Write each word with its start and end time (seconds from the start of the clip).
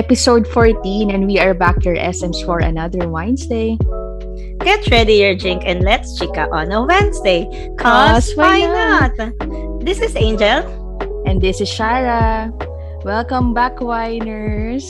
episode 0.00 0.48
14, 0.48 1.10
and 1.12 1.26
we 1.28 1.38
are 1.38 1.52
back 1.52 1.84
your 1.84 1.94
SMs 1.94 2.40
for 2.40 2.60
another 2.64 3.04
Wednesday. 3.06 3.76
Get 4.64 4.88
ready 4.88 5.20
your 5.20 5.36
drink 5.36 5.60
and 5.66 5.84
let's 5.84 6.16
chica 6.18 6.48
on 6.48 6.72
a 6.72 6.88
Wednesday. 6.88 7.44
Cause, 7.76 8.32
why 8.32 8.64
not? 8.64 9.12
This 9.84 10.00
is 10.00 10.16
Angel. 10.16 10.64
And 11.28 11.36
this 11.36 11.60
is 11.60 11.68
Shara. 11.68 12.48
Welcome 13.04 13.52
back, 13.52 13.76
winers. 13.84 14.88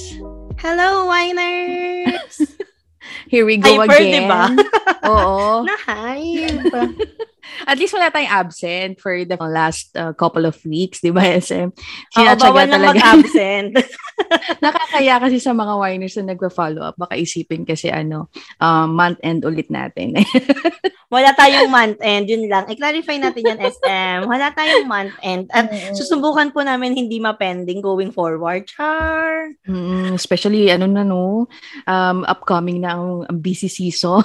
Hello, 0.63 1.11
winers! 1.11 2.47
Here 3.27 3.43
we 3.45 3.57
go 3.59 3.83
Hyper, 3.83 3.99
again. 3.99 4.31
diba? 4.31 4.63
Oo. 5.11 5.67
Na-hype. 5.67 7.27
At 7.67 7.79
least 7.79 7.95
wala 7.95 8.11
tayong 8.11 8.33
absent 8.33 8.93
for 9.01 9.15
the 9.25 9.37
last 9.41 9.95
uh, 9.97 10.13
couple 10.15 10.47
of 10.47 10.59
weeks, 10.65 11.01
di 11.01 11.11
ba, 11.11 11.23
SM? 11.25 11.73
Sinatsaga 12.15 12.67
na 12.67 12.77
talaga. 12.77 12.89
mag-absent. 12.95 13.75
Nakakaya 14.65 15.21
kasi 15.21 15.39
sa 15.41 15.53
mga 15.53 15.75
winers 15.77 16.17
na 16.21 16.35
nagpa-follow 16.35 16.83
up. 16.83 16.97
Baka 16.99 17.17
isipin 17.19 17.65
kasi 17.65 17.89
ano, 17.91 18.29
um, 18.61 18.95
month 18.95 19.21
end 19.25 19.43
ulit 19.45 19.69
natin. 19.69 20.17
Wala 21.15 21.35
tayong 21.35 21.71
month 21.71 21.99
end, 21.99 22.31
yun 22.31 22.47
lang. 22.47 22.71
I-clarify 22.71 23.19
natin 23.19 23.43
yan, 23.43 23.59
SM. 23.59 24.31
Wala 24.31 24.55
tayong 24.55 24.87
month 24.87 25.15
end. 25.27 25.51
At 25.51 25.67
susubukan 25.99 26.55
po 26.55 26.63
namin 26.63 26.95
hindi 26.95 27.19
ma-pending 27.19 27.83
going 27.83 28.15
forward. 28.15 28.71
Char! 28.71 29.51
Mm, 29.67 30.15
especially, 30.15 30.71
ano 30.71 30.87
na 30.87 31.03
no, 31.03 31.51
um, 31.91 32.19
upcoming 32.31 32.79
na 32.79 32.95
ang 32.95 33.27
busy 33.43 33.67
season. 33.67 34.23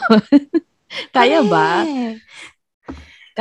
Kaya 1.16 1.42
ba? 1.42 1.82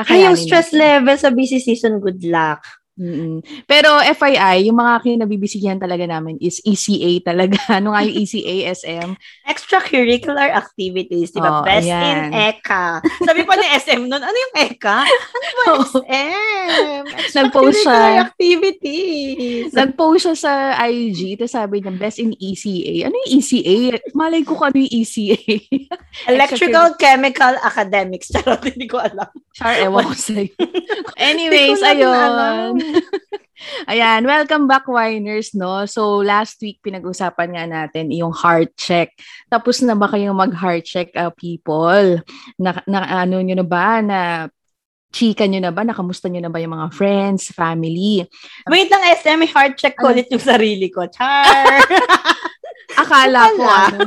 Ay, 0.09 0.27
Kakayanin 0.27 0.27
yung 0.27 0.37
stress 0.37 0.69
natin. 0.75 0.81
level 0.83 1.17
sa 1.19 1.31
busy 1.31 1.59
season, 1.63 2.03
good 2.03 2.23
luck. 2.27 2.63
Mm-mm. 2.95 3.43
Pero 3.67 3.91
FYI, 3.99 4.71
yung 4.71 4.79
mga 4.79 5.03
kinabibisihan 5.03 5.75
talaga 5.83 6.07
namin 6.07 6.39
is 6.39 6.63
ECA 6.63 7.35
talaga. 7.35 7.59
Ano 7.75 7.91
nga 7.91 8.07
yung 8.07 8.23
ECA, 8.23 8.71
SM? 8.71 9.19
Extracurricular 9.51 10.55
activities, 10.55 11.35
di 11.35 11.43
ba? 11.43 11.59
Oh, 11.59 11.67
Best 11.67 11.91
ayan. 11.91 12.31
in 12.31 12.55
ECA. 12.55 13.03
Sabi 13.27 13.43
pa 13.43 13.59
ni 13.59 13.67
SM 13.67 14.07
nun, 14.07 14.23
ano 14.23 14.31
yung 14.31 14.55
ECA? 14.55 15.03
Ano 15.03 15.51
ba. 15.59 15.73
SM? 15.91 17.03
Nag-post 17.43 17.83
siya. 17.83 18.31
Activities. 18.31 19.75
Nag-post 19.75 20.23
siya 20.31 20.35
sa 20.39 20.53
IG, 20.87 21.35
tapos 21.35 21.55
sabi 21.59 21.83
niya, 21.83 21.99
best 21.99 22.23
in 22.23 22.31
ECA. 22.39 23.11
Ano 23.11 23.15
yung 23.27 23.31
ECA? 23.43 23.99
Malay 24.15 24.47
ko 24.47 24.55
kung 24.55 24.71
ano 24.71 24.79
yung 24.79 24.93
ECA. 25.03 25.39
Electrical, 26.31 26.95
chemical, 26.95 27.59
academics. 27.59 28.31
Charot, 28.31 28.63
hindi 28.63 28.87
ko 28.87 29.03
alam. 29.03 29.27
Char, 29.51 29.83
ewan 29.83 30.07
ko 30.07 30.15
sa'yo. 30.15 30.47
Anyways, 31.19 31.83
ayun. 31.83 32.84
Ayan, 33.91 34.27
welcome 34.27 34.67
back, 34.69 34.85
winers, 34.91 35.55
no? 35.55 35.87
So, 35.87 36.21
last 36.21 36.61
week, 36.61 36.83
pinag-usapan 36.85 37.55
nga 37.55 37.65
natin 37.65 38.13
yung 38.13 38.35
heart 38.35 38.75
check. 38.77 39.15
Tapos 39.49 39.81
na 39.81 39.97
ba 39.97 40.11
kayong 40.11 40.37
mag-heart 40.37 40.85
check, 40.85 41.09
uh, 41.17 41.31
people? 41.33 42.21
Na, 42.61 42.71
na, 42.85 43.25
ano 43.25 43.41
nyo 43.41 43.57
na 43.57 43.67
ba? 43.67 44.03
Na 44.05 44.19
chika 45.15 45.47
nyo 45.47 45.63
na 45.63 45.71
ba? 45.71 45.87
Nakamusta 45.87 46.27
nyo 46.29 46.43
na 46.43 46.51
ba 46.51 46.59
yung 46.59 46.75
mga 46.75 46.91
friends, 46.93 47.55
family? 47.55 48.27
Wait 48.69 48.91
lang, 48.91 49.03
SM, 49.15 49.41
heart 49.55 49.79
check 49.79 49.95
ko 49.97 50.11
Ano? 50.11 50.19
ulit 50.19 50.29
yung 50.29 50.43
sarili 50.43 50.91
ko. 50.91 51.07
Char! 51.07 51.81
Akala 52.95 53.51
ko, 53.57 53.63
ano. 53.65 53.99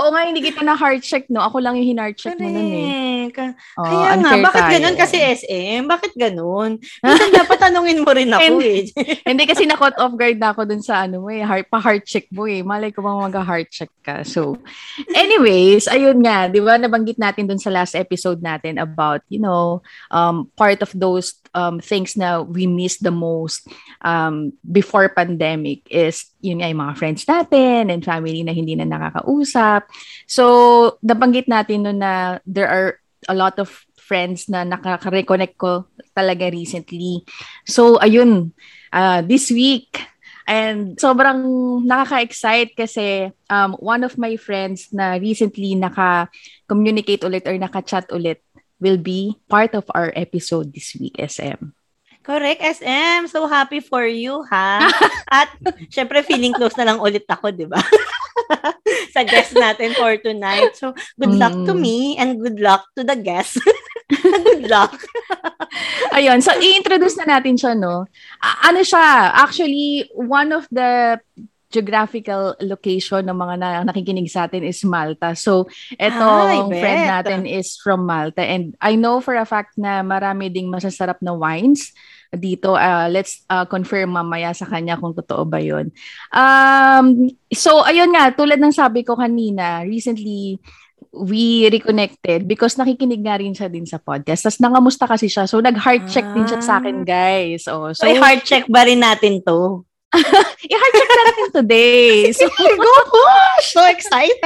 Oo 0.00 0.10
nga, 0.10 0.22
hindi 0.26 0.40
kita 0.42 0.64
na 0.64 0.74
heart 0.74 1.04
check, 1.04 1.28
no? 1.28 1.44
Ako 1.44 1.60
lang 1.60 1.76
yung 1.76 1.94
hin-heart 1.94 2.16
check 2.16 2.36
mo 2.40 2.48
nun 2.48 2.70
eh. 2.72 3.28
Correct. 3.30 3.56
Oo, 3.78 3.86
Kaya 3.86 4.10
nga, 4.18 4.32
bakit 4.40 4.62
tayo. 4.66 4.72
ganun? 4.78 4.96
Kasi 4.96 5.16
SM, 5.20 5.80
bakit 5.86 6.12
ganun? 6.16 6.70
Minsan 7.04 7.30
dapat 7.30 7.58
tanungin 7.60 8.02
mo 8.02 8.10
rin 8.10 8.32
ako 8.32 8.58
eh. 8.64 8.88
Hindi 9.28 9.44
kasi 9.46 9.68
na-caught 9.68 10.00
off 10.00 10.16
guard 10.16 10.40
na 10.40 10.50
ako 10.50 10.66
dun 10.66 10.82
sa 10.82 11.04
ano 11.06 11.22
mo 11.22 11.28
eh, 11.30 11.44
heart, 11.44 11.68
pa-heart 11.68 12.04
check 12.08 12.26
mo 12.32 12.48
eh. 12.48 12.64
Malay 12.64 12.90
ko 12.90 13.04
bang 13.04 13.30
mag-heart 13.30 13.68
check 13.70 13.92
ka. 14.02 14.24
So, 14.26 14.58
anyways, 15.14 15.86
ayun 15.86 16.24
nga, 16.24 16.48
di 16.50 16.58
ba, 16.58 16.80
nabanggit 16.80 17.20
natin 17.20 17.46
dun 17.46 17.60
sa 17.60 17.70
last 17.70 17.94
episode 17.94 18.40
natin 18.40 18.80
about, 18.80 19.22
you 19.28 19.38
know, 19.38 19.84
um, 20.10 20.48
part 20.56 20.80
of 20.82 20.90
those 20.96 21.36
um, 21.54 21.78
things 21.78 22.16
na 22.16 22.42
we 22.42 22.66
miss 22.66 22.98
the 22.98 23.12
most 23.12 23.66
um, 24.02 24.52
before 24.64 25.08
pandemic 25.12 25.84
is, 25.90 26.26
yun 26.40 26.60
nga, 26.60 26.68
yung 26.72 26.82
mga 26.82 26.96
friends 26.96 27.22
natin 27.28 27.92
and 27.92 28.02
family 28.04 28.40
na 28.42 28.56
hindi 28.56 28.74
na 28.76 28.88
nakakausap. 28.88 29.86
So, 30.24 30.96
nabanggit 31.04 31.46
natin 31.46 31.84
nun 31.84 32.00
na 32.00 32.40
there 32.48 32.68
are 32.68 33.00
a 33.28 33.36
lot 33.36 33.60
of 33.60 33.68
friends 34.00 34.48
na 34.50 34.64
nakaka-reconnect 34.66 35.54
ko 35.60 35.86
talaga 36.16 36.50
recently. 36.50 37.22
So, 37.68 38.00
ayun, 38.00 38.56
uh, 38.90 39.22
this 39.22 39.52
week, 39.54 40.00
and 40.50 40.98
sobrang 40.98 41.46
nakaka-excite 41.86 42.74
kasi 42.74 43.30
um, 43.46 43.78
one 43.78 44.02
of 44.02 44.18
my 44.18 44.34
friends 44.34 44.90
na 44.90 45.14
recently 45.20 45.78
naka-communicate 45.78 47.22
ulit 47.22 47.46
or 47.46 47.54
naka-chat 47.54 48.10
ulit 48.10 48.42
will 48.82 48.98
be 48.98 49.36
part 49.46 49.76
of 49.78 49.86
our 49.94 50.10
episode 50.16 50.74
this 50.74 50.96
week, 50.98 51.14
SM. 51.20 51.79
Correct, 52.20 52.60
SM. 52.60 53.26
So 53.32 53.48
happy 53.48 53.80
for 53.80 54.04
you, 54.04 54.44
ha? 54.44 54.84
At 55.32 55.48
syempre, 55.88 56.20
feeling 56.20 56.52
close 56.52 56.76
na 56.76 56.84
lang 56.84 57.00
ulit 57.00 57.24
ako, 57.24 57.48
di 57.48 57.64
ba? 57.64 57.80
Sa 59.16 59.24
guest 59.24 59.56
natin 59.56 59.96
for 59.96 60.14
tonight. 60.20 60.76
So, 60.76 60.92
good 61.16 61.34
luck 61.34 61.54
to 61.66 61.72
Mm. 61.72 61.80
me 61.80 61.98
and 62.20 62.36
good 62.38 62.60
luck 62.60 62.84
to 62.94 63.02
the 63.02 63.16
guest. 63.16 63.56
good 64.22 64.68
luck. 64.68 65.00
Ayun, 66.12 66.42
so 66.44 66.52
i-introduce 66.54 67.16
na 67.18 67.38
natin 67.38 67.56
siya, 67.56 67.72
no? 67.72 68.04
A- 68.42 68.68
ano 68.68 68.84
siya? 68.84 69.32
Actually, 69.34 70.10
one 70.14 70.52
of 70.52 70.68
the 70.68 71.18
geographical 71.70 72.58
location 72.60 73.22
ng 73.30 73.38
mga 73.38 73.54
na, 73.62 73.68
nakikinig 73.86 74.26
sa 74.26 74.50
atin 74.50 74.66
is 74.66 74.82
Malta. 74.82 75.38
So, 75.38 75.70
etong 75.94 76.74
Ay, 76.74 76.82
friend 76.82 77.02
natin 77.06 77.40
is 77.46 77.78
from 77.78 78.04
Malta. 78.04 78.42
And 78.42 78.74
I 78.82 78.98
know 78.98 79.22
for 79.22 79.38
a 79.38 79.46
fact 79.46 79.78
na 79.78 80.02
marami 80.02 80.50
ding 80.50 80.66
masasarap 80.66 81.22
na 81.22 81.30
wines 81.30 81.94
dito. 82.34 82.78
Uh, 82.78 83.10
let's 83.10 83.42
uh, 83.50 83.66
confirm 83.66 84.14
mamaya 84.14 84.54
sa 84.54 84.66
kanya 84.66 84.98
kung 84.98 85.14
totoo 85.14 85.42
ba 85.46 85.58
yun. 85.58 85.90
Um, 86.30 87.30
so, 87.50 87.82
ayun 87.82 88.14
nga, 88.14 88.30
tulad 88.30 88.62
ng 88.62 88.74
sabi 88.74 89.02
ko 89.02 89.18
kanina, 89.18 89.82
recently, 89.82 90.62
we 91.10 91.66
reconnected 91.66 92.46
because 92.46 92.78
nakikinig 92.78 93.26
nga 93.26 93.42
rin 93.42 93.50
siya 93.50 93.66
din 93.66 93.82
sa 93.82 93.98
podcast. 93.98 94.46
Tapos 94.46 94.62
nangamusta 94.62 95.10
kasi 95.10 95.26
siya. 95.26 95.50
So, 95.50 95.58
nag-heart 95.58 96.06
check 96.06 96.26
din 96.30 96.46
siya 96.46 96.62
sa 96.62 96.78
akin, 96.78 97.02
guys. 97.02 97.66
Oh, 97.66 97.90
So, 97.90 98.06
heart 98.06 98.46
check 98.46 98.70
ba 98.70 98.86
rin 98.86 99.02
natin 99.02 99.42
to? 99.42 99.82
i-heart 100.70 100.94
check 100.94 101.10
na 101.10 101.22
natin 101.30 101.48
today. 101.54 102.10
So, 102.38 102.46
Go 102.54 102.94
push! 103.10 103.66
So 103.74 103.82
excited! 103.86 104.42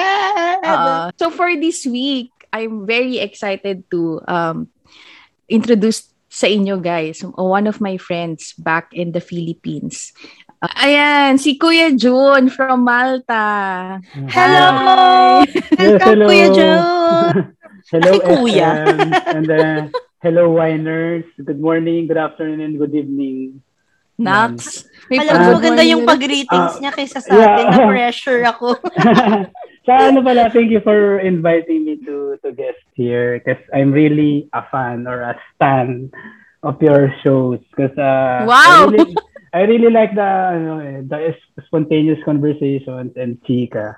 uh, 0.65 1.13
so 1.17 1.29
for 1.29 1.53
this 1.57 1.85
week, 1.85 2.33
I'm 2.53 2.87
very 2.87 3.19
excited 3.19 3.85
to 3.91 4.23
um, 4.29 4.71
introduce 5.51 6.14
sa 6.35 6.51
inyo 6.51 6.83
guys 6.83 7.23
one 7.39 7.71
of 7.71 7.79
my 7.79 7.95
friends 7.95 8.59
back 8.59 8.91
in 8.91 9.15
the 9.15 9.23
Philippines. 9.23 10.11
Uh, 10.59 10.73
ayan, 10.83 11.39
si 11.39 11.55
Kuya 11.55 11.95
June 11.95 12.51
from 12.51 12.83
Malta. 12.83 14.01
Hello! 14.27 14.67
Hi. 14.75 15.47
Yes, 15.47 15.71
Welcome, 15.79 16.03
hello. 16.03 16.27
Kuya 16.27 16.49
June! 16.51 17.37
hello, 17.93 18.11
Ay, 18.11 18.19
kuya. 18.25 18.71
FM, 18.83 19.01
and 19.31 19.47
uh, 19.47 19.81
hello, 20.25 20.45
winers. 20.51 21.29
Good 21.37 21.61
morning, 21.61 22.09
good 22.09 22.17
afternoon, 22.19 22.65
and 22.65 22.75
good 22.81 22.97
evening. 22.97 23.61
Nax. 24.17 24.87
May 25.11 25.21
Alam 25.21 25.35
mo, 25.37 25.39
pag- 25.45 25.55
maganda 25.61 25.83
yung 25.85 26.03
pag-greetings 26.09 26.79
Ah, 26.79 26.81
niya 26.81 26.93
kaysa 26.95 27.19
sa 27.21 27.29
yeah. 27.29 27.45
atin. 27.45 27.67
Na-pressure 27.69 28.43
ako. 28.57 28.69
so, 29.85 29.93
ano 29.93 30.23
pala, 30.23 30.51
thank 30.51 30.71
you 30.71 30.81
for 30.81 31.21
inviting 31.21 31.85
me 31.85 32.01
to 32.05 32.37
to 32.45 32.53
guest 32.53 32.81
here 32.97 33.39
because 33.39 33.61
I'm 33.73 33.93
really 33.93 34.49
a 34.53 34.65
fan 34.73 35.07
or 35.07 35.23
a 35.23 35.37
stan 35.55 36.11
of 36.63 36.81
your 36.83 37.13
shows 37.23 37.61
because 37.71 37.97
uh, 37.99 38.49
Wow! 38.49 38.57
I 38.65 38.89
really, 38.89 39.23
I 39.53 39.61
really 39.69 39.91
like 39.93 40.15
the 40.15 40.25
ano, 40.57 40.73
eh, 40.81 41.01
the 41.05 41.35
spontaneous 41.67 42.21
conversations 42.25 43.13
and 43.17 43.39
chika. 43.45 43.97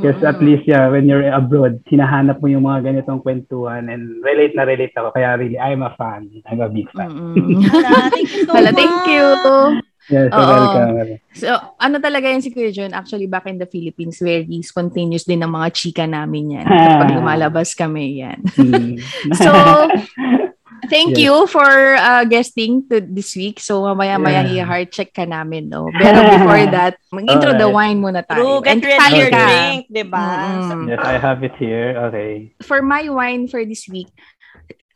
Because 0.00 0.20
at 0.22 0.40
Mm. 0.40 0.44
least, 0.44 0.66
yeah, 0.66 0.88
when 0.88 1.08
you're 1.08 1.26
abroad, 1.30 1.82
hinahanap 1.86 2.40
mo 2.42 2.46
yung 2.50 2.66
mga 2.66 2.90
ganitong 2.90 3.22
kwentuhan 3.22 3.86
and 3.90 4.22
relate 4.22 4.54
na 4.54 4.62
relate 4.66 4.94
ako. 4.98 5.10
Kaya 5.14 5.38
really, 5.38 5.58
I'm 5.58 5.82
a 5.82 5.94
fan. 5.98 6.28
I'm 6.46 6.60
a 6.60 6.68
big 6.68 6.90
fan. 6.94 7.22
Hala, 7.70 8.10
thank 8.10 8.30
you 8.32 8.40
so 8.46 8.54
Hala, 8.54 8.72
much. 8.72 8.74
thank 8.74 9.06
you. 9.06 9.82
Yes, 10.10 10.34
so 10.34 10.38
Oo. 10.38 10.50
welcome. 10.50 10.90
So, 11.32 11.48
ano 11.78 11.96
talaga 11.98 12.26
yan 12.26 12.42
si 12.42 12.50
Kuya 12.50 12.74
John? 12.74 12.90
Actually, 12.90 13.30
back 13.30 13.46
in 13.46 13.58
the 13.58 13.70
Philippines, 13.70 14.18
very 14.18 14.58
spontaneous 14.62 15.22
din 15.22 15.38
ng 15.38 15.52
mga 15.52 15.68
chika 15.70 16.04
namin 16.06 16.58
yan. 16.58 16.66
Kapag 16.66 17.14
lumalabas 17.14 17.70
kami, 17.72 18.18
yan. 18.18 18.42
Mm. 18.58 18.98
So, 19.38 19.50
thank 20.90 21.14
Yes. 21.14 21.22
you 21.22 21.46
for 21.46 21.94
uh, 21.94 22.26
guesting 22.26 22.82
to 22.90 22.98
this 22.98 23.38
week. 23.38 23.62
So, 23.62 23.86
mamaya-maya 23.86 24.42
Yeah. 24.50 24.66
i-heart 24.66 24.90
check 24.90 25.14
ka 25.14 25.22
namin, 25.22 25.70
no? 25.70 25.86
Pero 25.94 26.18
before 26.26 26.66
that, 26.74 26.98
mag-intro 27.14 27.54
the 27.54 27.70
Alright. 27.70 27.94
wine 27.94 27.98
muna 28.02 28.26
True, 28.26 28.58
tayo. 28.58 28.66
get 28.66 28.82
ready 28.82 28.98
kasali 28.98 29.18
your 29.22 29.30
drink, 29.30 29.80
di 29.86 30.02
ba? 30.02 30.26
Mm-mm. 30.66 30.90
yes, 30.90 30.98
I 30.98 31.14
have 31.16 31.46
it 31.46 31.54
here. 31.54 31.94
Okay. 32.10 32.50
For 32.66 32.82
my 32.82 33.06
wine 33.06 33.46
for 33.46 33.62
this 33.62 33.86
week, 33.86 34.10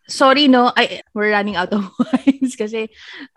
sorry 0.06 0.46
no, 0.46 0.70
I, 0.72 1.02
we're 1.14 1.30
running 1.34 1.58
out 1.58 1.70
of 1.74 1.90
wines 2.02 2.54
kasi 2.54 2.88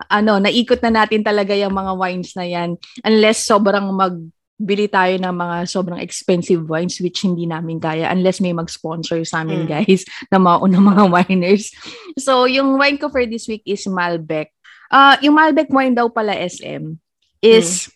ano, 0.08 0.38
naikot 0.38 0.80
na 0.82 1.02
natin 1.02 1.22
talaga 1.22 1.54
yung 1.54 1.74
mga 1.74 1.92
wines 1.98 2.34
na 2.38 2.46
yan 2.46 2.78
unless 3.02 3.42
sobrang 3.42 3.90
mag 3.90 4.16
bili 4.60 4.92
tayo 4.92 5.16
ng 5.16 5.32
mga 5.32 5.56
sobrang 5.72 6.04
expensive 6.04 6.68
wines 6.68 7.00
which 7.00 7.24
hindi 7.24 7.48
namin 7.48 7.80
kaya 7.80 8.12
unless 8.12 8.44
may 8.44 8.52
mag-sponsor 8.52 9.24
sa 9.24 9.40
amin, 9.40 9.64
Mm. 9.64 9.72
guys, 9.72 10.04
na 10.28 10.36
mauna 10.36 10.76
mga 10.92 11.04
winers. 11.08 11.72
So, 12.20 12.44
yung 12.44 12.76
wine 12.76 13.00
ko 13.00 13.08
for 13.08 13.24
this 13.24 13.48
week 13.48 13.64
is 13.64 13.88
Malbec. 13.88 14.52
Ah, 14.92 15.16
yung 15.24 15.40
Malbec 15.40 15.72
wine 15.72 15.96
daw 15.96 16.12
pala 16.12 16.36
SM 16.36 16.92
is 17.40 17.88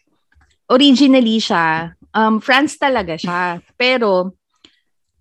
originally 0.73 1.37
siya 1.37 1.93
um 2.17 2.41
France 2.41 2.81
talaga 2.81 3.21
siya. 3.21 3.61
Pero 3.77 4.33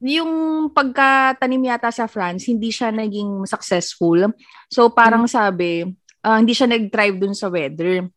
yung 0.04 0.68
pagkatanim 0.76 1.72
yata 1.72 1.88
sa 1.88 2.12
France, 2.12 2.52
hindi 2.52 2.70
siya 2.76 2.92
naging 2.92 3.48
successful. 3.48 4.36
So 4.68 4.92
parang 4.92 5.24
sabi, 5.32 5.88
ah, 6.20 6.44
hindi 6.44 6.52
siya 6.52 6.68
nag-thrive 6.68 7.18
dun 7.24 7.32
sa 7.32 7.48
weather. 7.48 8.12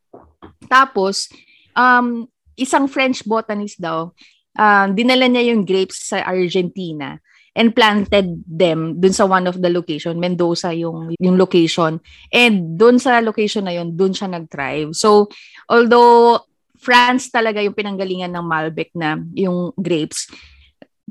Tapos, 0.66 1.30
um, 1.78 2.26
isang 2.58 2.90
French 2.90 3.22
botanist 3.22 3.78
daw, 3.78 4.10
um, 4.58 4.88
dinala 4.98 5.30
niya 5.30 5.54
yung 5.54 5.62
grapes 5.62 6.10
sa 6.10 6.26
Argentina 6.26 7.22
and 7.56 7.72
planted 7.72 8.42
them 8.44 8.98
dun 9.00 9.14
sa 9.14 9.24
one 9.24 9.46
of 9.46 9.62
the 9.62 9.70
location, 9.70 10.18
Mendoza 10.18 10.74
yung, 10.74 11.14
yung 11.22 11.38
location. 11.38 12.02
And 12.34 12.74
dun 12.76 12.98
sa 12.98 13.22
location 13.22 13.64
na 13.64 13.78
yun, 13.78 13.94
dun 13.94 14.12
siya 14.12 14.28
nag-thrive. 14.28 14.92
So, 14.92 15.30
although 15.70 16.42
France 16.76 17.32
talaga 17.32 17.62
yung 17.64 17.78
pinanggalingan 17.78 18.34
ng 18.34 18.44
Malbec 18.44 18.90
na 18.92 19.16
yung 19.32 19.72
grapes, 19.78 20.28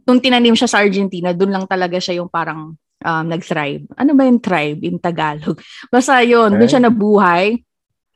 nung 0.05 0.21
tinanim 0.21 0.53
siya 0.53 0.69
sa 0.69 0.81
Argentina, 0.85 1.33
dun 1.33 1.51
lang 1.51 1.65
talaga 1.65 1.97
siya 1.97 2.21
yung 2.21 2.29
parang 2.29 2.77
um, 2.77 3.25
nag-thrive. 3.25 3.89
Ano 3.97 4.13
ba 4.13 4.23
yung 4.25 4.39
thrive 4.39 4.79
in 4.85 5.01
Tagalog? 5.01 5.59
Basta 5.93 6.21
yun, 6.21 6.55
dun 6.55 6.69
siya 6.69 6.85
nabuhay. 6.85 7.59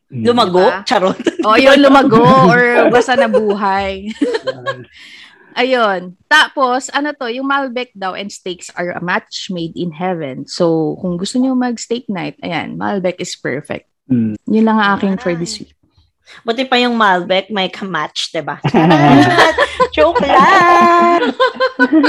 Lumago? 0.09 0.65
Diba? 0.65 0.85
Charot. 0.85 1.21
O 1.47 1.55
yun, 1.55 1.79
lumago 1.79 2.19
or 2.51 2.61
basta 2.91 3.15
nabuhay. 3.15 4.11
Ayun. 5.55 6.19
Tapos, 6.27 6.91
ano 6.91 7.15
to, 7.15 7.31
yung 7.31 7.47
Malbec 7.47 7.95
daw 7.95 8.11
and 8.11 8.27
steaks 8.27 8.67
are 8.75 8.91
a 8.91 8.99
match 8.99 9.47
made 9.47 9.71
in 9.79 9.95
heaven. 9.95 10.43
So, 10.43 10.97
kung 10.99 11.15
gusto 11.15 11.39
niyo 11.39 11.55
mag-steak 11.55 12.11
night, 12.11 12.35
ayan, 12.43 12.75
Malbec 12.75 13.23
is 13.23 13.39
perfect. 13.39 13.87
Mm. 14.11 14.35
Yun 14.51 14.65
lang 14.67 14.77
ang 14.83 14.99
aking 14.99 15.15
for 15.21 15.31
this 15.31 15.63
week. 15.63 15.78
Buti 16.45 16.63
pa 16.65 16.77
yung 16.77 16.95
Malbec, 16.95 17.49
may 17.49 17.67
kamatch, 17.67 18.31
diba? 18.31 18.61
Charot! 18.69 19.55
Joke 19.95 20.21
lang! 20.23 21.33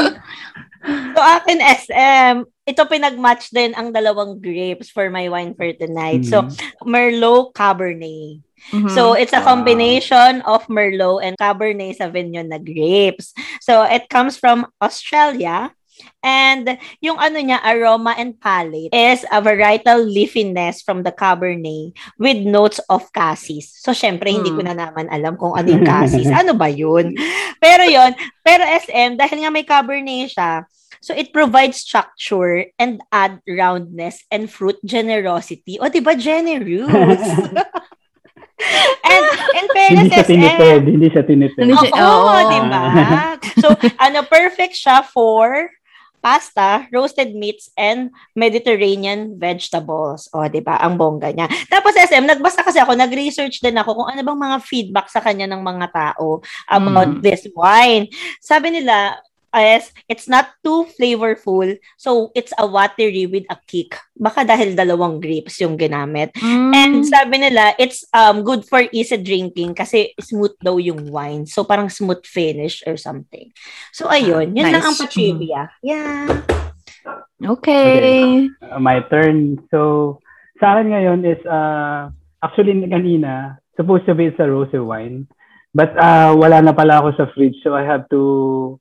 so, 1.14 1.20
akin 1.20 1.58
SM, 1.60 2.34
ito 2.64 2.82
pinag-match 2.86 3.50
din 3.52 3.76
ang 3.76 3.92
dalawang 3.92 4.38
grapes 4.40 4.88
for 4.88 5.10
my 5.10 5.28
wine 5.28 5.52
for 5.54 5.68
tonight. 5.76 6.24
So, 6.24 6.46
Merlot 6.84 7.52
Cabernet. 7.52 8.40
Mhm. 8.70 8.92
So, 8.92 9.16
it's 9.16 9.32
a 9.32 9.40
Wow. 9.40 9.56
combination 9.56 10.44
of 10.44 10.68
Merlot 10.68 11.24
and 11.24 11.32
Cabernet 11.36 11.96
Sauvignon 11.96 12.52
na 12.52 12.60
grapes. 12.60 13.32
So, 13.64 13.82
it 13.88 14.08
comes 14.12 14.36
from 14.36 14.68
Australia. 14.80 15.72
And 16.20 16.76
yung 17.00 17.16
ano 17.16 17.40
niya, 17.40 17.64
aroma 17.64 18.12
and 18.16 18.36
palate 18.36 18.92
is 18.92 19.24
a 19.32 19.40
varietal 19.40 20.04
leafiness 20.04 20.84
from 20.84 21.00
the 21.02 21.12
Cabernet 21.12 21.96
with 22.20 22.38
notes 22.44 22.80
of 22.92 23.08
cassis. 23.12 23.72
So, 23.80 23.96
syempre, 23.96 24.28
hindi 24.28 24.52
ko 24.52 24.60
na 24.60 24.76
naman 24.76 25.08
alam 25.08 25.40
kung 25.40 25.56
ano 25.56 25.68
yung 25.68 25.86
cassis. 25.86 26.28
ano 26.40 26.52
ba 26.52 26.68
yun? 26.68 27.16
Pero 27.56 27.84
yon 27.88 28.12
pero 28.44 28.64
SM, 28.64 29.16
dahil 29.16 29.44
nga 29.44 29.50
may 29.52 29.64
Cabernet 29.64 30.32
siya, 30.32 30.68
so 31.00 31.16
it 31.16 31.32
provides 31.32 31.80
structure 31.80 32.68
and 32.76 33.00
add 33.08 33.40
roundness 33.48 34.20
and 34.28 34.52
fruit 34.52 34.76
generosity. 34.84 35.80
O, 35.80 35.88
di 35.88 36.04
ba 36.04 36.12
generous? 36.12 37.24
and 39.08 39.24
in 39.56 39.66
fairness, 39.72 40.04
Hindi 40.04 40.12
siya 40.12 40.24
SM, 40.24 40.28
tinipid. 40.28 40.82
Hindi 40.84 41.08
siya 41.08 41.22
tinipid. 41.24 41.60
Hindi 41.64 41.76
siya- 41.80 41.96
Oo, 41.96 42.28
Oo. 42.28 42.48
di 42.48 42.60
ba? 42.68 42.82
So, 43.56 43.68
ano, 43.96 44.18
perfect 44.28 44.76
siya 44.76 45.00
for 45.04 45.72
pasta, 46.20 46.86
roasted 46.92 47.32
meats, 47.34 47.72
and 47.74 48.12
Mediterranean 48.36 49.34
vegetables. 49.36 50.28
O, 50.30 50.44
di 50.46 50.60
ba? 50.60 50.76
Ang 50.80 51.00
bongga 51.00 51.32
niya. 51.32 51.48
Tapos, 51.66 51.96
SM, 51.96 52.28
nagbasa 52.28 52.60
kasi 52.60 52.76
ako, 52.78 52.92
nag-research 52.94 53.64
din 53.64 53.80
ako 53.80 54.04
kung 54.04 54.08
ano 54.12 54.20
bang 54.20 54.40
mga 54.40 54.58
feedback 54.62 55.08
sa 55.08 55.24
kanya 55.24 55.48
ng 55.48 55.64
mga 55.64 55.86
tao 55.90 56.44
about 56.68 57.18
Mm. 57.18 57.24
this 57.24 57.48
wine. 57.56 58.04
Sabi 58.38 58.76
nila, 58.76 59.16
is 59.54 59.90
it's 60.06 60.30
not 60.30 60.54
too 60.62 60.86
flavorful, 60.94 61.66
so 61.98 62.30
it's 62.38 62.54
a 62.58 62.66
watery 62.66 63.26
with 63.26 63.44
a 63.50 63.58
kick. 63.66 63.98
Baka 64.14 64.46
dahil 64.46 64.78
dalawang 64.78 65.18
grapes 65.18 65.58
yung 65.58 65.74
ginamit. 65.74 66.30
Mm. 66.38 66.70
And 66.70 66.94
sabi 67.02 67.42
nila, 67.42 67.74
it's 67.80 68.06
um 68.14 68.46
good 68.46 68.62
for 68.68 68.86
easy 68.94 69.18
drinking 69.18 69.74
kasi 69.74 70.14
smooth 70.20 70.54
daw 70.62 70.78
yung 70.78 71.10
wine. 71.10 71.48
So 71.50 71.66
parang 71.66 71.90
smooth 71.90 72.22
finish 72.22 72.86
or 72.86 72.94
something. 72.94 73.50
So 73.90 74.06
ayun, 74.06 74.54
yun 74.54 74.70
lang 74.70 74.84
nice. 74.84 74.88
ang 74.94 74.98
pa-trivia. 75.00 75.62
Yeah. 75.82 76.46
Okay. 77.40 78.48
Uh, 78.60 78.80
my 78.80 79.00
turn. 79.08 79.56
So, 79.72 80.20
sa 80.60 80.76
akin 80.76 80.92
ngayon 80.92 81.20
is, 81.24 81.40
uh, 81.48 82.12
actually 82.44 82.76
kanina, 82.84 83.56
supposed 83.76 84.04
to 84.04 84.14
be 84.14 84.28
it's 84.28 84.40
a 84.40 84.44
rosé 84.44 84.76
wine. 84.76 85.24
But 85.72 85.96
uh, 85.96 86.36
wala 86.36 86.60
na 86.60 86.76
pala 86.76 87.00
ako 87.00 87.16
sa 87.16 87.30
fridge, 87.32 87.56
so 87.62 87.72
I 87.72 87.86
have 87.86 88.10
to 88.10 88.76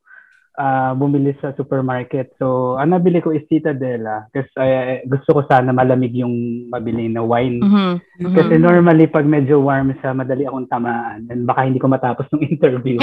uh, 0.59 0.91
bumili 0.93 1.31
sa 1.39 1.55
supermarket. 1.55 2.35
So, 2.35 2.75
ang 2.75 2.91
nabili 2.91 3.23
ko 3.23 3.31
is 3.31 3.47
Citadela 3.47 4.27
kasi 4.35 4.51
uh, 4.59 4.99
gusto 5.07 5.39
ko 5.39 5.41
sana 5.47 5.71
malamig 5.71 6.11
yung 6.11 6.67
mabili 6.67 7.07
na 7.07 7.23
wine. 7.23 7.63
Mhm. 7.63 7.89
Mhm. 8.27 8.35
Kasi 8.35 8.53
normally, 8.59 9.07
pag 9.07 9.23
medyo 9.23 9.63
warm 9.63 9.95
siya, 10.03 10.11
madali 10.11 10.43
akong 10.43 10.67
tamaan. 10.67 11.31
And 11.31 11.47
baka 11.47 11.63
hindi 11.63 11.79
ko 11.79 11.87
matapos 11.87 12.27
ng 12.35 12.43
interview. 12.51 12.99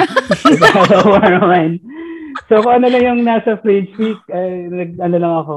Warm 1.08 1.42
wine. 1.48 1.76
So, 2.52 2.60
kung 2.60 2.84
ano 2.84 2.86
lang 2.92 3.02
yung 3.02 3.20
nasa 3.24 3.56
fridge 3.64 3.96
week, 3.96 4.20
eh, 4.28 4.68
nag, 4.68 5.00
ano 5.00 5.16
lang 5.16 5.34
ako. 5.40 5.56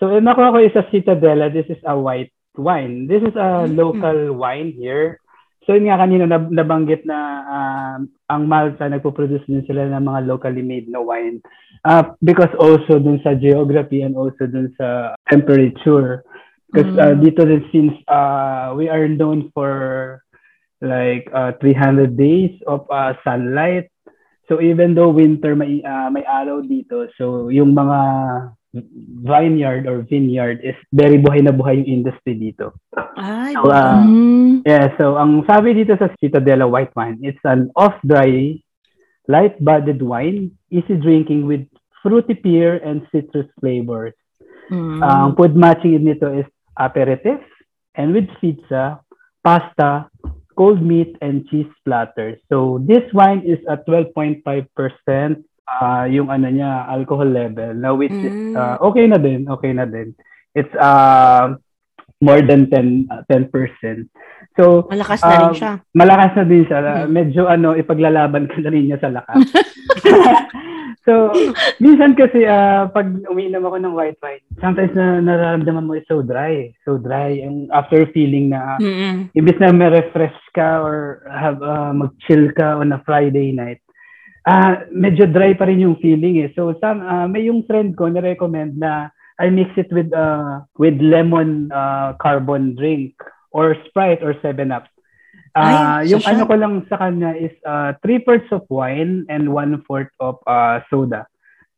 So, 0.00 0.16
yung 0.16 0.24
nakuha 0.24 0.56
ko 0.56 0.58
is 0.64 0.74
a 0.74 0.88
Citadela. 0.88 1.52
This 1.52 1.68
is 1.68 1.80
a 1.84 1.92
white 1.92 2.32
wine. 2.56 3.04
This 3.04 3.20
is 3.20 3.36
a 3.36 3.68
local 3.68 4.32
wine 4.32 4.72
here. 4.72 5.20
So, 5.66 5.74
yun 5.74 5.90
nga 5.90 5.98
kanina 5.98 6.30
nab- 6.30 6.54
nabanggit 6.54 7.02
na 7.02 7.18
um, 7.42 8.06
ang 8.30 8.42
Malta, 8.46 8.86
nagpo-produce 8.86 9.42
din 9.50 9.66
sila 9.66 9.90
ng 9.90 10.06
mga 10.06 10.20
locally 10.30 10.62
made 10.62 10.86
na 10.86 11.02
wine. 11.02 11.42
Uh, 11.82 12.14
because 12.22 12.50
also 12.62 13.02
dun 13.02 13.18
sa 13.26 13.34
geography 13.34 14.06
and 14.06 14.14
also 14.14 14.46
dun 14.46 14.70
sa 14.78 15.18
temperature. 15.26 16.22
Because 16.70 16.90
uh, 16.98 17.14
Mm. 17.14 17.22
dito 17.22 17.42
din 17.42 17.62
since 17.74 17.94
uh, 18.06 18.74
we 18.78 18.86
are 18.86 19.10
known 19.10 19.50
for 19.54 20.22
like 20.82 21.26
uh, 21.34 21.54
300 21.62 22.14
days 22.14 22.54
of 22.66 22.86
uh, 22.90 23.14
sunlight. 23.22 23.90
So 24.46 24.62
even 24.62 24.94
though 24.94 25.10
winter 25.10 25.58
may 25.58 25.82
uh, 25.82 26.06
may 26.10 26.22
araw 26.22 26.62
dito, 26.62 27.10
so 27.18 27.50
yung 27.50 27.74
mga 27.74 27.98
vineyard 29.22 29.86
or 29.86 30.02
vineyard 30.04 30.60
is 30.64 30.76
very 30.92 31.16
buhay 31.16 31.44
na 31.44 31.52
buhay 31.52 31.80
yung 31.82 32.02
industry 32.02 32.34
dito. 32.36 32.74
Ay, 33.16 33.54
So, 33.56 33.70
uh, 33.70 34.02
Mm. 34.04 34.66
Yeah, 34.66 34.92
so 34.98 35.16
ang 35.16 35.44
sabi 35.46 35.76
dito 35.76 35.94
sa 35.96 36.10
Citadela 36.18 36.66
White 36.66 36.92
Wine, 36.98 37.20
it's 37.22 37.40
an 37.46 37.70
off-dry, 37.78 38.58
light-bodied 39.30 40.02
wine, 40.02 40.52
easy 40.70 40.96
drinking 40.98 41.46
with 41.46 41.64
fruity 42.02 42.34
pear 42.34 42.78
and 42.82 43.06
citrus 43.10 43.50
flavors. 43.58 44.14
Mm. 44.70 45.02
Ang 45.02 45.34
food 45.38 45.54
matching 45.54 45.98
nito 46.02 46.30
is 46.34 46.46
aperitif 46.78 47.38
and 47.94 48.12
with 48.12 48.28
pizza, 48.40 49.00
pasta, 49.42 50.10
cold 50.56 50.82
meat, 50.82 51.16
and 51.20 51.46
cheese 51.48 51.70
platters. 51.84 52.38
So 52.48 52.82
this 52.82 53.04
wine 53.12 53.44
is 53.44 53.60
at 53.68 53.86
12.5% 53.86 54.42
uh, 55.68 56.04
yung 56.06 56.28
ano 56.28 56.46
niya, 56.46 56.86
alcohol 56.86 57.26
level. 57.26 57.74
Now 57.74 57.94
which 57.94 58.14
is 58.14 58.32
Mm. 58.32 58.54
uh, 58.54 58.76
okay 58.84 59.06
na 59.06 59.18
din, 59.18 59.46
okay 59.46 59.70
na 59.70 59.84
din. 59.84 60.14
It's 60.52 60.72
uh, 60.72 61.58
more 62.18 62.40
than 62.40 62.70
10 62.72 63.12
uh, 63.12 63.22
10%. 63.28 64.08
So 64.56 64.88
malakas 64.88 65.20
na 65.20 65.36
rin 65.36 65.50
Um, 65.52 65.54
siya. 65.54 65.72
malakas 65.92 66.32
na 66.32 66.44
din 66.44 66.64
siya. 66.64 66.78
Mm. 66.80 67.08
Medyo 67.10 67.42
ano, 67.44 67.68
ipaglalaban 67.74 68.48
ka 68.48 68.56
na 68.58 68.72
rin 68.72 68.88
niya 68.88 68.96
sa 68.98 69.12
lakas. 69.12 69.44
so, 71.06 71.30
minsan 71.78 72.16
kasi 72.16 72.42
uh, 72.42 72.88
pag 72.90 73.06
umiinom 73.28 73.62
ako 73.62 73.76
ng 73.78 73.94
white 73.94 74.18
wine, 74.18 74.42
sometimes 74.58 74.90
na 74.96 75.20
nararamdaman 75.20 75.86
mo 75.86 75.94
is 75.94 76.08
so 76.08 76.18
dry. 76.18 76.72
So 76.82 76.98
dry. 76.98 77.38
Yung 77.44 77.68
after 77.70 78.08
feeling 78.10 78.50
na, 78.50 78.74
Mm-mm. 78.80 79.30
imbis 79.30 79.60
na 79.60 79.70
may 79.70 79.92
refresh 79.92 80.34
ka 80.50 80.82
or 80.82 81.22
have, 81.28 81.60
uh, 81.60 81.92
mag-chill 81.92 82.50
ka 82.50 82.80
on 82.80 82.90
a 82.90 82.98
Friday 83.04 83.52
night, 83.52 83.78
ah 84.46 84.86
medyo 84.94 85.26
dry 85.26 85.58
pa 85.58 85.66
rin 85.66 85.82
yung 85.82 85.98
feeling 85.98 86.46
eh. 86.46 86.50
So, 86.54 86.78
some, 86.78 87.02
uh, 87.02 87.26
may 87.26 87.50
yung 87.50 87.66
friend 87.66 87.98
ko 87.98 88.06
na-recommend 88.06 88.78
na 88.78 89.10
I 89.36 89.52
mix 89.52 89.74
it 89.76 89.92
with 89.92 90.08
uh, 90.16 90.64
with 90.80 90.96
lemon 91.02 91.68
uh, 91.68 92.16
carbon 92.16 92.72
drink 92.72 93.18
or 93.52 93.76
Sprite 93.90 94.24
or 94.24 94.32
7-Up. 94.40 94.88
Ah, 95.56 96.04
Ay, 96.04 96.12
yung 96.12 96.20
so 96.20 96.28
ano 96.28 96.44
ko 96.44 96.54
lang 96.56 96.84
sa 96.88 97.00
kanya 97.00 97.32
is 97.32 97.52
uh, 97.64 97.96
three 98.04 98.20
parts 98.20 98.48
of 98.52 98.64
wine 98.68 99.24
and 99.32 99.48
one 99.48 99.80
fourth 99.88 100.12
of 100.20 100.36
uh, 100.44 100.84
soda. 100.92 101.24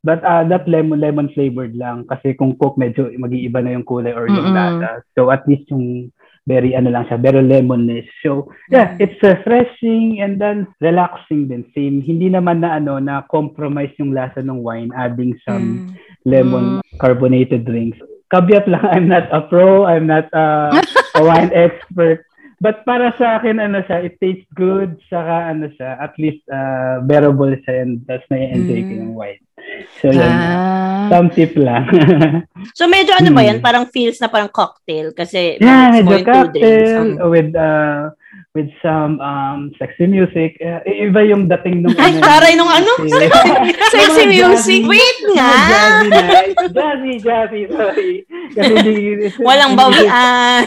But 0.03 0.23
uh, 0.23 0.47
that 0.51 0.67
lemon 0.67 1.03
lemon 1.03 1.31
flavored 1.35 1.75
lang 1.75 2.07
kasi 2.07 2.35
kung 2.35 2.59
coke 2.59 2.79
medyo 2.79 3.11
mag-iiba 3.19 3.63
na 3.63 3.75
yung 3.79 3.87
kulay 3.87 4.15
or 4.15 4.31
yung 4.31 4.51
Mm-mm. 4.51 4.59
lasa. 4.83 5.03
So 5.15 5.31
at 5.31 5.47
least 5.47 5.71
yung 5.71 6.11
very 6.49 6.73
ano 6.73 6.89
lang 6.89 7.05
siya, 7.05 7.21
very 7.21 7.45
lemonish. 7.45 8.09
So, 8.25 8.49
yeah, 8.73 8.97
Mm. 8.97 9.05
it's 9.05 9.21
refreshing 9.21 10.25
and 10.25 10.41
then 10.41 10.65
relaxing 10.81 11.53
din. 11.53 11.69
Same, 11.77 12.01
hindi 12.01 12.33
naman 12.33 12.65
na 12.65 12.81
ano, 12.81 12.97
na 12.97 13.21
compromise 13.29 13.93
yung 14.01 14.17
lasa 14.17 14.41
ng 14.41 14.65
wine, 14.65 14.89
adding 14.97 15.37
some 15.45 15.85
Mm. 15.85 15.93
lemon 16.25 16.67
carbonated 16.97 17.69
drinks. 17.69 18.01
Caveat 18.33 18.65
lang, 18.65 18.85
I'm 18.89 19.07
not 19.09 19.29
a 19.29 19.45
pro, 19.45 19.85
I'm 19.85 20.09
not 20.09 20.29
a, 20.33 20.77
a 21.17 21.21
wine 21.21 21.53
expert. 21.69 22.25
But 22.59 22.83
para 22.83 23.15
sa 23.15 23.39
akin, 23.39 23.63
ano 23.63 23.87
siya, 23.87 24.03
it 24.03 24.19
tastes 24.19 24.49
good, 24.53 24.99
saka 25.07 25.55
ano 25.55 25.71
siya, 25.71 25.95
at 25.95 26.11
least 26.19 26.43
uh, 26.51 26.99
bearable 27.07 27.55
siya 27.63 27.87
and 27.87 28.03
that's 28.09 28.27
na-enjoy 28.33 28.83
ko 28.83 28.93
Mm. 28.93 29.01
yung 29.05 29.15
wine. 29.15 29.43
So, 29.99 30.09
yun. 30.09 30.23
Ah. 30.25 31.09
Some 31.09 31.31
tip 31.31 31.57
lang. 31.57 31.89
So 32.77 32.85
medyo 32.85 33.15
ano 33.15 33.33
ba 33.33 33.41
Hmm. 33.41 33.49
yan? 33.49 33.59
Parang 33.59 33.89
feels 33.89 34.19
na 34.19 34.29
parang 34.29 34.51
cocktail 34.51 35.11
kasi 35.11 35.57
yeah, 35.57 35.89
medyo 35.91 36.21
cocktail 36.21 37.17
Um, 37.19 37.31
with 37.31 37.51
uh, 37.55 38.13
with 38.53 38.69
some 38.83 39.17
um 39.19 39.73
sexy 39.79 40.05
music. 40.05 40.59
Uh, 40.61 40.83
iba 40.85 41.23
yung 41.25 41.47
dating 41.49 41.81
nung 41.81 41.95
Ay, 42.03 42.19
taray 42.19 42.55
nung 42.55 42.69
ano? 42.69 42.93
Sexy 43.89 44.25
music. 44.37 44.83
Wait 44.85 45.19
nga! 45.33 45.51
Jazzy. 46.69 47.15
Jazzy, 47.23 47.63
sorry. 47.73 48.13
Kasi 48.53 48.73
hindi, 48.75 49.33
Walang 49.39 49.79
bawian. 49.79 50.67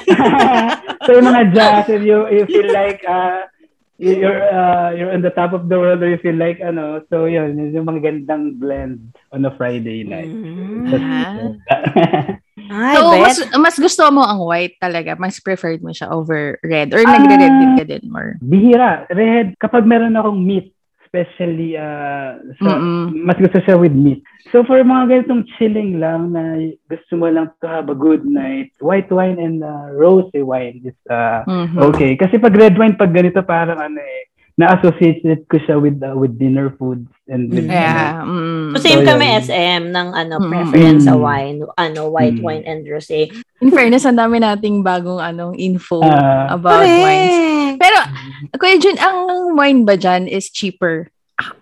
so 1.05 1.09
yung 1.11 1.27
mga 1.27 1.43
jazz, 1.53 1.85
if 1.87 2.01
you, 2.01 2.25
you 2.31 2.43
feel 2.47 2.69
like 2.71 3.03
uh, 3.05 3.45
you're 4.01 4.41
uh, 4.49 4.89
you're 4.97 5.13
on 5.13 5.21
the 5.21 5.29
top 5.29 5.53
of 5.53 5.69
the 5.69 5.77
world 5.77 6.01
or 6.01 6.09
you 6.09 6.17
feel 6.17 6.35
like 6.35 6.57
ano, 6.57 7.05
so 7.13 7.29
yun, 7.29 7.53
yun 7.53 7.77
yung 7.77 7.85
mga 7.85 8.01
gandang 8.01 8.57
blend 8.57 9.13
on 9.29 9.45
a 9.45 9.53
Friday 9.53 10.01
night. 10.01 10.33
Mm. 10.33 10.89
Ah. 10.89 11.37
Ay, 12.71 12.95
So, 12.95 13.11
bet. 13.11 13.21
mas, 13.21 13.37
mas 13.59 13.75
gusto 13.79 14.03
mo 14.15 14.23
ang 14.23 14.39
white 14.41 14.79
talaga. 14.79 15.19
Mas 15.19 15.43
preferred 15.43 15.83
mo 15.83 15.91
siya 15.91 16.07
over 16.07 16.55
red. 16.63 16.95
Or 16.95 17.03
nagre-red 17.03 17.51
din 17.59 17.73
ka 17.75 17.83
din 17.83 18.05
more. 18.07 18.39
Bihira, 18.39 19.07
red, 19.11 19.59
kapag 19.59 19.83
meron 19.83 20.15
akong 20.15 20.39
meat, 20.39 20.71
especially 21.11 21.75
uh, 21.75 22.39
sa, 22.55 22.79
Mm-mm. 22.79 23.27
mas 23.27 23.35
gusto 23.35 23.59
siya 23.59 23.75
with 23.75 23.91
meat. 23.91 24.23
So 24.55 24.63
for 24.63 24.79
mga 24.79 25.27
ganitong 25.27 25.43
chilling 25.59 25.99
lang 25.99 26.31
na 26.31 26.55
gusto 26.87 27.19
mo 27.19 27.27
lang 27.27 27.51
to 27.59 27.67
have 27.67 27.91
a 27.91 27.97
good 27.99 28.23
night, 28.23 28.71
white 28.79 29.11
wine 29.11 29.35
and 29.35 29.59
uh, 29.59 29.91
rosé 29.91 30.39
wine 30.39 30.79
is 30.87 30.95
uh, 31.11 31.43
Mhm. 31.43 31.83
okay. 31.91 32.15
Kasi 32.15 32.39
pag 32.39 32.55
red 32.55 32.79
wine, 32.79 32.95
pag 32.95 33.11
ganito 33.11 33.43
parang 33.43 33.83
ano 33.83 33.99
eh, 33.99 34.31
na-associated 34.55 35.47
ko 35.47 35.57
siya 35.59 35.79
with 35.79 35.99
uh, 35.99 36.15
with 36.15 36.35
dinner 36.37 36.71
foods 36.75 37.07
and 37.27 37.51
with 37.51 37.67
Mm. 37.67 37.71
ano, 37.71 37.75
Yeah. 37.75 38.11
mm. 38.21 38.67
So 38.71 38.77
same 38.79 39.01
So, 39.03 39.07
kami. 39.09 39.25
SM 39.41 39.81
ng 39.91 40.07
ano 40.11 40.35
Mm. 40.39 40.47
preference 40.47 41.03
sa 41.03 41.15
Mm. 41.15 41.23
wine, 41.23 41.57
ano 41.75 42.01
white 42.07 42.39
Mm. 42.39 42.45
wine 42.45 42.63
and 42.63 42.81
rosé. 42.87 43.31
In 43.59 43.71
fairness, 43.71 44.03
ang 44.03 44.15
dami 44.15 44.39
nating 44.39 44.79
bagong 44.79 45.19
anong 45.19 45.55
info 45.55 45.99
Ah. 46.03 46.51
about 46.51 46.87
wines. 46.87 47.70
Kuya 48.59 48.77
Jun, 48.77 48.97
ang 48.97 49.17
wine 49.55 49.81
ba 49.83 49.95
dyan 49.95 50.27
is 50.27 50.49
cheaper? 50.49 51.09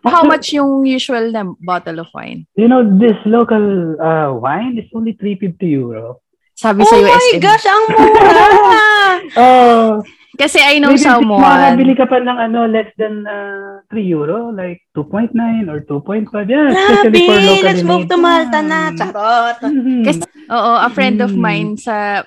How 0.04 0.28
much 0.28 0.52
yung 0.52 0.84
usual 0.84 1.32
na 1.32 1.48
bottle 1.64 2.04
of 2.04 2.12
wine? 2.12 2.44
You 2.60 2.68
know, 2.68 2.84
this 2.84 3.16
local 3.24 3.96
uh, 3.96 4.36
wine 4.36 4.76
is 4.76 4.92
only 4.92 5.16
350 5.16 5.56
euro. 5.72 6.20
Sabi 6.52 6.84
Oh 6.84 6.92
sa 6.92 7.00
my 7.00 7.08
USM. 7.08 7.40
gosh, 7.40 7.66
ang 7.66 7.84
mura! 7.88 8.48
Oh, 9.40 10.04
Kasi 10.38 10.62
I 10.62 10.78
know 10.78 10.94
Maybe 10.94 11.02
someone. 11.02 11.42
Makakabili 11.42 11.94
ka 11.98 12.06
pa 12.06 12.22
ng 12.22 12.38
ano, 12.38 12.70
less 12.70 12.92
than 12.96 13.26
uh, 13.26 13.82
3 13.90 13.98
euro, 14.06 14.54
like 14.54 14.86
2.9 14.94 15.34
or 15.66 15.82
2.5. 15.82 16.30
Yeah, 16.46 16.70
especially 16.70 17.26
for 17.26 17.38
Let's 17.66 17.82
move 17.82 18.06
to. 18.06 18.18
Malta 18.20 18.60
na. 18.62 18.94
Charot! 18.94 19.58
Mhm. 19.66 20.06
Kasi, 20.06 20.22
oo, 20.46 20.72
a 20.78 20.90
friend 20.94 21.18
of 21.26 21.34
Mm. 21.34 21.42
mine 21.42 21.70
sa 21.76 22.22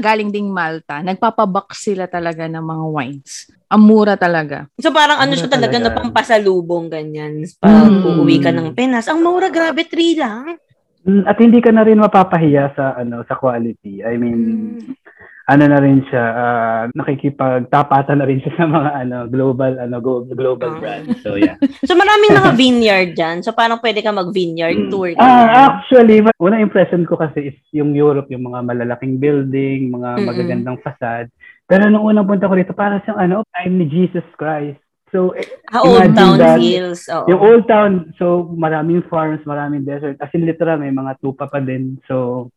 galing 0.00 0.32
ding 0.32 0.48
Malta, 0.48 1.04
nagpapabox 1.04 1.76
sila 1.82 2.08
talaga 2.08 2.48
ng 2.48 2.62
mga 2.62 2.84
wines. 2.88 3.52
Ang 3.68 3.82
mura 3.84 4.16
talaga. 4.16 4.68
So 4.76 4.92
parang 4.92 5.16
ano 5.16 5.32
siya 5.32 5.48
talaga 5.48 5.76
talaga. 5.76 5.92
na 5.92 5.96
pampasalubong 5.96 6.88
ganyan. 6.88 7.44
Parang 7.56 8.00
Mm. 8.00 8.04
uuwi 8.04 8.36
ka 8.38 8.48
ng 8.48 8.72
Pinas. 8.72 9.08
Ang 9.08 9.20
mura, 9.20 9.48
grabe, 9.48 9.84
3 9.84 10.16
lang. 10.16 10.56
Mm, 11.02 11.24
At 11.26 11.36
hindi 11.36 11.58
ka 11.58 11.74
na 11.74 11.82
rin 11.82 11.98
mapapahiya 11.98 12.72
sa 12.72 12.94
ano 12.94 13.26
sa 13.26 13.34
quality. 13.34 14.00
I 14.00 14.14
mean, 14.14 14.40
Mm. 14.78 15.01
Ano 15.44 15.64
na 15.66 15.78
rin 15.78 16.06
siya, 16.06 16.24
uh, 16.32 16.82
nakikipagtapatan 16.92 18.18
na 18.18 18.26
rin 18.26 18.38
siya 18.38 18.52
sa 18.60 18.66
mga 18.66 18.90
ano 18.96 19.16
global 19.26 19.72
ano 19.76 19.96
global 20.28 20.70
Ah. 20.72 20.78
brands. 20.78 21.18
So 21.20 21.34
yeah. 21.34 21.58
So 21.88 21.94
maraming 21.94 22.32
mga 22.32 22.52
vineyard 22.54 23.10
dyan. 23.12 23.42
So 23.42 23.50
parang 23.50 23.80
pwede 23.80 24.00
ka 24.00 24.10
mag-vineyard 24.10 24.88
tour. 24.88 25.10
Ah, 25.14 25.24
ganyan. 25.24 25.50
actually, 25.68 26.16
unang 26.38 26.62
impression 26.62 27.02
ko 27.02 27.16
kasi 27.16 27.50
is 27.50 27.58
yung 27.70 27.92
Europe, 27.92 28.28
yung 28.28 28.46
mga 28.46 28.62
malalaking 28.62 29.18
building, 29.18 29.90
mga 29.90 30.10
Mm-mm. 30.14 30.26
magagandang 30.26 30.78
facade. 30.80 31.28
Pero 31.64 31.88
nung 31.88 32.04
unang 32.04 32.26
punta 32.26 32.46
ko 32.46 32.54
rito, 32.54 32.72
para 32.72 33.00
siyang 33.00 33.18
ano, 33.18 33.42
time 33.50 33.80
ni 33.80 33.86
Jesus 33.88 34.26
Christ. 34.36 34.78
So, 35.12 35.36
Ah, 35.68 35.84
Old 35.84 36.16
Town 36.16 36.40
that. 36.40 36.56
feels. 36.56 37.04
Oo. 37.12 37.28
yung 37.28 37.40
old 37.40 37.64
town, 37.68 38.16
so 38.16 38.48
maraming 38.48 39.04
farms, 39.06 39.44
maraming 39.44 39.84
desert. 39.84 40.16
As 40.18 40.32
in 40.32 40.48
literal, 40.48 40.80
may 40.80 40.88
mga 40.88 41.20
tupa 41.20 41.44
pa 41.44 41.60
din. 41.60 42.00
So, 42.08 42.48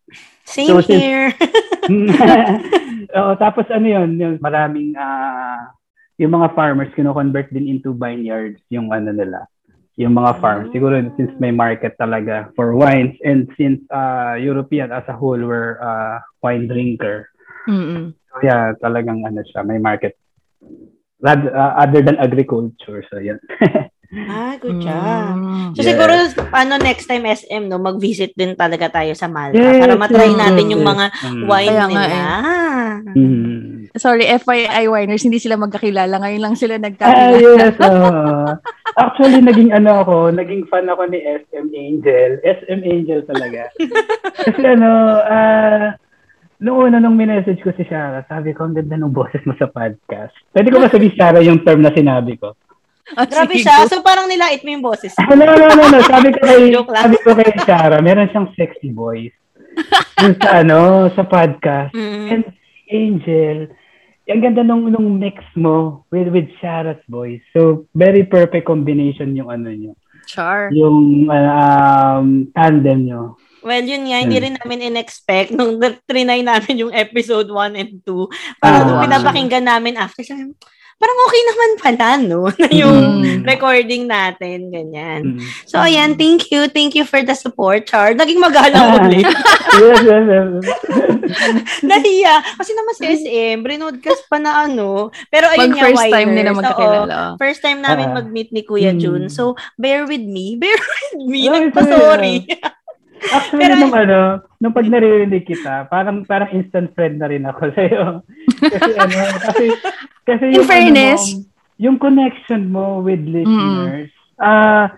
Same 0.48 0.72
so 0.72 0.80
since- 0.80 1.04
here. 1.04 1.36
Oo, 3.20 3.32
tapos 3.36 3.68
ano 3.68 3.86
yun, 3.86 4.10
yung 4.16 4.36
maraming, 4.40 4.96
ah, 4.96 5.68
yung 6.16 6.32
mga 6.32 6.56
farmers, 6.56 6.92
kino-convert 6.96 7.52
din 7.52 7.68
into 7.68 7.92
vineyards, 7.92 8.64
yung 8.72 8.88
ano 8.90 9.12
nila, 9.12 9.44
yung 9.96 10.16
mga 10.16 10.40
farms. 10.40 10.72
Siguro 10.72 10.96
since 11.16 11.32
may 11.40 11.52
market 11.52 12.00
talaga 12.00 12.48
for 12.56 12.72
wines 12.72 13.16
and 13.20 13.52
since 13.56 13.84
uh, 13.92 14.40
European 14.40 14.96
as 14.96 15.04
a 15.08 15.16
whole 15.16 15.40
were 15.40 15.76
uh, 15.78 16.24
wine 16.40 16.72
drinker. 16.72 17.28
Mm-mm. 17.68 18.16
So 18.32 18.34
yeah, 18.40 18.72
talagang 18.80 19.24
ano 19.24 19.44
siya, 19.44 19.64
may 19.64 19.80
market. 19.80 20.16
Rather, 21.25 21.50
uh, 21.50 21.74
other 21.75 22.05
than 22.05 22.22
agriculture. 22.22 23.01
So 23.10 23.17
yan. 23.17 23.41
ah, 24.29 24.53
good 24.62 24.77
job. 24.79 25.34
Mm. 25.34 25.74
So 25.74 25.82
Yes. 25.82 25.88
siguro 25.89 26.13
ano 26.53 26.77
next 26.77 27.10
time 27.10 27.25
SM 27.25 27.65
no 27.65 27.82
mag-visit 27.82 28.38
din 28.38 28.53
talaga 28.53 28.94
tayo 28.94 29.17
sa 29.17 29.25
Malta 29.25 29.58
Yes, 29.58 29.82
para 29.82 29.98
matry 29.98 30.29
yes, 30.29 30.38
natin 30.38 30.65
yung 30.70 30.86
yes. 30.86 30.89
mga 30.94 31.05
Mm. 31.25 31.44
wine 31.50 31.67
Kaya 31.67 31.82
nga 31.82 31.88
nila. 31.89 32.22
Mm. 33.12 33.63
Sorry, 33.96 34.27
FYI 34.27 34.91
winers, 34.91 35.24
hindi 35.24 35.39
sila 35.39 35.55
magkakilala. 35.55 36.20
Ngayon 36.20 36.44
lang 36.44 36.55
sila 36.60 36.75
Ah, 36.75 36.84
nagkakilala. 36.84 37.36
yes. 37.39 37.75
oo. 37.79 38.13
Actually, 39.01 39.39
naging 39.39 39.72
ano 39.72 40.03
ako, 40.03 40.15
naging 40.32 40.63
fan 40.67 40.88
ako 40.88 41.08
ni 41.08 41.20
SM 41.20 41.67
Angel. 41.72 42.32
SM 42.44 42.79
Angel 42.84 43.20
talaga. 43.24 43.67
Kasi 44.46 44.62
ano, 44.63 44.89
ah, 45.20 45.96
noong 46.60 46.92
una 46.92 46.98
nung 47.00 47.18
minessage 47.20 47.60
ko 47.60 47.72
si 47.76 47.84
Shara, 47.84 48.24
sabi 48.28 48.56
ko, 48.56 48.68
ang 48.68 48.76
ganda 48.76 48.96
ng 48.96 49.12
boses 49.12 49.44
mo 49.44 49.56
sa 49.60 49.68
podcast. 49.68 50.36
Pwede 50.52 50.72
ko 50.72 50.80
ba 50.80 50.92
sabi, 50.92 51.12
Shara, 51.12 51.44
yung 51.44 51.64
term 51.64 51.84
na 51.84 51.92
sinabi 51.92 52.40
ko? 52.40 52.56
Ah, 53.14 53.30
Grabe 53.30 53.62
siya. 53.62 53.86
So 53.86 54.02
parang 54.02 54.26
nilait 54.26 54.66
mo 54.66 54.70
yung 54.74 54.86
boses. 54.86 55.14
no, 55.30 55.38
no, 55.38 55.54
no, 55.54 55.68
no, 55.70 55.84
no. 55.94 56.00
Sabi 56.10 56.34
ko 56.34 56.40
kay, 56.42 56.74
sabi 57.06 57.18
ko 57.22 57.30
kay 57.38 57.52
Shara, 57.62 58.02
meron 58.02 58.32
siyang 58.34 58.50
sexy 58.58 58.90
voice. 58.90 59.36
Yung 60.24 60.40
sa 60.40 60.64
ano, 60.64 61.12
sa 61.12 61.28
podcast. 61.28 61.92
Mm. 61.92 62.28
And 62.32 62.44
Angel, 62.88 63.58
ang 64.26 64.42
ganda 64.42 64.64
nung, 64.64 64.88
nung 64.88 65.20
mix 65.20 65.44
mo 65.54 66.08
with 66.10 66.32
with 66.32 66.48
Shara's 66.64 67.02
voice. 67.12 67.44
So, 67.52 67.86
very 67.94 68.24
perfect 68.24 68.66
combination 68.66 69.36
yung 69.36 69.52
ano 69.52 69.70
nyo. 69.70 69.94
Char. 70.26 70.74
Yung 70.74 71.30
um, 71.30 72.28
tandem 72.56 73.06
nyo. 73.06 73.38
Well, 73.65 73.81
yun 73.81 74.05
nga, 74.05 74.22
hindi 74.22 74.38
Hmm. 74.38 74.45
rin 74.45 74.55
namin 74.62 74.79
in-expect 74.86 75.50
nung 75.50 75.81
trinay 76.05 76.45
namin 76.45 76.86
yung 76.86 76.93
episode 76.93 77.50
1 77.50 77.74
and 77.74 77.98
2. 78.05 78.29
Parang 78.62 78.81
Ah. 78.81 78.88
nung 78.88 79.01
pinapakinggan 79.01 79.65
namin 79.65 79.98
after, 79.98 80.22
sabi, 80.22 80.53
parang 80.95 81.17
okay 81.25 81.41
naman 81.43 81.69
pala, 81.81 82.07
no? 82.22 82.45
Na 82.62 82.69
yung 82.69 83.00
Mm. 83.19 83.41
recording 83.43 84.05
natin, 84.05 84.69
ganyan. 84.69 85.36
Mm. 85.36 85.41
So, 85.65 85.81
ayan, 85.81 86.13
thank 86.13 86.53
you. 86.53 86.69
Thank 86.69 86.93
you 86.93 87.03
for 87.03 87.19
the 87.19 87.34
support, 87.34 87.89
Char. 87.89 88.13
Naging 88.13 88.38
magalang 88.38 89.01
ulit. 89.01 89.25
yes, 89.25 90.00
yes, 90.00 90.24
yes. 90.24 90.50
Nahiya. 91.89 92.36
Kasi 92.55 92.72
naman 92.72 92.93
si 92.95 93.03
SM, 93.17 93.57
broadcast 93.60 94.29
pa 94.29 94.38
na 94.38 94.63
ano. 94.63 95.10
Pero 95.27 95.50
ayun 95.50 95.74
Pag 95.74 95.75
nga, 95.75 95.84
first 95.89 96.05
time 96.07 96.29
nila 96.31 96.50
magkakilala. 96.53 97.17
First 97.36 97.60
time 97.60 97.79
namin 97.81 98.13
Ah. 98.13 98.15
mag-meet 98.22 98.53
ni 98.53 98.62
Kuya 98.62 98.93
Hmm. 98.93 99.01
Jun. 99.01 99.24
So, 99.27 99.57
bear 99.81 100.05
with 100.05 100.22
me. 100.22 100.53
Bear 100.55 100.77
with 100.77 101.17
me. 101.19 101.50
Nagpa-sorry. 101.50 102.45
Actually, 103.25 103.62
Pero- 103.63 103.79
nung 103.79 103.95
ano, 103.95 104.19
nung 104.57 104.72
pag 104.72 104.86
naririnig 104.86 105.43
kita, 105.43 105.88
parang 105.88 106.24
parang 106.24 106.51
instant 106.51 106.91
friend 106.91 107.17
na 107.17 107.27
rin 107.27 107.43
ako 107.43 107.69
sa'yo. 107.75 108.22
kasi 108.60 108.91
ano, 108.93 109.15
kasi, 109.41 109.65
kasi 110.22 110.43
In 110.48 110.55
yung, 110.55 110.67
fairness. 110.67 111.22
ano 111.25 111.39
mo, 111.39 111.53
yung 111.77 111.98
connection 111.98 112.62
mo 112.67 113.00
with 113.00 113.22
listeners, 113.22 114.10
ah, 114.38 114.91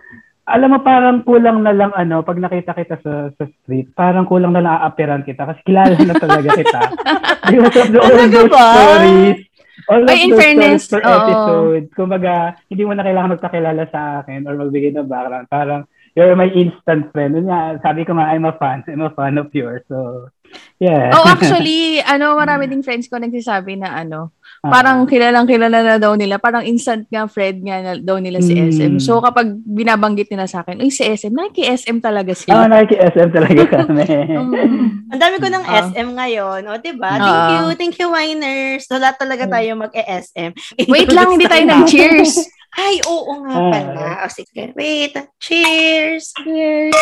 alam 0.46 0.72
mo 0.72 0.80
parang 0.80 1.22
kulang 1.22 1.60
na 1.60 1.72
lang 1.72 1.92
ano, 1.92 2.22
pag 2.22 2.38
nakita 2.38 2.72
kita 2.72 2.96
sa 2.98 3.14
sa 3.32 3.44
street, 3.46 3.92
parang 3.92 4.24
kulang 4.24 4.50
na 4.50 4.62
lang 4.62 4.76
aaperan 4.78 5.22
kita 5.22 5.44
kasi 5.44 5.60
kilala 5.64 5.94
na 5.94 6.16
talaga 6.16 6.50
kita. 6.54 6.82
Because 7.52 7.78
of 7.78 7.88
the, 7.90 8.00
all 8.00 8.28
those 8.28 8.48
ba? 8.48 8.66
stories. 8.72 9.40
All 9.88 10.04
of 10.04 10.10
Ay, 10.10 10.20
in 10.22 10.32
those 10.32 10.40
fairness, 10.40 10.80
stories 10.82 10.88
per 10.90 11.02
oo. 11.02 11.16
episode. 11.18 11.86
Kumbaga, 11.94 12.34
hindi 12.68 12.84
mo 12.84 12.92
na 12.92 13.04
kailangan 13.04 13.34
magpakilala 13.36 13.84
sa 13.88 14.20
akin 14.20 14.44
or 14.44 14.56
magbigay 14.58 14.92
ng 14.92 15.08
background. 15.08 15.48
Parang, 15.48 15.82
you're 16.18 16.34
my 16.34 16.50
instant 16.50 17.14
friend. 17.14 17.38
Yun 17.38 17.46
nga, 17.46 17.78
sabi 17.80 18.02
ko 18.02 18.18
nga, 18.18 18.34
I'm 18.34 18.50
a 18.50 18.58
fan. 18.58 18.82
I'm 18.90 19.06
a 19.06 19.14
fan 19.14 19.38
of 19.38 19.54
yours. 19.54 19.86
So, 19.86 20.34
yeah. 20.82 21.14
Oh, 21.14 21.30
actually, 21.30 22.02
ano, 22.02 22.34
marami 22.34 22.66
ding 22.66 22.82
friends 22.82 23.06
ko 23.06 23.22
nagsasabi 23.22 23.78
na 23.78 23.94
ano, 23.94 24.34
parang 24.66 25.06
kilalang 25.06 25.46
kilala 25.46 25.86
na 25.86 25.96
daw 26.02 26.18
nila. 26.18 26.42
Parang 26.42 26.66
instant 26.66 27.06
nga 27.08 27.30
friend 27.30 27.62
nga 27.62 27.78
na, 27.80 27.92
daw 28.02 28.18
nila 28.18 28.42
si 28.42 28.58
Mm. 28.58 28.66
SM. 28.68 28.94
So, 28.98 29.22
kapag 29.22 29.62
binabanggit 29.62 30.34
nila 30.34 30.50
sa 30.50 30.66
akin, 30.66 30.82
ay, 30.82 30.90
si 30.90 31.06
SM, 31.06 31.30
naki-SM 31.30 32.02
talaga 32.02 32.34
Ah, 32.34 32.40
sila. 32.42 32.66
naki-SM 32.66 33.30
talaga 33.30 33.62
kami. 33.78 34.04
Mm. 34.10 35.14
Ang 35.14 35.22
dami 35.22 35.36
ko 35.38 35.48
ng 35.48 35.66
Ah. 35.70 35.86
SM 35.86 36.10
ngayon. 36.18 36.62
O, 36.66 36.82
diba? 36.82 37.14
Thank 37.14 37.30
Ah. 37.30 37.50
you. 37.54 37.64
Thank 37.78 37.96
you, 38.02 38.10
Winers. 38.10 38.90
Lahat 38.90 39.22
talaga 39.22 39.46
tayo 39.46 39.70
mag-e-SM. 39.78 40.52
Wait 40.90 41.14
lang, 41.14 41.30
hindi 41.30 41.46
tayo 41.46 41.62
nag-cheers. 41.62 42.34
Ay, 42.76 43.00
oo 43.08 43.32
nga 43.48 43.56
Ah. 43.56 43.70
pala. 43.72 44.06
O, 44.26 44.30
sige. 44.30 44.74
Wait. 44.76 45.16
Cheers. 45.40 46.34
Cheers. 46.44 46.96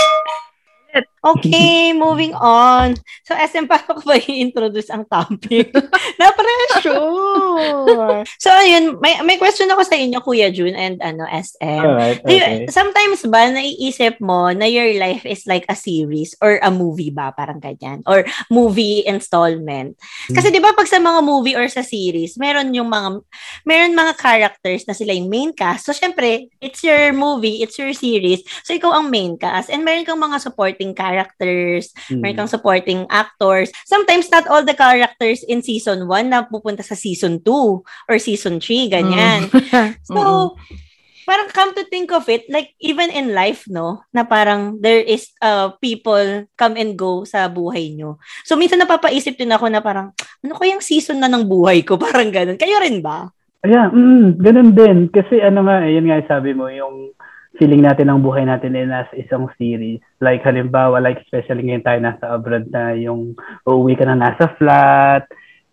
Okay, 1.26 1.90
moving 1.98 2.38
on. 2.38 2.94
So, 3.26 3.34
SM, 3.34 3.66
paano 3.66 3.98
ko 3.98 4.02
ba 4.06 4.22
i-introduce 4.22 4.94
ang 4.94 5.10
topic? 5.10 5.74
Na-pressure. 6.22 6.94
so, 8.44 8.50
ayun, 8.54 9.02
may, 9.02 9.18
may 9.26 9.42
question 9.42 9.66
ako 9.74 9.82
sa 9.82 9.98
inyo, 9.98 10.22
Kuya 10.22 10.54
Jun 10.54 10.78
and 10.78 11.02
ano, 11.02 11.26
SM. 11.26 11.82
Alright, 11.82 12.22
okay. 12.22 12.70
Sometimes 12.70 13.26
ba, 13.26 13.50
naiisip 13.50 14.22
mo 14.22 14.54
na 14.54 14.70
your 14.70 14.86
life 15.02 15.26
is 15.26 15.50
like 15.50 15.66
a 15.66 15.74
series 15.74 16.38
or 16.46 16.62
a 16.62 16.70
movie 16.70 17.10
ba? 17.10 17.34
Parang 17.34 17.58
ganyan. 17.58 18.06
Or 18.06 18.22
movie 18.54 19.02
installment. 19.10 19.98
Kasi 20.30 20.54
di 20.54 20.62
ba 20.62 20.78
pag 20.78 20.86
sa 20.86 21.02
mga 21.02 21.26
movie 21.26 21.58
or 21.58 21.66
sa 21.66 21.82
series, 21.82 22.38
meron 22.38 22.70
yung 22.78 22.94
mga, 22.94 23.26
meron 23.66 23.98
mga 23.98 24.14
characters 24.22 24.86
na 24.86 24.94
sila 24.94 25.18
yung 25.18 25.34
main 25.34 25.50
cast. 25.58 25.90
So, 25.90 25.98
syempre, 25.98 26.54
it's 26.62 26.86
your 26.86 27.18
movie, 27.18 27.66
it's 27.66 27.82
your 27.82 27.98
series. 27.98 28.46
So, 28.62 28.78
ikaw 28.78 29.02
ang 29.02 29.10
main 29.10 29.42
cast. 29.42 29.74
And 29.74 29.82
meron 29.82 30.06
kang 30.06 30.22
mga 30.22 30.38
supporting 30.38 30.94
characters, 30.94 31.15
Mm. 31.16 32.20
meron 32.20 32.38
kang 32.44 32.52
supporting 32.52 33.08
actors. 33.08 33.72
Sometimes, 33.88 34.28
not 34.28 34.50
all 34.52 34.66
the 34.66 34.76
characters 34.76 35.46
in 35.48 35.64
season 35.64 36.10
1 36.10 36.32
na 36.32 36.44
pupunta 36.44 36.84
sa 36.84 36.98
season 36.98 37.40
2 37.40 38.12
or 38.12 38.18
season 38.20 38.60
3, 38.60 38.92
ganyan. 38.92 39.48
So, 40.10 40.56
parang 41.26 41.50
come 41.50 41.74
to 41.74 41.84
think 41.90 42.14
of 42.14 42.30
it, 42.30 42.46
like 42.48 42.78
even 42.78 43.10
in 43.10 43.34
life, 43.34 43.66
no, 43.66 44.06
na 44.14 44.24
parang 44.24 44.78
there 44.80 45.02
is 45.02 45.34
uh, 45.42 45.74
people 45.82 46.46
come 46.54 46.78
and 46.78 46.94
go 46.94 47.26
sa 47.26 47.50
buhay 47.50 47.98
nyo. 47.98 48.22
So, 48.46 48.56
minsan 48.56 48.80
napapaisip 48.80 49.36
din 49.36 49.52
ako 49.52 49.68
na 49.74 49.82
parang, 49.82 50.14
ano 50.46 50.54
kayang 50.56 50.86
season 50.86 51.20
na 51.20 51.30
ng 51.32 51.50
buhay 51.50 51.82
ko? 51.82 51.98
Parang 52.06 52.30
ganun. 52.30 52.62
Kayo 52.62 52.78
rin 52.78 53.02
ba? 53.02 53.34
Yeah, 53.66 53.90
mm, 53.90 54.38
ganun 54.38 54.78
din. 54.78 54.98
Kasi 55.10 55.42
ano 55.42 55.66
nga, 55.66 55.82
eh, 55.82 55.98
yun 55.98 56.06
nga 56.06 56.22
yung 56.22 56.30
sabi 56.30 56.54
mo, 56.54 56.70
yung 56.70 57.15
feeling 57.56 57.84
natin 57.84 58.12
ng 58.12 58.24
buhay 58.24 58.44
natin 58.44 58.76
ay 58.76 58.88
nasa 58.88 59.14
isang 59.16 59.48
series. 59.56 60.04
Like 60.20 60.44
halimbawa, 60.44 61.00
like 61.00 61.24
especially 61.24 61.68
ngayon 61.68 61.86
tayo 61.86 62.00
nasa 62.04 62.26
abroad 62.36 62.68
na 62.72 62.96
yung 62.96 63.36
uuwi 63.64 63.96
ka 63.96 64.06
na 64.08 64.20
nasa 64.20 64.52
flat, 64.60 65.24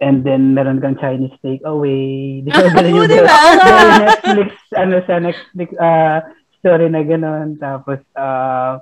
and 0.02 0.22
then 0.22 0.54
meron 0.54 0.82
kang 0.82 0.98
Chinese 0.98 1.34
takeaway. 1.42 2.42
Di 2.46 2.50
ba? 2.50 2.70
Ganun 2.74 2.98
yung, 3.02 3.10
di 3.10 3.20
ba? 3.22 3.36
yung 3.70 3.94
Netflix, 4.06 4.50
ano 4.74 4.94
sa 5.06 5.14
Netflix 5.18 5.68
uh, 5.78 6.18
story 6.62 6.86
na 6.86 7.02
ganun. 7.02 7.58
Tapos, 7.58 7.98
uh, 8.14 8.78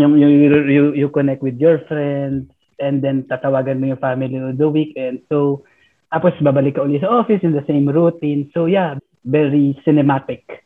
yung, 0.00 0.16
yung, 0.16 0.32
you, 0.32 0.48
you, 0.68 0.84
you 1.04 1.08
connect 1.12 1.44
with 1.44 1.60
your 1.60 1.84
friends, 1.84 2.48
and 2.80 3.04
then 3.04 3.28
tatawagan 3.28 3.78
mo 3.78 3.92
yung 3.92 4.00
family 4.00 4.40
on 4.40 4.56
the 4.56 4.68
weekend. 4.68 5.20
So, 5.28 5.64
tapos 6.08 6.38
babalik 6.40 6.78
ka 6.78 6.86
ulit 6.86 7.02
sa 7.02 7.10
office 7.10 7.42
in 7.42 7.52
the 7.52 7.66
same 7.66 7.90
routine. 7.90 8.46
So 8.54 8.70
yeah, 8.70 8.96
very 9.26 9.74
cinematic 9.82 10.63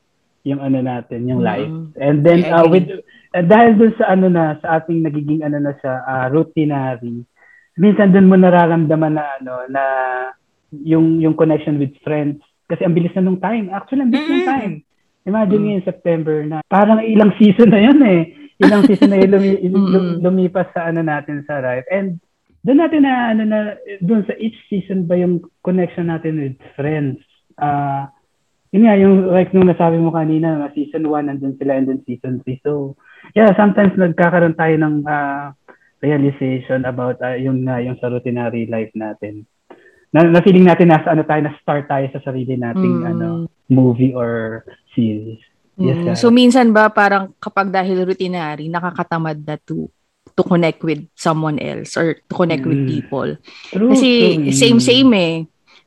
yung 0.48 0.58
ano 0.58 0.80
natin, 0.80 1.28
yung 1.28 1.44
Mm. 1.44 1.46
life. 1.46 1.72
And 2.00 2.16
then 2.24 2.40
uh, 2.48 2.64
with 2.64 2.88
uh, 3.30 3.44
dahil 3.44 3.76
dun 3.76 3.92
sa 3.94 4.08
ano 4.10 4.26
na 4.26 4.56
sa 4.58 4.80
ating 4.80 5.04
nagiging 5.04 5.44
ano 5.44 5.60
na 5.60 5.76
sa 5.78 5.90
uh, 6.02 6.26
routinary, 6.32 7.22
minsan 7.76 8.10
dun 8.10 8.26
mo 8.26 8.34
nararamdaman 8.34 9.12
na 9.12 9.24
ano 9.36 9.52
na 9.68 9.82
yung 10.72 11.20
yung 11.20 11.32
connection 11.32 11.76
with 11.76 11.92
friends 12.00 12.40
kasi 12.64 12.84
ang 12.84 12.92
bilis 12.92 13.12
na 13.12 13.24
nung 13.24 13.40
time. 13.40 13.68
Actually, 13.68 14.04
ang 14.04 14.12
bilis 14.12 14.26
ng 14.26 14.42
Mm. 14.42 14.48
time. 14.48 14.74
Imagine 15.24 15.60
Mm. 15.60 15.66
ngayon 15.68 15.84
September 15.86 16.36
na 16.42 16.56
parang 16.66 17.04
ilang 17.04 17.36
season 17.36 17.68
na 17.68 17.80
yun 17.80 18.00
eh. 18.00 18.22
Ilang 18.58 18.84
season 18.84 19.12
na 19.12 19.20
yun 19.20 19.30
lumi- 19.30 19.60
lum- 19.72 19.88
Mm. 19.92 20.24
lumipas 20.24 20.68
sa 20.72 20.88
ano 20.88 21.00
natin 21.00 21.44
sa 21.44 21.60
life. 21.60 21.84
And 21.88 22.16
doon 22.60 22.80
natin 22.80 23.04
na 23.04 23.32
ano 23.32 23.42
na 23.44 23.58
doon 24.00 24.24
sa 24.24 24.34
each 24.36 24.56
season 24.66 25.04
ba 25.04 25.14
yung 25.14 25.40
connection 25.60 26.08
natin 26.08 26.36
with 26.36 26.56
friends. 26.74 27.20
Ah 27.56 28.08
yun 28.70 28.84
nga, 28.84 28.94
yung 29.00 29.32
like 29.32 29.50
nung 29.56 29.68
nasabi 29.68 29.96
mo 29.96 30.12
kanina, 30.12 30.60
na 30.60 30.68
season 30.76 31.08
1 31.08 31.28
nandun 31.28 31.56
sila 31.56 31.76
and 31.76 31.88
then 31.88 32.00
season 32.04 32.44
3. 32.44 32.60
So, 32.60 32.94
yeah, 33.32 33.52
sometimes 33.56 33.96
nagkakaroon 33.96 34.56
tayo 34.56 34.76
ng 34.76 35.04
ah, 35.08 35.56
realization 36.04 36.84
about 36.84 37.18
ah, 37.24 37.34
yung 37.34 37.64
nga 37.64 37.80
yung 37.80 37.96
sa 37.98 38.12
routinary 38.12 38.68
life 38.68 38.92
natin. 38.92 39.48
Na, 40.08 40.24
na 40.24 40.40
feeling 40.40 40.64
natin 40.64 40.88
nasa 40.88 41.12
ano 41.12 41.24
tayo, 41.24 41.44
na 41.44 41.56
start 41.60 41.84
tayo 41.88 42.08
sa 42.12 42.20
sarili 42.24 42.56
nating 42.56 43.04
Mm. 43.04 43.10
ano 43.12 43.26
movie 43.68 44.16
or 44.16 44.64
series. 44.96 45.40
Yes, 45.76 46.00
Mm. 46.00 46.16
So 46.16 46.32
minsan 46.32 46.72
ba 46.72 46.88
parang 46.88 47.36
kapag 47.36 47.68
dahil 47.68 48.08
routinary, 48.08 48.72
nakakatamad 48.72 49.44
na 49.44 49.60
to 49.68 49.88
to 50.32 50.42
connect 50.46 50.80
with 50.86 51.02
someone 51.12 51.58
else 51.58 51.96
or 51.98 52.14
to 52.14 52.34
connect 52.34 52.64
with 52.64 52.78
Mm. 52.84 52.88
people. 52.88 53.28
True, 53.68 53.90
Kasi 53.92 54.08
true. 54.48 54.54
same 54.54 54.78
same 54.80 55.10
eh. 55.16 55.34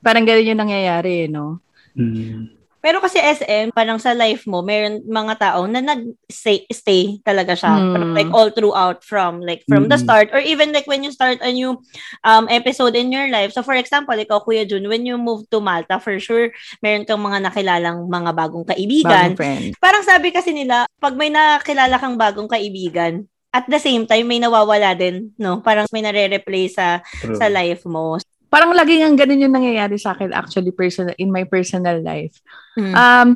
Parang 0.01 0.25
ganun 0.25 0.49
yung 0.49 0.61
nangyayari, 0.61 1.25
eh, 1.25 1.29
no? 1.29 1.61
Mm. 1.93 2.60
Pero 2.81 2.97
kasi 2.97 3.21
SM, 3.21 3.69
parang 3.71 4.01
sa 4.01 4.11
life 4.11 4.49
mo, 4.49 4.65
meron 4.65 5.05
mga 5.05 5.37
tao 5.37 5.69
na 5.69 5.79
nag-stay 5.79 6.65
stay 6.73 7.21
talaga 7.21 7.53
siya. 7.53 7.71
Hmm. 7.77 7.93
Parang 7.93 8.11
like 8.17 8.31
all 8.33 8.49
throughout 8.49 9.05
from 9.05 9.39
like 9.39 9.61
from 9.69 9.85
the 9.85 9.95
Mm. 9.95 10.03
start 10.03 10.27
or 10.33 10.41
even 10.41 10.73
like 10.73 10.89
when 10.89 11.05
you 11.05 11.13
start 11.13 11.37
a 11.45 11.53
new 11.53 11.77
um, 12.25 12.49
episode 12.49 12.97
in 12.97 13.13
your 13.13 13.29
life. 13.29 13.53
So 13.53 13.61
for 13.61 13.77
example, 13.77 14.17
ikaw 14.17 14.41
Kuya 14.41 14.65
Jun, 14.65 14.89
when 14.89 15.05
you 15.05 15.21
move 15.21 15.45
to 15.53 15.61
Malta, 15.61 16.01
for 16.01 16.17
sure, 16.17 16.49
meron 16.81 17.05
kang 17.05 17.21
mga 17.21 17.45
nakilalang 17.45 18.09
mga 18.09 18.31
bagong 18.33 18.65
kaibigan. 18.65 19.37
Bagong 19.37 19.39
friend. 19.39 19.65
Parang 19.77 20.01
sabi 20.01 20.33
kasi 20.33 20.49
nila, 20.49 20.89
pag 20.97 21.13
may 21.13 21.29
nakilala 21.29 22.01
kang 22.01 22.17
bagong 22.17 22.49
kaibigan, 22.49 23.29
at 23.51 23.67
the 23.67 23.83
same 23.83 24.07
time, 24.07 24.31
may 24.31 24.39
nawawala 24.39 24.95
din, 24.95 25.35
no? 25.35 25.59
Parang 25.59 25.83
may 25.91 25.99
nare-replace 25.99 26.79
sa, 26.79 27.03
True. 27.19 27.35
sa 27.35 27.51
life 27.51 27.83
mo. 27.83 28.15
Parang 28.51 28.75
laging 28.75 29.01
ang 29.01 29.15
ganun 29.15 29.39
yung 29.41 29.55
nangyayari 29.55 29.95
sa 29.95 30.11
akin 30.11 30.35
actually 30.35 30.75
personal 30.75 31.15
in 31.15 31.31
my 31.31 31.47
personal 31.47 32.03
life. 32.03 32.35
Mm. 32.75 32.91
Um 32.91 33.29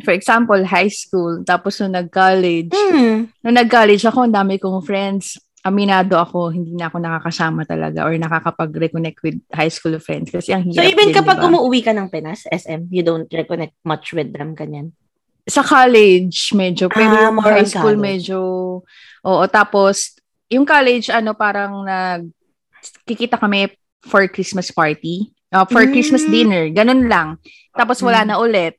for 0.00 0.14
example, 0.14 0.56
high 0.64 0.88
school, 0.88 1.44
tapos 1.44 1.76
nung 1.76 1.92
nag-college. 1.92 2.72
Mm. 2.72 3.28
Nung 3.42 3.56
nag-college 3.58 4.00
ako, 4.06 4.24
ang 4.24 4.32
dami 4.32 4.56
kong 4.56 4.80
friends. 4.80 5.36
Aminado 5.60 6.16
ako, 6.16 6.50
hindi 6.50 6.72
na 6.72 6.88
ako 6.88 6.96
nakakasama 6.98 7.62
talaga 7.62 8.02
or 8.02 8.16
nakakapag-reconnect 8.16 9.18
with 9.20 9.38
high 9.52 9.70
school 9.70 9.94
friends 9.98 10.26
kasi 10.26 10.50
ang 10.50 10.66
So 10.66 10.80
hirap 10.80 10.90
even 10.90 11.06
din, 11.06 11.14
kapag 11.14 11.38
diba? 11.38 11.46
umuwi 11.46 11.80
ka 11.82 11.92
ng 11.92 12.08
Pinas, 12.08 12.48
SM, 12.48 12.90
you 12.90 13.02
don't 13.02 13.28
reconnect 13.28 13.76
much 13.82 14.10
with 14.10 14.32
them, 14.32 14.54
ganyan. 14.54 14.90
sa 15.42 15.58
college 15.60 16.54
medyo 16.54 16.86
pero 16.86 17.18
Ah, 17.18 17.34
more 17.34 17.50
high 17.52 17.66
school 17.66 17.98
college. 17.98 18.30
medyo 18.30 18.38
oo 19.20 19.42
tapos 19.50 20.14
yung 20.46 20.62
college 20.62 21.10
ano 21.10 21.34
parang 21.34 21.82
nag 21.82 22.30
kikita 23.02 23.34
kami 23.36 23.66
for 24.04 24.26
Christmas 24.28 24.70
party 24.70 25.30
uh, 25.50 25.64
for 25.66 25.86
Mm. 25.86 25.92
Christmas 25.94 26.24
dinner 26.26 26.68
ganun 26.70 27.06
lang 27.06 27.38
tapos 27.72 28.02
wala 28.02 28.22
Mm. 28.22 28.28
na 28.28 28.36
ulit 28.38 28.74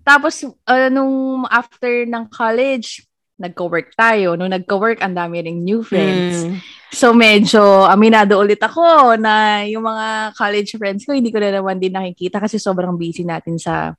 tapos 0.00 0.42
uh, 0.46 0.88
nung 0.88 1.44
after 1.50 2.06
ng 2.08 2.24
college 2.30 3.04
nagko-work 3.40 3.96
tayo 3.96 4.36
nung 4.36 4.52
nagko-work 4.52 5.00
ang 5.00 5.16
dami 5.16 5.40
ring 5.40 5.60
new 5.64 5.80
friends 5.82 6.44
Mm. 6.46 6.58
So 6.90 7.14
medyo 7.14 7.86
aminado 7.86 8.34
ulit 8.34 8.58
ako 8.58 9.14
na 9.14 9.62
yung 9.62 9.86
mga 9.86 10.34
college 10.34 10.74
friends 10.74 11.06
ko 11.06 11.14
hindi 11.14 11.30
ko 11.30 11.38
na 11.38 11.62
naman 11.62 11.78
din 11.78 11.94
nakikita 11.94 12.42
kasi 12.42 12.58
sobrang 12.58 12.98
busy 12.98 13.22
natin 13.22 13.62
sa 13.62 13.94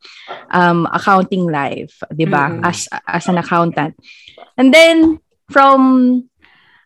um, 0.52 0.84
accounting 0.92 1.48
life, 1.48 2.04
'di 2.12 2.28
ba? 2.28 2.52
Mm. 2.52 2.68
As 2.68 2.92
as 3.08 3.32
an 3.32 3.40
accountant. 3.40 3.96
And 4.60 4.76
then 4.76 5.24
from 5.48 5.80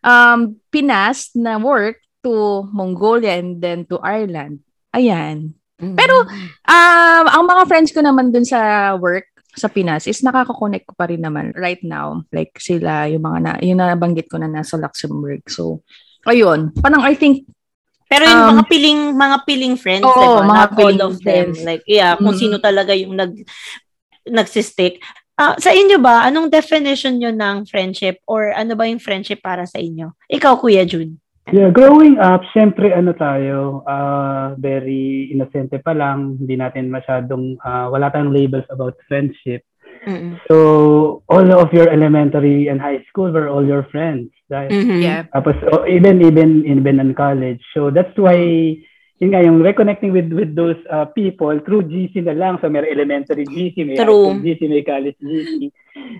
um, 0.05 0.39
Pinas 0.69 1.33
na 1.33 1.57
work 1.57 2.04
to 2.25 2.33
Mongolia 2.73 3.37
and 3.37 3.61
then 3.61 3.85
to 3.85 4.01
Ireland. 4.01 4.65
Ayan. 4.91 5.53
Mm. 5.77 5.93
Pero, 5.93 6.25
Um, 6.65 7.25
ang 7.29 7.45
mga 7.45 7.63
friends 7.69 7.93
ko 7.93 8.01
naman 8.01 8.33
dun 8.33 8.41
sa 8.41 8.91
work 8.97 9.29
sa 9.53 9.69
Pinas 9.69 10.09
is 10.09 10.19
nakaka-connect 10.19 10.89
ko 10.89 10.93
pa 10.97 11.05
rin 11.07 11.21
naman 11.21 11.53
right 11.53 11.79
now. 11.85 12.25
Like 12.33 12.57
sila, 12.57 13.05
yung 13.07 13.21
mga 13.23 13.37
na, 13.39 13.51
yung 13.61 13.77
nabanggit 13.77 14.27
ko 14.27 14.35
na 14.35 14.49
nasa 14.49 14.75
Luxembourg. 14.75 15.45
So, 15.47 15.85
ayun. 16.25 16.73
Parang 16.81 17.05
I 17.05 17.13
think, 17.13 17.45
Pero 18.05 18.27
yung 18.27 18.43
um, 18.43 18.49
mga 18.57 18.63
piling 18.69 19.01
mga 19.13 19.37
piling 19.45 19.75
friends, 19.77 20.05
Oo, 20.05 20.13
diba? 20.13 20.45
mga 20.45 20.65
all 20.77 20.99
of 21.05 21.13
them. 21.17 21.23
friends. 21.23 21.57
Like, 21.63 21.81
yeah, 21.87 22.13
kung 22.17 22.35
Mm. 22.35 22.41
sino 22.41 22.55
talaga 22.59 22.91
yung 22.97 23.15
nag 23.15 23.33
nagsistick. 24.25 25.01
Ah, 25.35 25.53
sa 25.59 25.75
inyo 25.75 25.99
ba, 25.99 26.23
anong 26.23 26.47
definition 26.47 27.19
nyo 27.19 27.29
ng 27.29 27.67
friendship 27.67 28.23
or 28.23 28.55
ano 28.55 28.71
ba 28.73 28.87
yung 28.87 29.03
friendship 29.03 29.43
para 29.43 29.67
sa 29.67 29.77
inyo? 29.83 30.15
Ikaw, 30.31 30.55
Kuya 30.57 30.87
Jun. 30.87 31.19
Yeah, 31.53 31.69
growing 31.69 32.17
up, 32.17 32.41
syempre 32.57 32.89
ano 32.89 33.13
tayo, 33.13 33.85
uh, 33.85 34.57
very 34.57 35.29
innocente 35.29 35.77
pa 35.77 35.93
lang, 35.93 36.41
hindi 36.41 36.57
natin 36.57 36.89
masyadong, 36.89 37.61
uh, 37.61 37.85
wala 37.93 38.09
tayong 38.09 38.33
labels 38.33 38.65
about 38.73 38.97
friendship. 39.05 39.61
Mm-mm. 40.09 40.41
So, 40.49 41.21
all 41.29 41.45
of 41.53 41.69
your 41.69 41.89
elementary 41.89 42.65
and 42.65 42.81
high 42.81 43.05
school 43.09 43.29
were 43.29 43.49
all 43.49 43.65
your 43.65 43.85
friends. 43.93 44.33
Right? 44.49 44.69
Mhm. 44.69 45.01
Yeah. 45.01 45.25
Tapos, 45.33 45.57
oh, 45.73 45.85
even, 45.89 46.21
even, 46.21 46.65
even 46.65 47.01
in 47.01 47.17
college. 47.17 47.61
So, 47.73 47.89
that's 47.89 48.13
why, 48.17 48.37
yun 49.17 49.33
nga, 49.33 49.41
yung 49.41 49.61
reconnecting 49.61 50.13
with 50.13 50.29
with 50.29 50.53
those 50.53 50.77
uh, 50.89 51.09
people 51.13 51.57
through 51.65 51.89
GC 51.89 52.21
na 52.25 52.37
lang. 52.37 52.61
So, 52.61 52.69
may 52.69 52.85
elementary 52.85 53.45
GC, 53.45 53.85
may 53.85 53.97
high 53.97 54.05
True. 54.05 54.33
school 54.33 54.45
GC, 54.45 54.61
may 54.69 54.85
college 54.85 55.17
GC. 55.21 55.73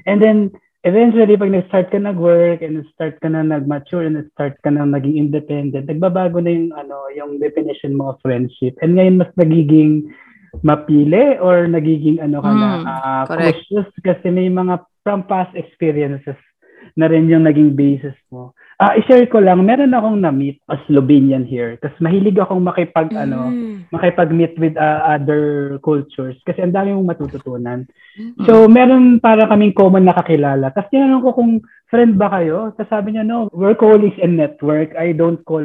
And 0.09 0.17
then, 0.21 0.37
eventually, 0.85 1.35
pag 1.35 1.51
nag-start 1.51 1.89
ka 1.89 1.97
nag-work 1.97 2.61
and 2.61 2.85
start 2.93 3.17
ka 3.19 3.27
na 3.27 3.41
nag-mature 3.41 4.05
and 4.05 4.21
start 4.31 4.55
ka 4.61 4.69
na 4.69 4.85
naging 4.85 5.17
independent, 5.17 5.89
nagbabago 5.89 6.39
na 6.39 6.53
yung, 6.53 6.69
ano, 6.77 7.09
yung 7.11 7.41
definition 7.41 7.97
mo 7.97 8.13
of 8.13 8.21
friendship. 8.21 8.77
And 8.85 8.95
ngayon, 8.95 9.19
mas 9.19 9.33
nagiging 9.35 10.13
mapili 10.63 11.35
or 11.41 11.67
nagiging 11.67 12.23
ano 12.23 12.39
ka 12.39 12.51
na, 12.53 12.69
Mm, 12.79 13.27
cautious 13.27 13.89
kasi 14.05 14.31
may 14.31 14.47
mga 14.47 14.79
from 15.03 15.27
past 15.27 15.51
experiences 15.57 16.39
na 16.95 17.11
rin 17.11 17.27
yung 17.27 17.43
naging 17.43 17.75
basis 17.75 18.15
mo. 18.31 18.55
Ah, 18.75 18.91
i-share 18.99 19.31
ko 19.31 19.39
lang, 19.39 19.63
meron 19.63 19.95
akong 19.95 20.19
na-meet 20.19 20.59
as 20.67 20.83
Slovenian 20.91 21.47
here. 21.47 21.79
Kasi 21.79 21.95
mahilig 22.03 22.35
akong 22.35 22.59
makipag, 22.59 23.07
ano, 23.15 23.47
Mm. 23.47 23.87
makipag-meet 23.87 24.59
with 24.59 24.75
ah, 24.75 25.15
other 25.15 25.75
cultures. 25.79 26.35
Kasi 26.43 26.59
ang 26.59 26.75
dami 26.75 26.91
mong 26.91 27.15
matututunan. 27.15 27.87
Mm. 28.19 28.43
So, 28.43 28.67
meron 28.67 29.23
para 29.23 29.47
kaming 29.47 29.71
common 29.71 30.03
nakakilala. 30.03 30.75
Tapos 30.75 30.91
tinanong 30.91 31.23
ko 31.23 31.31
kung 31.31 31.51
friend 31.87 32.19
ba 32.19 32.27
kayo. 32.35 32.75
Tapos 32.75 32.91
sabi 32.91 33.15
niya, 33.15 33.23
no, 33.23 33.47
we're 33.55 33.79
colleagues 33.79 34.19
in 34.19 34.35
network. 34.35 34.91
I 34.99 35.15
don't 35.15 35.39
call 35.47 35.63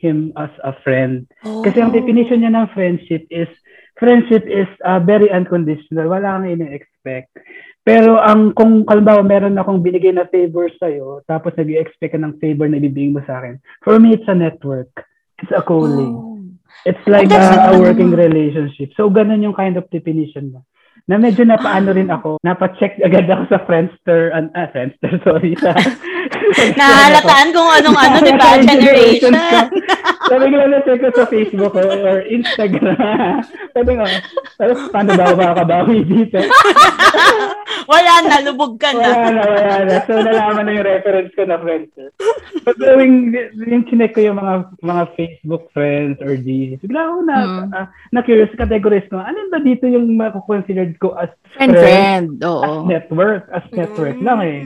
him 0.00 0.32
as 0.40 0.52
a 0.64 0.72
friend. 0.80 1.28
Kasi 1.44 1.76
ang 1.76 1.92
Oh. 1.92 1.96
definition 2.00 2.40
niya 2.40 2.56
ng 2.56 2.72
friendship 2.72 3.28
is, 3.28 3.52
friendship 4.00 4.48
is 4.48 4.64
uh, 4.88 4.96
very 4.96 5.28
unconditional. 5.28 6.08
Wala 6.08 6.40
kang 6.40 6.48
ini-expect. 6.48 7.36
Pero 7.80 8.20
ang 8.20 8.52
kung 8.52 8.84
kalbawa 8.84 9.24
meron 9.24 9.56
akong 9.56 9.80
binigay 9.80 10.12
na 10.12 10.28
favor 10.28 10.68
sa'yo, 10.76 11.24
tapos 11.24 11.56
nag-expect 11.56 12.12
ka 12.12 12.20
ng 12.20 12.36
favor 12.36 12.68
na 12.68 12.76
ibibigay 12.76 13.08
mo 13.08 13.24
sa 13.24 13.40
akin, 13.40 13.56
for 13.80 13.96
me, 13.96 14.12
it's 14.12 14.28
a 14.28 14.36
network. 14.36 14.92
It's 15.40 15.52
a 15.52 15.64
calling. 15.64 16.12
Oh. 16.12 16.30
It's 16.84 17.00
like 17.08 17.32
Oh, 17.32 17.40
a, 17.40 17.76
a 17.76 17.80
working 17.80 18.12
relationship. 18.12 18.92
So, 18.96 19.08
ganun 19.08 19.44
yung 19.44 19.56
kind 19.56 19.76
of 19.80 19.88
definition 19.88 20.52
mo. 20.52 20.64
Na 21.08 21.16
medyo 21.16 21.42
napaano 21.48 21.96
rin 21.96 22.12
ako, 22.12 22.38
napacheck 22.44 23.00
agad 23.00 23.26
ako 23.26 23.48
sa 23.48 23.58
Friendster, 23.64 24.30
an, 24.36 24.52
ah, 24.52 24.68
Friendster, 24.68 25.16
sorry. 25.26 25.56
Sa, 25.60 25.72
Nahalataan 26.76 27.48
kung 27.54 27.68
anong 27.68 27.98
ano, 27.98 28.16
di 28.22 28.32
ba? 28.36 28.58
Generation. 28.60 29.32
Sabi 30.30 30.44
ko 30.46 30.56
lang 30.56 30.70
na-check 30.70 31.00
ko 31.02 31.10
sa 31.10 31.26
Facebook 31.26 31.74
ko 31.74 31.82
or 31.82 32.22
Instagram. 32.22 33.42
Sabi 33.74 33.90
ko, 33.92 34.04
tapos 34.54 34.78
paano 34.88 35.10
ba 35.12 35.24
ako 35.26 35.34
makakabawi 35.36 35.98
dito? 36.06 36.38
Wala 37.90 38.12
na, 38.22 38.36
lubog 38.46 38.78
ka 38.78 38.94
na. 38.94 39.02
Wala 39.02 39.26
na, 39.30 39.42
wala 39.42 39.74
na. 39.82 39.94
So, 40.06 40.14
nalaman 40.14 40.62
na 40.62 40.78
yung 40.78 40.86
reference 40.86 41.32
ko 41.34 41.42
na 41.42 41.58
Friendster. 41.58 42.14
But 42.62 42.78
going, 42.78 43.34
yung 43.58 43.82
chinek 43.90 44.14
ko 44.14 44.22
yung 44.22 44.38
mga 44.38 44.54
mga 44.78 45.04
Facebook 45.18 45.66
friends 45.74 46.22
or 46.22 46.38
GC, 46.38 46.78
bigla 46.78 47.00
ako 47.02 47.18
na, 47.26 47.36
Mm. 47.40 47.66
ah, 47.74 47.86
na-curious, 48.14 48.52
categorize 48.54 49.08
ko, 49.10 49.18
ano 49.18 49.38
ba 49.50 49.58
dito 49.58 49.90
yung 49.90 50.14
mako-considered 50.14 50.94
ko 51.02 51.18
as 51.18 51.32
Friend, 51.58 51.74
friend. 51.74 52.28
as 52.38 52.46
Oo. 52.46 52.86
network, 52.86 53.50
as 53.50 53.66
network 53.74 54.14
lang 54.22 54.38
eh. 54.44 54.60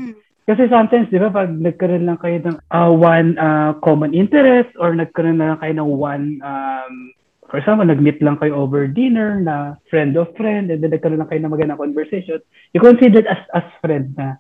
Kasi 0.44 0.68
sometimes, 0.68 1.09
di 1.09 1.16
ba, 1.16 1.33
pag 1.33 1.48
nagkaroon 1.48 2.04
lang 2.04 2.20
kayo 2.20 2.37
ng 2.44 2.57
ah, 2.68 2.92
one 2.92 3.33
ah, 3.40 3.72
common 3.80 4.12
interest 4.12 4.68
or 4.76 4.92
nagkaroon 4.92 5.40
na 5.40 5.57
lang 5.57 5.61
kayo 5.64 5.74
ng 5.80 5.90
one, 5.96 6.26
um, 6.44 6.92
for 7.48 7.57
example, 7.57 7.88
nag-meet 7.88 8.20
lang 8.20 8.37
kayo 8.37 8.52
over 8.52 8.85
dinner 8.85 9.40
na 9.40 9.80
friend 9.88 10.12
of 10.20 10.28
friend 10.37 10.68
and 10.68 10.85
then 10.85 10.92
nagkaroon 10.92 11.16
lang 11.16 11.33
kayo 11.33 11.40
ng 11.40 11.54
magandang 11.57 11.80
conversation, 11.80 12.44
you 12.76 12.80
considered 12.80 13.24
as 13.24 13.40
as 13.57 13.64
friend 13.80 14.12
na. 14.20 14.37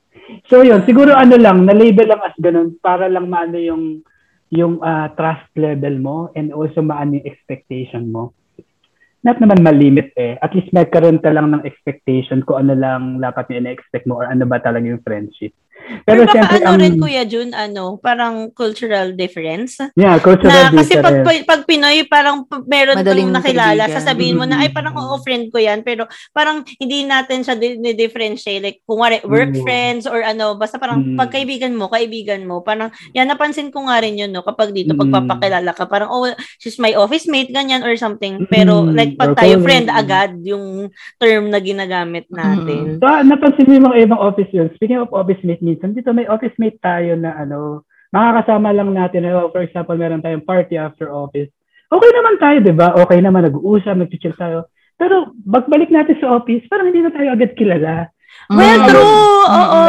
So 0.52 0.60
yun, 0.60 0.84
siguro 0.84 1.16
ano 1.16 1.40
lang, 1.40 1.64
na-label 1.64 2.12
lang 2.12 2.20
as 2.20 2.36
ganun 2.36 2.76
para 2.84 3.08
lang 3.08 3.32
maano 3.32 3.56
yung 3.56 4.04
yung 4.52 4.84
ah, 4.84 5.08
trust 5.16 5.48
level 5.56 6.04
mo 6.04 6.16
and 6.36 6.52
also 6.52 6.84
maano 6.84 7.16
yung 7.16 7.28
expectation 7.32 8.12
mo. 8.12 8.36
Not 9.24 9.40
naman 9.40 9.64
malimit 9.64 10.12
eh. 10.20 10.36
At 10.36 10.52
least 10.52 10.68
magkaroon 10.68 11.24
ka 11.24 11.32
lang 11.32 11.48
ng 11.48 11.64
expectation 11.64 12.44
kung 12.44 12.68
ano 12.68 12.76
lang 12.76 13.24
dapat 13.24 13.48
yung 13.48 13.64
ina-expect 13.64 14.04
mo 14.04 14.20
or 14.20 14.28
ano 14.28 14.44
ba 14.44 14.60
talaga 14.60 14.84
yung 14.84 15.00
friendship. 15.00 15.56
Pero 15.84 16.00
Pero 16.04 16.20
baka 16.24 16.32
siyempre, 16.32 16.56
ano 16.56 16.68
ang, 16.68 16.80
rin, 16.80 16.94
Kuya 16.96 17.24
Jun, 17.24 17.50
ano, 17.52 17.84
parang 18.00 18.48
cultural 18.50 19.12
difference. 19.12 19.76
yeah, 19.94 20.16
cultural 20.16 20.52
Na, 20.52 20.72
kasi 20.72 20.96
pag, 20.96 21.20
difference. 21.20 21.44
pag 21.44 21.62
Pinoy, 21.64 22.04
parang 22.08 22.44
meron 22.64 22.96
Madaling 23.00 23.28
kang 23.30 23.38
nakilala, 23.40 23.82
kaibigan. 23.84 23.96
sasabihin 24.00 24.36
mo 24.36 24.44
na, 24.44 24.64
ay, 24.64 24.72
parang 24.72 24.96
Mm. 24.96 25.00
oo, 25.00 25.14
friend 25.20 25.44
ko 25.52 25.58
yan. 25.60 25.84
Pero 25.84 26.04
parang 26.32 26.64
hindi 26.80 27.04
natin 27.04 27.44
siya 27.44 27.54
di-differentiate. 27.56 28.62
Like, 28.62 28.78
kung 28.84 29.00
wari, 29.00 29.20
work 29.24 29.52
Mm. 29.52 29.62
friends 29.62 30.04
or 30.04 30.20
ano, 30.20 30.56
basta 30.56 30.76
parang 30.76 31.04
Mm. 31.04 31.16
pagkaibigan 31.16 31.72
mo, 31.72 31.88
kaibigan 31.88 32.42
mo. 32.44 32.60
Parang, 32.60 32.88
yan, 33.12 33.28
napansin 33.28 33.68
ko 33.68 33.84
nga 33.84 34.00
rin 34.00 34.16
yun, 34.16 34.32
no, 34.32 34.42
kapag 34.42 34.72
dito, 34.72 34.96
Mm. 34.96 35.00
pagpapakilala 35.04 35.70
ka, 35.72 35.84
parang, 35.84 36.08
oh, 36.08 36.26
she's 36.56 36.76
my 36.76 36.94
office 36.94 37.26
mate, 37.26 37.52
ganyan 37.52 37.84
or 37.84 37.94
something. 37.94 38.44
Pero, 38.48 38.84
Mm. 38.84 38.92
like, 38.92 39.12
pag 39.14 39.36
tayo 39.36 39.60
kung- 39.60 39.64
friend 39.64 39.86
agad, 39.88 40.36
yung 40.40 40.88
term 41.16 41.48
na 41.48 41.60
ginagamit 41.60 42.24
natin. 42.28 42.98
So, 42.98 43.06
napansin 43.22 43.66
mo 43.66 43.72
yung 43.74 43.86
mga 43.88 43.98
ibang 44.04 44.20
office 44.20 44.50
yun. 44.50 44.68
Speaking 44.74 45.00
of 45.00 45.12
office 45.12 45.40
mate 45.42 45.60
minsan, 45.74 45.90
dito 45.90 46.14
may 46.14 46.30
office 46.30 46.54
mate 46.56 46.78
tayo 46.78 47.18
na 47.18 47.34
ano, 47.34 47.82
makakasama 48.14 48.70
lang 48.70 48.94
natin. 48.94 49.26
Ano, 49.26 49.50
for 49.50 49.66
example, 49.66 49.98
meron 49.98 50.22
tayong 50.22 50.46
party 50.46 50.78
after 50.78 51.10
office. 51.10 51.50
Okay 51.90 52.10
naman 52.14 52.38
tayo, 52.38 52.56
di 52.62 52.74
ba? 52.74 52.94
Okay 52.94 53.18
naman, 53.18 53.50
nag-uusap, 53.50 53.98
nag-chill 53.98 54.34
tayo. 54.38 54.70
Pero, 54.94 55.34
pagbalik 55.42 55.90
natin 55.90 56.14
sa 56.22 56.38
office, 56.38 56.62
parang 56.70 56.86
hindi 56.88 57.02
na 57.02 57.10
tayo 57.10 57.34
agad 57.34 57.58
kilala. 57.58 58.08
Well, 58.50 58.78
Mm. 58.82 58.88
true! 58.90 59.46
Oo! 59.46 59.80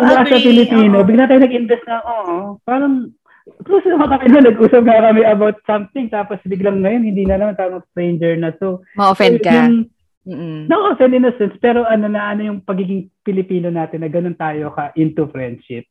Kasi 0.00 0.08
sa 0.08 0.20
agree. 0.24 0.44
Pilipino, 0.44 0.96
Oo. 1.00 1.06
bigla 1.06 1.28
tayo 1.28 1.40
nag-invest 1.44 1.84
na, 1.84 2.00
oo, 2.00 2.56
parang, 2.64 3.12
Close 3.44 3.84
na 3.84 4.00
kami 4.08 4.32
na, 4.32 4.40
nag-usap 4.40 4.82
nga 4.88 5.04
kami 5.04 5.20
about 5.20 5.60
something, 5.68 6.08
tapos 6.08 6.40
biglang 6.48 6.80
ngayon, 6.80 7.04
hindi 7.04 7.28
na 7.28 7.36
naman 7.36 7.52
tayong 7.60 7.84
stranger 7.92 8.40
na. 8.40 8.56
So, 8.56 8.80
Ma-offend 8.96 9.44
ka. 9.44 9.52
yung- 9.52 9.84
Mm-mm. 10.24 10.72
No, 10.72 10.88
offend 10.88 11.12
in 11.12 11.28
a 11.28 11.36
sense, 11.36 11.52
pero 11.60 11.84
ano 11.84 12.08
na 12.08 12.32
ano 12.32 12.48
yung 12.48 12.60
pagiging 12.64 13.12
Pilipino 13.20 13.68
natin 13.68 14.00
na 14.00 14.08
ganun 14.08 14.36
tayo 14.36 14.72
ka 14.72 14.90
into 14.96 15.28
friendship. 15.28 15.84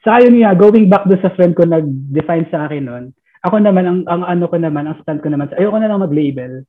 Sa 0.00 0.16
yun 0.24 0.40
nga, 0.40 0.56
going 0.56 0.88
back 0.88 1.04
do 1.04 1.20
sa 1.20 1.32
friend 1.36 1.52
ko 1.52 1.68
nag-define 1.68 2.48
sa 2.48 2.64
akin 2.64 2.84
nun, 2.88 3.04
ako 3.44 3.60
naman, 3.60 3.84
ang, 3.84 4.00
ang 4.08 4.24
ano 4.24 4.48
ko 4.48 4.56
naman, 4.56 4.88
ang 4.88 4.96
stand 5.04 5.20
ko 5.20 5.28
naman, 5.28 5.52
ayoko 5.52 5.76
na 5.76 5.92
lang 5.92 6.00
mag-label. 6.00 6.64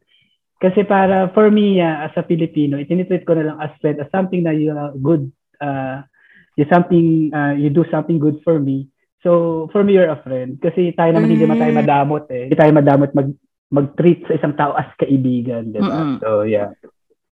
Kasi 0.60 0.84
para, 0.84 1.32
for 1.32 1.48
me, 1.48 1.80
uh, 1.80 2.04
as 2.04 2.16
a 2.20 2.24
Filipino, 2.28 2.76
itinitreat 2.76 3.24
ko 3.24 3.32
na 3.36 3.48
lang 3.48 3.58
as 3.64 3.72
friend, 3.80 4.04
as 4.04 4.12
something 4.12 4.44
na 4.44 4.52
you 4.52 4.76
are 4.76 4.92
good, 5.00 5.32
uh, 5.64 6.04
you 6.60 6.68
something, 6.68 7.32
uh, 7.32 7.56
you 7.56 7.72
do 7.72 7.88
something 7.88 8.20
good 8.20 8.44
for 8.44 8.60
me. 8.60 8.92
So, 9.24 9.72
for 9.72 9.88
me, 9.88 9.96
you're 9.96 10.12
a 10.12 10.20
friend. 10.20 10.60
Kasi 10.60 10.92
tayo 11.00 11.16
naman, 11.16 11.32
hindi 11.32 11.48
naman 11.48 11.64
tayo 11.64 11.72
Mm. 11.72 11.80
madamot 11.80 12.24
eh. 12.28 12.44
Hindi 12.52 12.60
tayo 12.60 12.72
madamot 12.76 13.12
mag, 13.16 13.30
mag-treat 13.72 14.28
sa 14.28 14.36
isang 14.36 14.56
tao 14.60 14.76
as 14.76 14.92
kaibigan, 15.00 15.72
di 15.72 15.80
ba? 15.80 15.96
Mm-mm. 15.96 16.20
So, 16.20 16.44
yeah. 16.44 16.76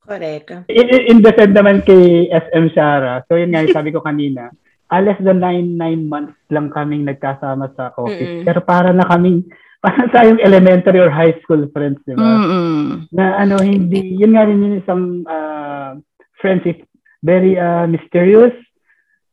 Correct. 0.02 0.68
In, 0.68 0.88
in 1.08 1.18
defend 1.22 1.54
naman 1.54 1.86
kay 1.86 2.28
SM 2.28 2.74
Shara, 2.74 3.22
so 3.26 3.38
yun 3.38 3.54
nga 3.54 3.62
yung 3.62 3.76
sabi 3.80 3.94
ko 3.94 4.02
kanina, 4.02 4.50
ah, 4.90 5.00
less 5.00 5.20
than 5.22 5.40
nine, 5.40 5.78
nine 5.78 6.04
months 6.04 6.36
lang 6.50 6.68
kaming 6.68 7.06
nagkasama 7.06 7.72
sa 7.74 7.94
office. 7.96 8.42
Mm-mm. 8.42 8.46
Pero 8.46 8.60
para 8.60 8.92
na 8.92 9.06
kaming, 9.06 9.46
parang 9.80 10.10
tayong 10.16 10.42
elementary 10.42 11.00
or 11.00 11.08
high 11.08 11.38
school 11.40 11.64
friends, 11.72 12.02
di 12.04 12.18
ba? 12.18 12.28
Mm-mm. 12.28 13.08
Na 13.14 13.40
ano, 13.40 13.62
hindi, 13.62 14.18
yun 14.18 14.36
nga 14.36 14.44
rin 14.44 14.60
yung 14.60 14.78
isang 14.78 15.04
uh, 15.24 15.96
friendship, 16.38 16.84
very 17.22 17.56
uh, 17.56 17.86
mysterious. 17.86 18.52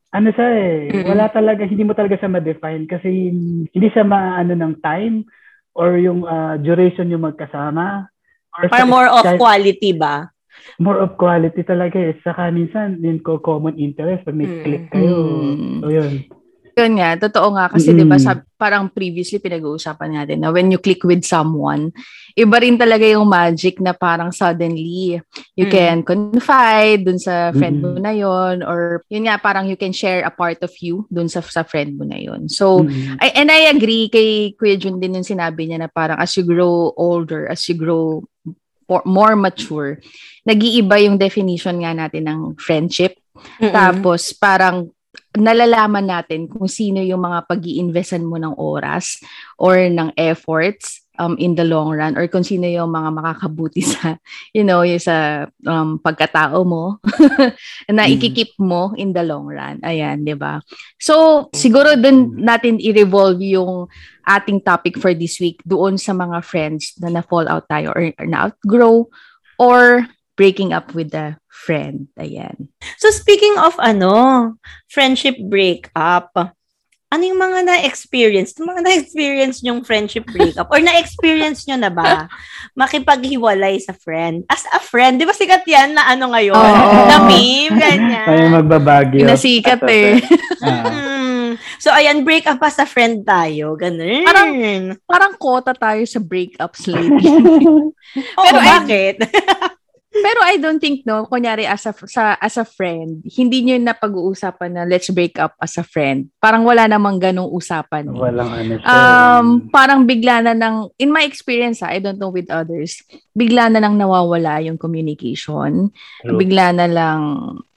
Ano 0.09 0.33
siya 0.33 0.47
eh, 0.53 0.73
Mm-mm. 0.89 1.05
wala 1.05 1.29
talaga, 1.29 1.65
hindi 1.65 1.85
mo 1.85 1.93
talaga 1.93 2.17
siya 2.17 2.29
ma-define 2.29 2.85
kasi 2.85 3.09
hindi 3.69 3.87
siya 3.89 4.01
maano 4.01 4.57
ng 4.57 4.81
time 4.81 5.21
or 5.77 5.97
yung 5.97 6.25
uh, 6.25 6.57
duration 6.57 7.09
yung 7.09 7.25
magkasama. 7.25 8.09
Or 8.57 8.65
Para 8.69 8.85
sa- 8.85 8.89
more 8.89 9.05
of 9.05 9.21
kahit- 9.21 9.37
quality 9.37 9.93
ba? 9.93 10.29
More 10.77 11.01
of 11.01 11.17
quality 11.17 11.65
talaga 11.65 11.97
eh. 11.97 12.13
Saka 12.21 12.53
minsan, 12.53 13.01
yun 13.01 13.19
ko 13.19 13.41
common 13.41 13.79
interest 13.81 14.27
pag 14.27 14.37
may 14.37 14.45
Mm. 14.45 14.61
click 14.61 14.83
kayo. 14.93 15.15
Mm. 15.17 15.79
So 15.81 15.87
yun. 15.89 16.13
Yun 16.79 16.95
nga, 16.95 17.19
totoo 17.19 17.59
nga. 17.59 17.67
Kasi 17.67 17.91
Mm-mm. 17.91 17.99
di 17.99 18.05
ba 18.07 18.15
sab- 18.15 18.47
parang 18.55 18.87
previously 18.87 19.39
pinag-uusapan 19.39 20.15
natin 20.15 20.39
na 20.39 20.51
when 20.51 20.71
you 20.71 20.79
click 20.79 21.03
with 21.03 21.27
someone, 21.27 21.91
iba 22.35 22.55
rin 22.55 22.79
talaga 22.79 23.03
yung 23.03 23.27
magic 23.27 23.83
na 23.83 23.91
parang 23.91 24.31
suddenly 24.31 25.19
you 25.59 25.65
Mm. 25.67 25.73
can 25.75 25.97
confide 26.07 27.03
dun 27.03 27.19
sa 27.19 27.51
friend 27.51 27.83
mo 27.83 27.99
Mm-mm. 27.99 28.03
na 28.03 28.15
yon 28.15 28.63
or 28.63 29.03
yun 29.11 29.27
nga, 29.27 29.35
parang 29.35 29.67
you 29.67 29.75
can 29.75 29.91
share 29.91 30.23
a 30.23 30.31
part 30.31 30.63
of 30.63 30.71
you 30.79 31.03
dun 31.11 31.27
sa, 31.27 31.43
sa 31.43 31.67
friend 31.67 31.99
mo 31.99 32.07
na 32.07 32.15
yon 32.15 32.47
So, 32.47 32.87
Mm. 32.87 33.19
I, 33.19 33.27
and 33.35 33.51
I 33.51 33.67
agree 33.67 34.07
kay 34.07 34.55
Kuya 34.55 34.79
Jun 34.79 35.03
din 35.03 35.19
yung 35.19 35.27
sinabi 35.27 35.67
niya 35.67 35.83
na 35.83 35.91
parang 35.91 36.15
as 36.15 36.31
you 36.39 36.47
grow 36.47 36.95
older, 36.95 37.43
as 37.51 37.59
you 37.67 37.75
grow 37.75 38.23
more, 39.05 39.37
mature, 39.37 40.01
nag-iiba 40.43 40.97
yung 41.05 41.21
definition 41.21 41.77
nga 41.85 41.93
natin 41.93 42.25
ng 42.25 42.39
friendship. 42.57 43.15
Mm-mm. 43.61 43.71
Tapos 43.71 44.33
parang 44.33 44.89
nalalaman 45.37 46.05
natin 46.09 46.49
kung 46.49 46.65
sino 46.65 47.01
yung 47.05 47.21
mga 47.21 47.45
pag 47.45 47.61
investan 47.65 48.25
mo 48.25 48.41
ng 48.41 48.57
oras 48.57 49.21
or 49.61 49.77
ng 49.77 50.09
efforts 50.17 50.98
um, 51.19 51.35
in 51.37 51.53
the 51.53 51.67
long 51.67 51.91
run 51.91 52.15
or 52.15 52.25
kung 52.31 52.47
sino 52.47 52.65
yung 52.65 52.89
mga 52.95 53.11
makakabuti 53.11 53.83
sa, 53.93 54.15
you 54.55 54.63
know, 54.63 54.81
yung 54.81 55.03
sa 55.03 55.45
um, 55.67 55.99
pagkatao 55.99 56.63
mo 56.63 56.97
na 57.91 58.07
Mm. 58.07 58.15
ikikip 58.15 58.55
mo 58.57 58.95
in 58.95 59.11
the 59.11 59.21
long 59.21 59.45
run. 59.45 59.77
Ayan, 59.83 60.23
di 60.23 60.33
ba? 60.33 60.63
So, 60.97 61.47
siguro 61.51 61.99
dun 61.99 62.39
natin 62.39 62.79
i-revolve 62.79 63.43
yung 63.43 63.91
ating 64.25 64.63
topic 64.63 64.95
for 64.97 65.11
this 65.13 65.37
week 65.43 65.59
doon 65.67 65.99
sa 65.99 66.15
mga 66.15 66.39
friends 66.41 66.95
na 66.97 67.11
na-fall 67.11 67.45
out 67.51 67.67
tayo 67.67 67.91
or, 67.91 68.15
or 68.15 68.25
na-outgrow 68.25 69.05
or 69.59 70.07
breaking 70.39 70.71
up 70.71 70.95
with 70.95 71.11
a 71.11 71.35
friend. 71.51 72.07
Ayan. 72.15 72.71
So 72.95 73.11
speaking 73.11 73.59
of 73.59 73.75
ano, 73.83 74.55
friendship 74.87 75.35
breakup, 75.51 76.31
ano 77.09 77.23
yung 77.25 77.41
mga 77.41 77.59
na-experience? 77.65 78.53
Yung 78.55 78.69
mga 78.69 78.85
na-experience 78.85 79.57
yung 79.65 79.81
friendship 79.81 80.29
breakup? 80.29 80.69
Or 80.69 80.77
na-experience 80.77 81.65
nyo 81.65 81.77
na 81.77 81.89
ba 81.89 82.29
makipaghiwalay 82.77 83.81
sa 83.81 83.97
friend? 83.97 84.45
As 84.45 84.61
a 84.69 84.77
friend, 84.77 85.17
di 85.17 85.25
ba 85.25 85.33
sikat 85.33 85.65
yan 85.65 85.97
na 85.97 86.05
ano 86.05 86.29
ngayon? 86.29 86.53
Oo. 86.53 86.93
Na 87.09 87.17
meme, 87.25 87.73
ganyan. 87.75 88.27
Tayo 88.29 88.45
magbabagyo. 88.53 89.25
Pinasikat 89.25 89.81
eh. 89.89 90.21
Ah. 90.61 90.85
Mm. 90.85 91.57
So, 91.81 91.89
ayan, 91.89 92.21
break 92.21 92.45
up 92.45 92.61
pa 92.61 92.69
sa 92.69 92.85
friend 92.85 93.25
tayo. 93.25 93.73
Ganun. 93.73 94.21
Parang- 94.21 94.53
Parang 95.03 95.33
kota 95.33 95.73
tayo 95.73 96.05
sa 96.05 96.21
breakups 96.21 96.85
lately. 96.85 97.25
Oo, 98.37 98.43
pero 98.45 98.59
bakit? 98.61 99.15
Pero 100.09 100.41
I 100.41 100.57
don't 100.57 100.81
think 100.81 101.05
no, 101.05 101.29
kunyari 101.29 101.69
as 101.69 101.85
a 101.85 101.93
sa 102.09 102.33
as 102.41 102.57
a 102.57 102.65
friend, 102.65 103.21
hindi 103.29 103.61
niyo 103.61 103.77
na 103.77 103.93
pag-uusapan 103.93 104.73
na 104.73 104.83
let's 104.83 105.13
break 105.13 105.37
up 105.37 105.53
as 105.61 105.77
a 105.77 105.85
friend. 105.85 106.33
Parang 106.41 106.65
wala 106.65 106.89
namang 106.89 107.21
ganong 107.21 107.53
usapan. 107.53 108.09
eh. 108.09 108.17
Walang 108.17 108.49
ano. 108.49 108.73
Um, 108.81 109.47
parang 109.69 110.09
bigla 110.09 110.41
na 110.41 110.57
nang 110.57 110.89
in 110.97 111.13
my 111.13 111.21
experience, 111.21 111.85
ah, 111.85 111.93
I 111.93 112.01
don't 112.01 112.17
know 112.17 112.33
with 112.33 112.49
others, 112.49 113.05
bigla 113.37 113.69
na 113.69 113.85
lang 113.85 114.01
nawawala 114.01 114.65
yung 114.65 114.81
communication. 114.81 115.93
True. 116.25 116.37
Bigla 116.41 116.73
na 116.73 116.87
lang 116.89 117.21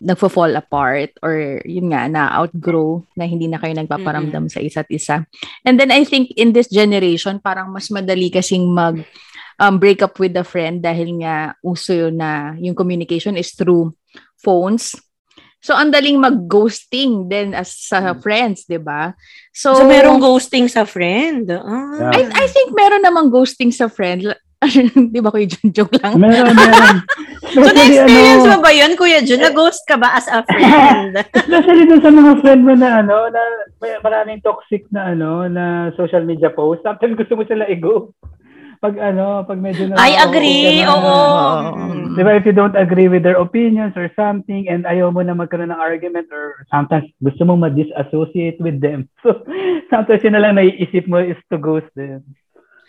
nagfo-fall 0.01 0.57
apart 0.57 1.13
or 1.21 1.61
yun 1.69 1.93
nga 1.93 2.09
na 2.09 2.33
outgrow 2.33 3.05
na 3.13 3.29
hindi 3.29 3.47
na 3.47 3.61
kayo 3.61 3.77
nagpaparamdam 3.77 4.49
sa 4.49 4.59
isa't 4.59 4.89
isa. 4.89 5.29
And 5.69 5.77
then 5.77 5.93
I 5.93 6.09
think 6.09 6.33
in 6.41 6.57
this 6.57 6.73
generation, 6.73 7.39
parang 7.45 7.71
mas 7.71 7.93
madali 7.93 8.33
kasing 8.33 8.73
mag 8.73 9.05
um, 9.59 9.77
break 9.81 10.01
up 10.01 10.17
with 10.21 10.37
a 10.37 10.47
friend 10.47 10.81
dahil 10.85 11.21
nga 11.21 11.57
uso 11.65 11.93
yun 11.93 12.21
na 12.21 12.55
yung 12.61 12.77
communication 12.77 13.37
is 13.37 13.53
through 13.53 13.93
phones. 14.41 14.97
So, 15.63 15.79
ang 15.79 15.95
daling 15.95 16.19
mag-ghosting 16.19 17.31
din 17.31 17.55
as 17.55 17.71
sa 17.71 18.19
friends, 18.19 18.67
di 18.67 18.83
ba? 18.83 19.15
So, 19.55 19.79
So, 19.79 19.87
merong 19.87 20.19
ghosting 20.19 20.67
sa 20.67 20.83
friend. 20.83 21.55
Ah. 21.55 22.11
I, 22.11 22.27
I 22.27 22.47
think 22.51 22.75
meron 22.75 23.07
namang 23.07 23.31
ghosting 23.31 23.71
sa 23.71 23.87
friend. 23.87 24.27
di 25.15 25.21
ba 25.23 25.31
kuya 25.31 25.47
Jun? 25.47 25.71
Joke 25.71 26.03
lang. 26.03 26.19
Meron, 26.19 26.55
meron. 26.55 26.99
So, 27.53 27.69
na-experience 27.69 28.49
ano, 28.49 28.57
mo 28.57 28.65
ba 28.65 28.73
yun, 28.73 28.97
Kuya 28.97 29.21
Jun? 29.21 29.45
Na-ghost 29.45 29.85
ka 29.85 30.01
ba 30.01 30.17
as 30.17 30.25
a 30.25 30.41
friend? 30.41 31.21
Especially 31.37 31.85
dun 31.85 32.01
sa 32.01 32.09
mga 32.09 32.33
friend 32.41 32.61
mo 32.65 32.73
na 32.73 33.05
ano, 33.05 33.29
na 33.29 33.43
may 33.77 33.93
maraming 34.01 34.41
toxic 34.41 34.89
na 34.89 35.13
ano, 35.13 35.45
na 35.53 35.93
social 35.93 36.25
media 36.25 36.49
post. 36.49 36.81
Sometimes 36.81 37.21
gusto 37.21 37.37
mo 37.37 37.45
sila 37.45 37.69
i-go. 37.69 38.17
Pag 38.83 38.99
ano, 38.99 39.47
pag 39.47 39.63
medyo 39.63 39.87
na... 39.87 39.95
I 39.95 40.19
agree. 40.19 40.83
Oo. 40.83 41.15
Mm. 41.71 42.19
Di 42.19 42.23
ba, 42.27 42.35
if 42.35 42.43
you 42.43 42.51
don't 42.51 42.75
agree 42.75 43.07
with 43.07 43.23
their 43.23 43.39
opinions 43.39 43.95
or 43.95 44.11
something 44.19 44.67
and 44.67 44.83
ayaw 44.91 45.15
mo 45.15 45.23
na 45.23 45.39
magkaroon 45.39 45.71
ng 45.71 45.79
argument 45.79 46.27
or 46.35 46.67
sometimes 46.67 47.07
gusto 47.23 47.47
mo 47.47 47.55
ma-disassociate 47.55 48.59
with 48.59 48.83
them. 48.83 49.07
So, 49.23 49.39
sometimes 49.87 50.27
yun 50.27 50.35
na 50.35 50.43
lang 50.43 50.59
naiisip 50.59 51.07
mo 51.07 51.23
is 51.23 51.39
to 51.55 51.63
ghost 51.63 51.87
them. 51.95 52.27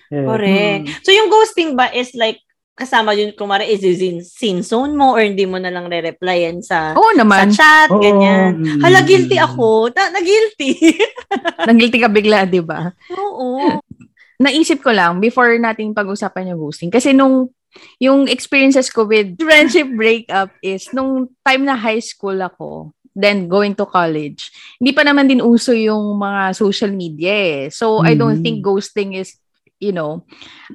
Yeah. 0.09 0.25
Correct. 0.25 1.05
So, 1.05 1.13
yung 1.13 1.29
ghosting 1.29 1.77
ba 1.77 1.93
is 1.93 2.17
like, 2.17 2.41
kasama 2.73 3.13
yun, 3.13 3.37
kumara, 3.37 3.61
is 3.61 3.85
in 3.85 4.25
sin 4.25 4.65
zone 4.65 4.97
mo 4.97 5.13
or 5.13 5.21
hindi 5.21 5.45
mo 5.45 5.61
na 5.61 5.69
lang 5.69 5.85
re-replyan 5.85 6.57
sa, 6.65 6.97
Oo 6.97 7.13
sa 7.13 7.17
naman. 7.21 7.53
chat, 7.53 7.89
Oo. 7.93 8.01
ganyan. 8.01 8.65
Mm. 8.65 8.81
Hala, 8.81 9.05
guilty 9.05 9.37
ako. 9.37 9.93
Na, 9.93 10.09
na-guilty. 10.09 10.97
Nagilty 11.69 11.97
ka 12.01 12.09
bigla, 12.09 12.49
di 12.49 12.65
ba? 12.65 12.89
Oo. 13.13 13.77
Naisip 14.43 14.83
ko 14.83 14.91
lang 14.91 15.23
before 15.23 15.55
nating 15.55 15.95
pag-usapan 15.95 16.51
yung 16.51 16.59
ghosting. 16.59 16.91
Kasi 16.91 17.15
nung 17.15 17.47
yung 17.97 18.29
experiences 18.29 18.91
ko 18.91 19.07
with 19.07 19.33
friendship 19.41 19.89
breakup 19.89 20.51
is 20.61 20.91
nung 20.93 21.31
time 21.41 21.63
na 21.65 21.73
high 21.73 22.03
school 22.03 22.37
ako, 22.37 22.91
then 23.13 23.45
going 23.47 23.73
to 23.77 23.85
college, 23.85 24.49
hindi 24.77 24.93
pa 24.93 25.05
naman 25.05 25.29
din 25.29 25.41
uso 25.41 25.73
yung 25.73 26.17
mga 26.17 26.53
social 26.53 26.89
media 26.93 27.33
eh. 27.33 27.61
So, 27.69 28.01
I 28.01 28.13
don't 28.13 28.41
Mhm. 28.41 28.43
think 28.43 28.57
ghosting 28.65 29.13
is 29.17 29.37
you 29.83 29.91
know, 29.91 30.23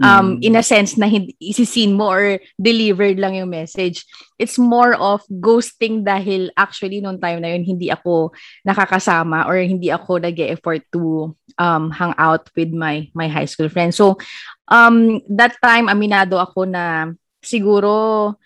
um, 0.04 0.36
Mm. 0.36 0.44
in 0.44 0.54
a 0.60 0.62
sense 0.62 1.00
na 1.00 1.08
hindi, 1.08 1.32
isisin 1.40 1.96
mo 1.96 2.12
or 2.12 2.36
delivered 2.60 3.16
lang 3.16 3.40
yung 3.40 3.48
message. 3.48 4.04
It's 4.36 4.60
more 4.60 4.92
of 4.92 5.24
ghosting 5.32 6.04
dahil 6.04 6.52
actually 6.54 7.00
nung 7.00 7.16
time 7.16 7.40
na 7.40 7.56
yun, 7.56 7.64
hindi 7.64 7.88
ako 7.88 8.36
nakakasama 8.68 9.48
or 9.48 9.56
hindi 9.64 9.88
ako 9.88 10.20
nag 10.20 10.36
effort 10.44 10.84
to 10.92 11.32
um, 11.56 11.88
hang 11.88 12.12
out 12.20 12.52
with 12.52 12.68
my 12.70 13.08
my 13.16 13.26
high 13.32 13.48
school 13.48 13.72
friends. 13.72 13.96
So, 13.96 14.20
um, 14.68 15.24
that 15.32 15.56
time, 15.64 15.88
aminado 15.88 16.36
ako 16.36 16.68
na 16.68 17.16
siguro 17.40 18.36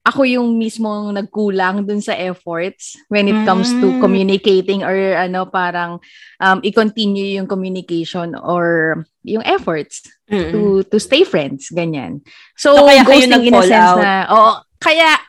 ako 0.00 0.24
yung 0.24 0.56
mismo 0.56 0.88
nagkulang 1.12 1.84
dun 1.84 2.00
sa 2.00 2.16
efforts 2.16 2.96
when 3.12 3.28
it 3.28 3.36
comes 3.44 3.68
to 3.76 3.92
Mm. 3.92 4.00
communicating 4.00 4.80
or 4.80 4.96
ano 5.14 5.44
parang 5.44 6.00
um, 6.40 6.58
i-continue 6.64 7.36
yung 7.36 7.44
communication 7.44 8.32
or 8.32 8.96
yung 9.22 9.44
efforts 9.44 10.00
Mm-mm. 10.24 10.50
to 10.50 10.60
to 10.88 10.96
stay 10.96 11.20
friends 11.20 11.68
ganyan. 11.68 12.24
So, 12.56 12.72
So, 12.72 12.88
kaya 12.88 13.04
kayo 13.04 13.28
ghosting 13.28 13.44
in 13.44 13.54
a 13.54 13.60
sense 13.60 13.76
out? 13.92 14.00
na 14.00 14.12
oo, 14.26 14.52
kaya 14.80 15.20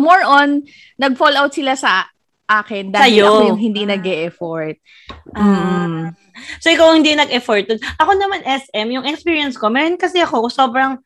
more 0.00 0.24
on 0.24 0.64
nag-fall 0.96 1.36
out 1.36 1.52
sila 1.52 1.76
sa 1.76 2.08
akin 2.46 2.88
dahil 2.88 3.20
Sa'yo. 3.20 3.26
ako 3.26 3.40
yung 3.52 3.60
hindi 3.60 3.82
nag-e-effort. 3.84 4.76
Mm. 5.34 6.14
So, 6.60 6.70
ikaw 6.70 6.94
hindi 6.94 7.12
nag-effort. 7.12 7.68
Ako 7.98 8.12
naman, 8.14 8.44
SM, 8.44 8.86
yung 8.92 9.04
experience 9.04 9.56
ko, 9.56 9.66
meron 9.66 9.96
kasi 9.96 10.20
ako, 10.20 10.46
sobrang 10.46 11.00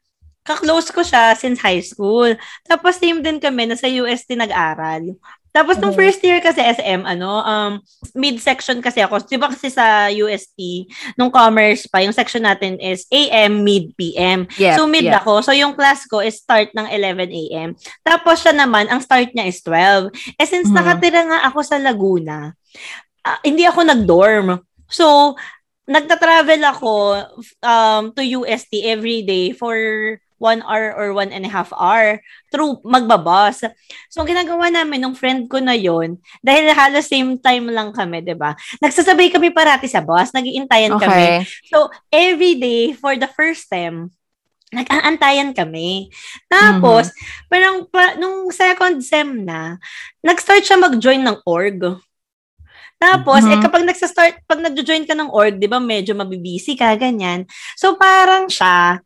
kaklose 0.50 0.90
ko 0.90 1.06
siya 1.06 1.38
since 1.38 1.62
high 1.62 1.78
school. 1.78 2.34
Tapos, 2.66 2.98
same 2.98 3.22
din 3.22 3.38
kami, 3.38 3.70
nasa 3.70 3.86
UST 3.86 4.34
nag-aral. 4.34 5.14
Tapos, 5.50 5.82
nung 5.82 5.90
Mhm. 5.90 5.98
first 5.98 6.22
year 6.22 6.38
kasi 6.38 6.62
SM, 6.62 7.02
ano, 7.02 7.42
um, 7.42 7.72
mid-section 8.14 8.78
kasi 8.78 9.02
ako. 9.02 9.18
Di 9.26 9.34
ba 9.34 9.50
kasi 9.50 9.66
sa 9.66 10.06
UST, 10.06 10.86
nung 11.18 11.26
commerce 11.26 11.90
pa, 11.90 11.98
yung 12.06 12.14
section 12.14 12.46
natin 12.46 12.78
is 12.78 13.02
AM, 13.10 13.66
mid, 13.66 13.90
PM. 13.98 14.46
Yeah, 14.54 14.78
so, 14.78 14.86
mid 14.86 15.10
yeah. 15.10 15.18
ako. 15.18 15.42
So, 15.42 15.50
yung 15.50 15.74
class 15.74 16.06
ko 16.06 16.22
is 16.22 16.38
start 16.38 16.70
ng 16.70 16.86
11 16.86 17.34
a.m. 17.34 17.74
Tapos, 18.06 18.46
siya 18.46 18.54
naman, 18.54 18.86
ang 18.86 19.02
start 19.02 19.34
niya 19.34 19.50
is 19.50 19.58
12. 19.66 20.14
Eh, 20.38 20.46
since 20.46 20.70
Mhm. 20.70 20.76
nakatira 20.78 21.22
nga 21.26 21.42
ako 21.50 21.66
sa 21.66 21.82
Laguna, 21.82 22.54
ah, 23.26 23.38
hindi 23.42 23.66
ako 23.66 23.80
nag-dorm. 23.90 24.54
So, 24.86 25.34
nagta-travel 25.90 26.62
ako 26.62 26.94
um, 27.66 28.02
to 28.14 28.22
UST 28.22 28.86
every 28.86 29.26
day 29.26 29.50
for 29.50 29.74
one 30.40 30.64
hour 30.64 30.96
or 30.96 31.12
one 31.12 31.30
and 31.30 31.44
a 31.44 31.52
half 31.52 31.68
hour 31.76 32.18
through 32.48 32.80
magbabas. 32.82 33.62
So, 34.08 34.24
ang 34.24 34.28
ginagawa 34.32 34.72
namin 34.72 35.04
nung 35.04 35.14
friend 35.14 35.46
ko 35.46 35.60
na 35.60 35.76
yon 35.76 36.16
dahil 36.40 36.72
halos 36.72 37.06
same 37.06 37.36
time 37.38 37.68
lang 37.68 37.92
kami, 37.92 38.24
'di 38.24 38.34
ba? 38.34 38.56
Nagsasabay 38.80 39.28
kami 39.30 39.52
parati 39.52 39.86
sa 39.86 40.00
bus, 40.00 40.32
nagiintayan 40.32 40.96
kami. 40.96 41.36
Okay. 41.36 41.46
So, 41.68 41.92
every 42.08 42.56
day 42.56 42.96
for 42.96 43.14
the 43.20 43.28
first 43.28 43.68
time, 43.68 44.10
nag-aantayan 44.72 45.50
kami. 45.52 46.08
Tapos, 46.46 47.10
parang 47.50 47.84
pa, 47.90 48.14
nung 48.16 48.48
second 48.54 49.02
sem 49.02 49.42
na, 49.44 49.76
nag-start 50.22 50.62
siya 50.62 50.78
mag-join 50.78 51.20
ng 51.20 51.42
org. 51.42 52.00
Tapos, 53.00 53.48
eh 53.48 53.56
Mhm. 53.56 53.64
kapag 53.64 53.82
nagsa-start, 53.88 54.44
pag 54.44 54.60
nag-join 54.60 55.08
ka 55.08 55.16
ng 55.16 55.32
org, 55.32 55.56
di 55.56 55.66
ba, 55.66 55.80
medyo 55.80 56.12
mabibisi 56.12 56.76
ka, 56.76 56.92
ganyan. 57.00 57.48
So, 57.74 57.96
parang 57.96 58.46
siya, 58.52 59.00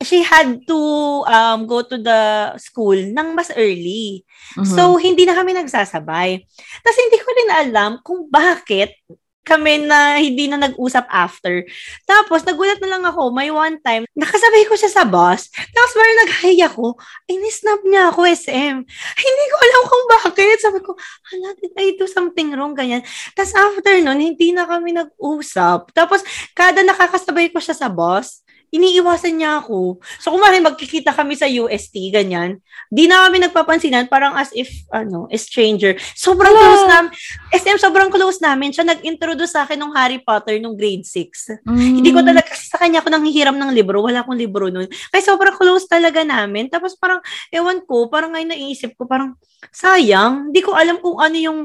she 0.00 0.24
had 0.24 0.64
to 0.64 0.80
um, 1.28 1.68
go 1.68 1.84
to 1.84 2.00
the 2.00 2.52
school 2.56 2.96
ng 2.96 3.36
mas 3.36 3.52
early. 3.52 4.24
Mhm. 4.56 4.64
So, 4.64 4.96
hindi 4.96 5.28
na 5.28 5.36
kami 5.36 5.52
nagsasabay. 5.52 6.40
Tapos, 6.80 6.98
hindi 6.98 7.18
ko 7.20 7.28
rin 7.28 7.50
alam 7.52 8.00
kung 8.00 8.26
bakit 8.32 8.96
kami 9.40 9.82
na 9.82 10.20
hindi 10.20 10.46
na 10.46 10.60
nag-usap 10.60 11.04
after. 11.10 11.64
Tapos, 12.06 12.44
nagulat 12.46 12.78
na 12.78 12.96
lang 12.96 13.02
ako, 13.08 13.34
may 13.34 13.50
one 13.50 13.80
time, 13.82 14.06
nakasabay 14.14 14.68
ko 14.68 14.78
siya 14.78 14.92
sa 14.92 15.02
bus. 15.02 15.50
Tapos, 15.50 15.92
parang 15.96 16.18
nag-hi 16.22 16.56
ako. 16.64 16.94
Inisnap 17.26 17.80
niya 17.82 18.14
ako, 18.14 18.20
SM. 18.30 18.76
Hindi 19.16 19.44
ko 19.50 19.56
alam 19.58 19.82
kung 19.88 20.04
bakit. 20.06 20.58
Sabi 20.60 20.78
ko, 20.84 20.94
hala, 20.94 21.56
did 21.58 21.74
I 21.74 21.98
do 21.98 22.06
something 22.06 22.54
wrong? 22.54 22.78
Ganyan. 22.78 23.02
Tapos, 23.34 23.52
after 23.56 23.96
nun, 24.00 24.22
hindi 24.22 24.54
na 24.54 24.68
kami 24.68 24.94
nag-usap. 24.94 25.92
Tapos, 25.96 26.22
kada 26.54 26.84
nakakasabay 26.86 27.50
ko 27.50 27.58
siya 27.58 27.74
sa 27.74 27.88
bus, 27.90 28.44
iniiwasan 28.70 29.38
niya 29.38 29.62
ako. 29.62 29.98
So, 30.22 30.30
kung 30.30 30.40
maaaring 30.42 30.66
magkikita 30.66 31.10
kami 31.10 31.34
sa 31.34 31.50
UST, 31.50 32.14
ganyan, 32.14 32.62
di 32.86 33.10
na 33.10 33.26
kami 33.26 33.42
nagpapansinan, 33.42 34.06
parang 34.06 34.38
as 34.38 34.54
if, 34.54 34.70
ano, 34.94 35.26
a 35.26 35.36
stranger. 35.38 35.98
Sobrang 36.14 36.54
Wala. 36.54 36.62
close 36.62 36.86
namin. 36.86 37.10
SM, 37.50 37.78
sobrang 37.82 38.10
close 38.14 38.38
namin. 38.38 38.70
Siya 38.70 38.86
nag-introduce 38.86 39.58
sa 39.58 39.66
akin 39.66 39.78
ng 39.78 39.92
Harry 39.94 40.22
Potter 40.22 40.62
nung 40.62 40.78
grade 40.78 41.02
6. 41.02 41.66
Mm. 41.66 42.02
Hindi 42.02 42.10
ko 42.14 42.22
talaga, 42.22 42.46
kasi 42.54 42.70
sa 42.70 42.78
kanya 42.78 43.02
ako 43.02 43.10
nanghihiram 43.10 43.58
ng 43.58 43.70
libro. 43.74 44.00
Wala 44.06 44.22
akong 44.22 44.38
libro 44.38 44.70
nun. 44.70 44.86
Kaya 44.86 45.22
sobrang 45.22 45.58
close 45.58 45.90
talaga 45.90 46.22
namin. 46.22 46.70
Tapos 46.70 46.94
parang, 46.94 47.18
ewan 47.50 47.82
ko, 47.82 48.06
parang 48.06 48.32
ngayon 48.38 48.54
naisip 48.54 48.94
ko, 48.94 49.04
parang, 49.04 49.34
sayang, 49.74 50.48
hindi 50.48 50.62
ko 50.62 50.78
alam 50.78 51.02
kung 51.02 51.18
ano 51.18 51.36
yung 51.36 51.60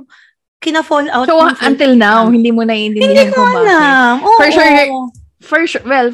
kina-fall 0.58 1.06
out. 1.14 1.30
So, 1.30 1.38
until 1.62 1.94
now, 1.94 2.26
hindi 2.26 2.50
mo 2.50 2.66
naiintindihan 2.66 3.30
Hindi 3.30 3.34
ko 3.34 3.38
kung 3.38 3.54
bakit. 3.54 3.70
alam. 3.70 4.14
Oo. 4.26 4.38
For 4.42 4.50
sure, 4.50 4.74
For 5.46 5.62
sure, 5.70 5.86
well, 5.86 6.10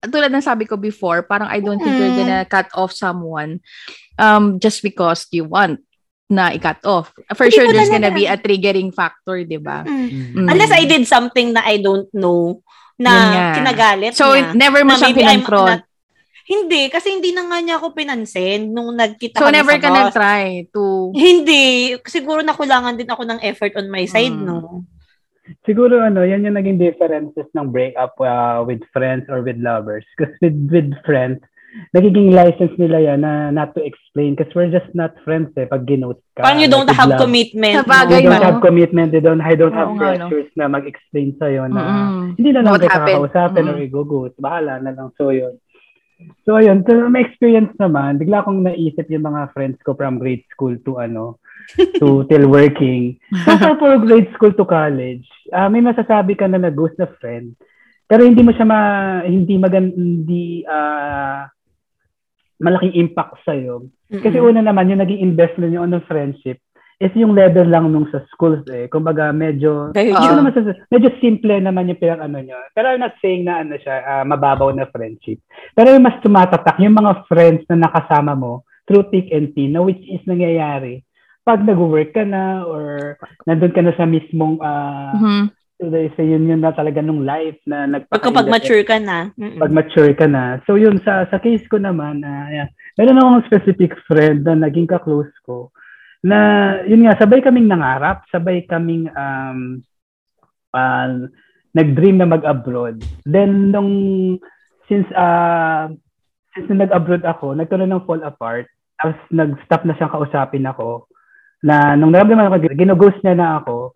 tulad 0.00 0.30
ng 0.30 0.38
sabi 0.40 0.62
ko 0.62 0.76
before, 0.76 1.22
parang 1.22 1.46
I 1.46 1.58
don't 1.58 1.76
think 1.76 1.90
you're 1.92 2.14
Mm. 2.14 2.20
gonna 2.22 2.42
cut 2.44 2.70
off 2.72 2.94
someone 2.94 3.58
um, 4.14 4.58
just 4.58 4.78
because 4.80 5.26
you 5.30 5.42
want 5.42 5.82
na 6.28 6.52
i-cut 6.52 6.78
off. 6.84 7.10
For 7.34 7.48
Hindi 7.48 7.56
sure, 7.56 7.66
there's 7.72 7.88
gonna 7.88 8.12
be 8.12 8.28
a 8.28 8.36
triggering 8.36 8.92
factor, 8.92 9.42
di 9.42 9.56
ba? 9.56 9.82
Mm. 9.82 10.36
Mm. 10.36 10.46
Unless 10.46 10.70
I 10.70 10.84
did 10.84 11.08
something 11.08 11.50
na 11.50 11.64
I 11.64 11.80
don't 11.80 12.06
know 12.12 12.60
na 12.94 13.10
kinagalit 13.54 14.12
So, 14.12 14.34
niya. 14.34 14.52
never 14.54 14.84
mo 14.84 14.94
kinonfront. 14.94 15.82
not- 15.82 15.86
Hindi, 16.44 16.88
kasi 16.88 17.12
hindi 17.12 17.30
na 17.30 17.44
nga 17.44 17.60
niya 17.60 17.76
ako 17.76 17.92
pinansin 17.92 18.72
nung 18.72 18.96
nagkita 18.96 19.36
So, 19.36 19.48
kami 19.48 19.56
never 19.60 19.74
sa 19.76 19.82
ka 19.84 19.88
nag-try 19.92 20.44
to... 20.72 21.12
Hindi. 21.12 21.64
Siguro 22.08 22.40
nakulangan 22.40 22.96
din 22.96 23.04
ako 23.04 23.22
ng 23.22 23.40
effort 23.44 23.76
on 23.76 23.86
my 23.86 24.04
side, 24.04 24.32
Mm. 24.32 24.48
no? 24.48 24.84
Siguro 25.64 26.00
ano, 26.00 26.22
yan 26.22 26.44
yung 26.44 26.56
naging 26.56 26.76
differences 26.76 27.46
ng 27.52 27.68
breakup 27.68 28.14
uh, 28.20 28.60
with 28.62 28.80
friends 28.90 29.24
or 29.28 29.40
with 29.40 29.56
lovers. 29.58 30.04
Because 30.14 30.34
with, 30.40 30.56
with 30.68 30.90
friends, 31.04 31.40
nagiging 31.92 32.32
license 32.32 32.72
nila 32.80 32.98
yan 32.98 33.20
na 33.22 33.52
not 33.52 33.76
to 33.76 33.84
explain 33.84 34.32
because 34.34 34.48
we're 34.56 34.72
just 34.72 34.88
not 34.96 35.12
friends 35.22 35.52
eh 35.60 35.68
pag 35.68 35.84
ginost 35.84 36.18
ka. 36.32 36.42
Parang 36.42 36.58
you 36.58 36.66
don't 36.66 36.88
Like 36.88 36.96
have 36.96 37.12
love. 37.12 37.20
commitment. 37.20 37.76
Sa 37.76 37.84
bagay, 37.84 38.18
They 38.18 38.24
don't 38.24 38.40
no? 38.40 38.48
have 38.48 38.60
commitment, 38.64 39.08
they 39.12 39.20
don't, 39.20 39.42
I 39.44 39.52
don't 39.54 39.76
have 39.76 39.92
Oo 39.92 40.00
nga, 40.00 40.16
no? 40.16 40.32
pressures 40.32 40.50
na 40.56 40.64
mag-explain 40.66 41.36
sa'yo 41.36 41.68
na 41.68 41.80
Mm-mm. 41.80 42.24
hindi 42.40 42.50
na 42.50 42.60
lang 42.64 42.72
What 42.72 42.82
kita 42.82 42.92
happened? 42.92 43.20
kakausapin 43.20 43.64
or 43.68 43.76
Mm. 43.78 43.84
i-ghost. 43.84 44.34
Bahala 44.40 44.72
na 44.80 44.90
lang. 44.96 45.08
So, 45.20 45.28
yun. 45.28 45.60
So, 46.42 46.58
ayun. 46.58 46.82
So, 46.82 47.06
may 47.06 47.22
experience 47.22 47.70
naman. 47.78 48.18
Bigla 48.18 48.42
kong 48.42 48.66
naisip 48.66 49.06
yung 49.06 49.26
mga 49.26 49.54
friends 49.54 49.78
ko 49.86 49.94
from 49.94 50.18
grade 50.18 50.42
school 50.50 50.74
to 50.82 50.98
ano, 50.98 51.38
to 52.02 52.22
till 52.30 52.46
working. 52.50 53.22
So, 53.46 53.54
for, 53.58 53.78
for 53.78 53.92
grade 54.02 54.30
school 54.34 54.50
to 54.58 54.66
college, 54.66 55.26
ah 55.54 55.70
may 55.70 55.78
masasabi 55.78 56.34
ka 56.34 56.50
na 56.50 56.58
nag-ghost 56.58 56.98
na 56.98 57.06
friend. 57.22 57.54
Pero 58.08 58.24
hindi 58.24 58.42
mo 58.42 58.50
siya 58.50 58.66
ma, 58.66 58.80
hindi 59.22 59.54
magan, 59.60 59.86
hindi, 59.94 60.66
ah 60.66 61.46
malaking 62.58 62.98
impact 62.98 63.38
sa'yo. 63.46 63.86
Kasi 64.10 64.42
una 64.42 64.58
naman, 64.58 64.90
yung 64.90 64.98
naging 64.98 65.22
investment 65.22 65.70
nyo 65.70 65.86
on 65.86 65.94
friendship 66.10 66.58
is 66.98 67.14
yung 67.14 67.30
level 67.30 67.62
lang 67.64 67.86
nung 67.88 68.10
sa 68.10 68.26
schools 68.28 68.66
eh. 68.68 68.90
Kumbaga, 68.90 69.30
medyo, 69.30 69.94
ko 69.94 70.18
Ah. 70.18 70.34
naman 70.34 70.50
sa- 70.50 70.74
medyo 70.88 71.14
simple 71.18 71.54
naman 71.56 71.86
yung 71.86 71.96
pinag 71.96 72.18
ano 72.20 72.38
nyo. 72.38 72.58
Pero 72.74 72.90
I'm 72.90 72.98
not 72.98 73.14
saying 73.18 73.46
na 73.46 73.62
ano 73.62 73.78
siya, 73.78 74.02
ah, 74.02 74.24
mababaw 74.24 74.74
na 74.74 74.90
friendship. 74.90 75.38
Pero 75.72 75.94
yung 75.94 76.02
mas 76.02 76.18
tumatatak, 76.18 76.74
yung 76.78 76.98
mga 76.98 77.22
friends 77.24 77.62
na 77.66 77.86
nakasama 77.86 78.34
mo 78.34 78.66
through 78.84 79.06
thick 79.08 79.30
and 79.30 79.54
thin, 79.54 79.72
na 79.72 79.80
which 79.80 80.02
is 80.04 80.18
nangyayari 80.24 81.06
pag 81.44 81.64
nag-work 81.64 82.12
ka 82.12 82.24
na 82.24 82.60
or 82.60 83.16
nandun 83.46 83.72
ka 83.72 83.80
na 83.80 83.94
sa 83.94 84.04
mismong 84.04 84.60
ah 84.60 85.16
Mhm. 85.16 85.44
so 85.80 86.20
yun 86.20 86.44
yun 86.44 86.60
na 86.60 86.76
talaga 86.76 87.00
nung 87.00 87.24
life 87.24 87.56
na 87.64 87.86
nagpaka 87.86 88.28
Pagka 88.28 88.44
mature 88.44 88.84
ka 88.84 89.00
na. 89.00 89.32
Mm-mm. 89.32 89.56
pag 89.56 89.72
mature 89.72 90.12
ka 90.12 90.26
na. 90.26 90.60
So 90.66 90.76
yun 90.76 91.00
sa 91.00 91.24
sa 91.24 91.38
case 91.38 91.64
ko 91.64 91.78
naman, 91.78 92.20
ah 92.20 92.50
yeah, 92.50 92.68
meron 92.96 93.16
akong 93.16 93.46
specific 93.46 93.96
friend 94.04 94.44
na 94.44 94.58
naging 94.58 94.84
ka-close 94.84 95.32
ko 95.40 95.72
na 96.24 96.38
yun 96.84 97.06
nga 97.06 97.18
sabay 97.18 97.38
kaming 97.42 97.70
nangarap, 97.70 98.26
sabay 98.30 98.66
kaming 98.66 99.06
um 99.14 99.82
ah, 100.74 101.08
nag-dream 101.74 102.18
na 102.18 102.28
mag-abroad. 102.28 103.02
Then 103.22 103.70
nung 103.70 103.92
since 104.90 105.06
uh 105.14 105.92
since 106.56 106.66
nag-abroad 106.68 107.22
ako, 107.22 107.54
nagkaroon 107.54 107.92
ng 107.92 108.06
fall 108.08 108.24
apart. 108.26 108.66
Tapos 108.98 109.18
nag-stop 109.30 109.86
na 109.86 109.94
siyang 109.94 110.10
kausapin 110.10 110.66
ako 110.66 111.06
na 111.62 111.94
nung 111.94 112.10
naramdaman 112.10 112.50
ako, 112.50 112.74
ginughost 112.74 113.18
niya 113.22 113.38
na 113.38 113.48
ako, 113.62 113.94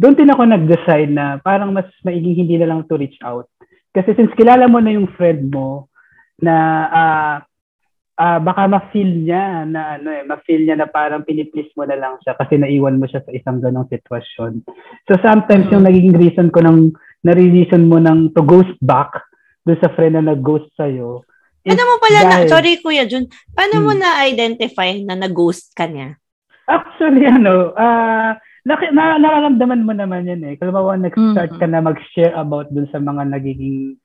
doon 0.00 0.16
din 0.16 0.32
ako 0.32 0.42
nag-decide 0.46 1.12
na 1.12 1.38
parang 1.38 1.70
mas 1.70 1.86
maiging 2.02 2.34
hindi 2.46 2.56
na 2.58 2.72
lang 2.72 2.86
to 2.88 2.98
reach 2.98 3.18
out. 3.22 3.46
Kasi 3.90 4.14
since 4.14 4.32
kilala 4.38 4.70
mo 4.70 4.78
na 4.78 4.94
yung 4.94 5.10
friend 5.14 5.50
mo 5.50 5.90
na 6.40 6.54
ah 6.88 7.34
ah, 8.20 8.36
baka 8.36 8.68
ma-feel 8.68 9.24
niya 9.24 9.64
na 9.64 9.96
ano 9.96 10.12
eh, 10.12 10.20
ma-feel 10.22 10.62
niya 10.62 10.76
na 10.76 10.84
parang 10.86 11.24
piniplease 11.24 11.72
mo 11.72 11.88
na 11.88 11.96
lang 11.96 12.20
siya 12.20 12.36
kasi 12.36 12.60
naiwan 12.60 13.00
mo 13.00 13.08
siya 13.08 13.24
sa 13.24 13.32
isang 13.32 13.58
ganong 13.58 13.88
sitwasyon. 13.88 14.60
So 15.08 15.16
sometimes 15.18 15.72
yung 15.72 15.88
naging 15.88 16.12
reason 16.12 16.52
ko 16.52 16.60
ng 16.60 16.92
nare-reason 17.24 17.88
mo 17.88 17.96
ng 17.96 18.36
to 18.36 18.44
ghost 18.44 18.76
back 18.80 19.16
doon 19.64 19.80
sa 19.80 19.88
friend 19.92 20.14
na 20.14 20.30
nag-ghost 20.30 20.68
sa'yo. 20.74 21.24
Paano 21.60 21.82
mo 21.82 21.96
pala 21.96 22.18
na, 22.18 22.28
dahil- 22.30 22.48
sorry 22.48 22.72
Kuya 22.76 23.04
Jun, 23.04 23.24
paano 23.52 23.84
mo 23.84 23.92
Hmm. 23.92 24.00
na-identify 24.00 25.00
na 25.00 25.16
nag-ghost 25.16 25.72
ka 25.72 25.84
niya? 25.84 26.16
Actually, 26.64 27.24
ano, 27.26 27.72
ah 27.74 28.36
naki- 28.62 28.92
na, 28.92 29.16
nararamdaman 29.16 29.82
mo 29.82 29.92
naman 29.92 30.24
yun 30.24 30.44
eh. 30.44 30.54
Kung 30.56 30.70
bawa 30.70 30.96
nag-start 30.96 31.56
ka 31.56 31.66
na 31.66 31.80
mag-share 31.80 32.36
about 32.36 32.68
dun 32.70 32.88
sa 32.88 33.00
mga 33.00 33.28
nagiging 33.28 33.96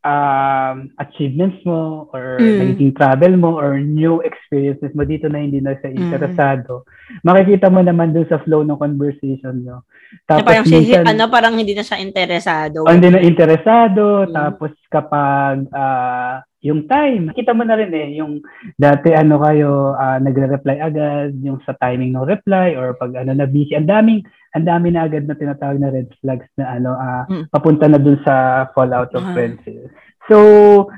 um, 0.00 0.88
achievements 0.96 1.60
mo 1.64 2.08
or 2.12 2.40
Mm. 2.40 2.56
nagiging 2.56 2.92
travel 2.96 3.32
mo 3.36 3.56
or 3.56 3.76
new 3.76 4.24
experiences 4.24 4.92
mo 4.96 5.04
dito 5.04 5.28
na 5.28 5.40
hindi 5.40 5.60
na 5.60 5.76
sa 5.80 5.88
Mm. 5.92 5.96
interesado. 6.00 6.88
Makikita 7.20 7.68
mo 7.68 7.84
naman 7.84 8.16
dun 8.16 8.24
sa 8.28 8.40
flow 8.40 8.64
ng 8.64 8.80
conversation 8.80 9.60
nyo. 9.60 9.84
Na 10.26 10.40
Tapos 10.40 10.46
parang, 10.46 10.66
si, 10.66 10.74
minsan, 10.74 11.04
ano, 11.06 11.22
parang 11.28 11.54
hindi 11.54 11.72
na 11.76 11.84
siya 11.84 12.00
interesado. 12.00 12.82
Oh, 12.82 12.92
hindi 12.92 13.08
na 13.12 13.20
interesado. 13.20 14.26
Mm. 14.26 14.32
Tapos 14.32 14.72
kapag 14.88 15.68
ah, 15.70 16.42
yung 16.60 16.84
time, 16.84 17.32
kita 17.32 17.56
mo 17.56 17.64
na 17.64 17.72
rin 17.76 17.92
eh, 17.92 18.20
yung 18.20 18.40
dati 18.76 19.12
ano 19.16 19.40
kayo, 19.40 19.96
ah, 19.96 20.20
nagre-reply 20.20 20.76
agad, 20.80 21.32
yung 21.40 21.60
sa 21.64 21.76
timing 21.76 22.12
ng 22.16 22.26
reply 22.26 22.76
or 22.76 22.96
pag 22.96 23.16
ano 23.16 23.32
na 23.32 23.46
busy, 23.48 23.76
ang 23.76 23.88
daming, 23.88 24.24
ang 24.50 24.66
dami 24.66 24.90
na 24.90 25.06
agad 25.06 25.24
na 25.24 25.38
tinatawag 25.38 25.78
na 25.78 25.94
red 25.94 26.10
flags 26.18 26.46
na 26.58 26.74
ano, 26.74 26.90
Mm. 27.30 27.44
papunta 27.50 27.86
na 27.86 27.98
dun 27.98 28.18
sa 28.26 28.66
fallout 28.74 29.14
of 29.14 29.22
Ah. 29.22 29.34
friendship. 29.34 29.90
So, 30.26 30.36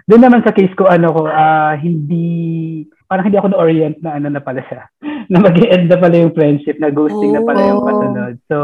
doon 0.09 0.23
naman 0.25 0.45
sa 0.45 0.53
case 0.53 0.73
ko, 0.77 0.89
ano 0.89 1.09
ko, 1.13 1.25
ah, 1.25 1.73
hindi, 1.77 2.85
parang 3.09 3.29
hindi 3.29 3.37
ako 3.37 3.49
na-orient 3.53 4.01
na 4.01 4.17
ano 4.17 4.29
na 4.29 4.41
pala 4.41 4.61
siya. 4.69 4.89
na 5.33 5.41
mag 5.41 5.57
end 5.57 5.89
na 5.89 5.97
pala 5.97 6.17
yung 6.17 6.37
friendship, 6.37 6.77
na 6.77 6.93
ghosting 6.93 7.33
na 7.33 7.45
pala 7.45 7.61
yung 7.65 7.81
Oh. 7.81 7.89
kasunod. 7.89 8.35
So, 8.49 8.57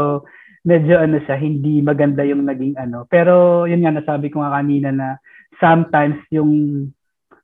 medyo 0.61 0.99
ano 0.99 1.17
siya, 1.23 1.37
hindi 1.37 1.81
maganda 1.81 2.21
yung 2.21 2.45
naging 2.45 2.77
ano. 2.77 3.05
Pero 3.09 3.65
yun 3.65 3.81
nga, 3.81 3.93
nasabi 3.95 4.29
ko 4.29 4.41
nga 4.41 4.57
kanina 4.57 4.89
na 4.89 5.07
sometimes 5.57 6.17
yung 6.29 6.85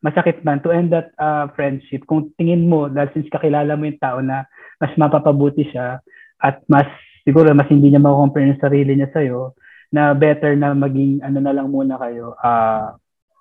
masakit 0.02 0.46
man 0.46 0.62
to 0.62 0.70
end 0.70 0.94
that 0.94 1.10
uh, 1.18 1.50
friendship, 1.58 2.06
kung 2.06 2.30
tingin 2.38 2.70
mo, 2.70 2.86
dahil 2.86 3.10
since 3.14 3.30
kakilala 3.30 3.74
mo 3.74 3.90
yung 3.90 3.98
tao 3.98 4.22
na 4.22 4.46
mas 4.78 4.94
mapapabuti 4.96 5.66
siya 5.66 5.98
at 6.38 6.62
mas, 6.70 6.86
siguro 7.26 7.50
mas 7.52 7.68
hindi 7.68 7.90
niya 7.90 8.00
makukompare 8.00 8.48
yung 8.48 8.62
sarili 8.62 8.94
niya 8.94 9.10
sa'yo, 9.10 9.58
na 9.90 10.14
better 10.14 10.54
na 10.54 10.72
maging 10.72 11.20
ano 11.20 11.38
na 11.40 11.52
lang 11.52 11.68
muna 11.68 11.98
kayo, 11.98 12.38
uh, 12.40 12.94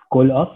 cool 0.09 0.31
off. 0.31 0.55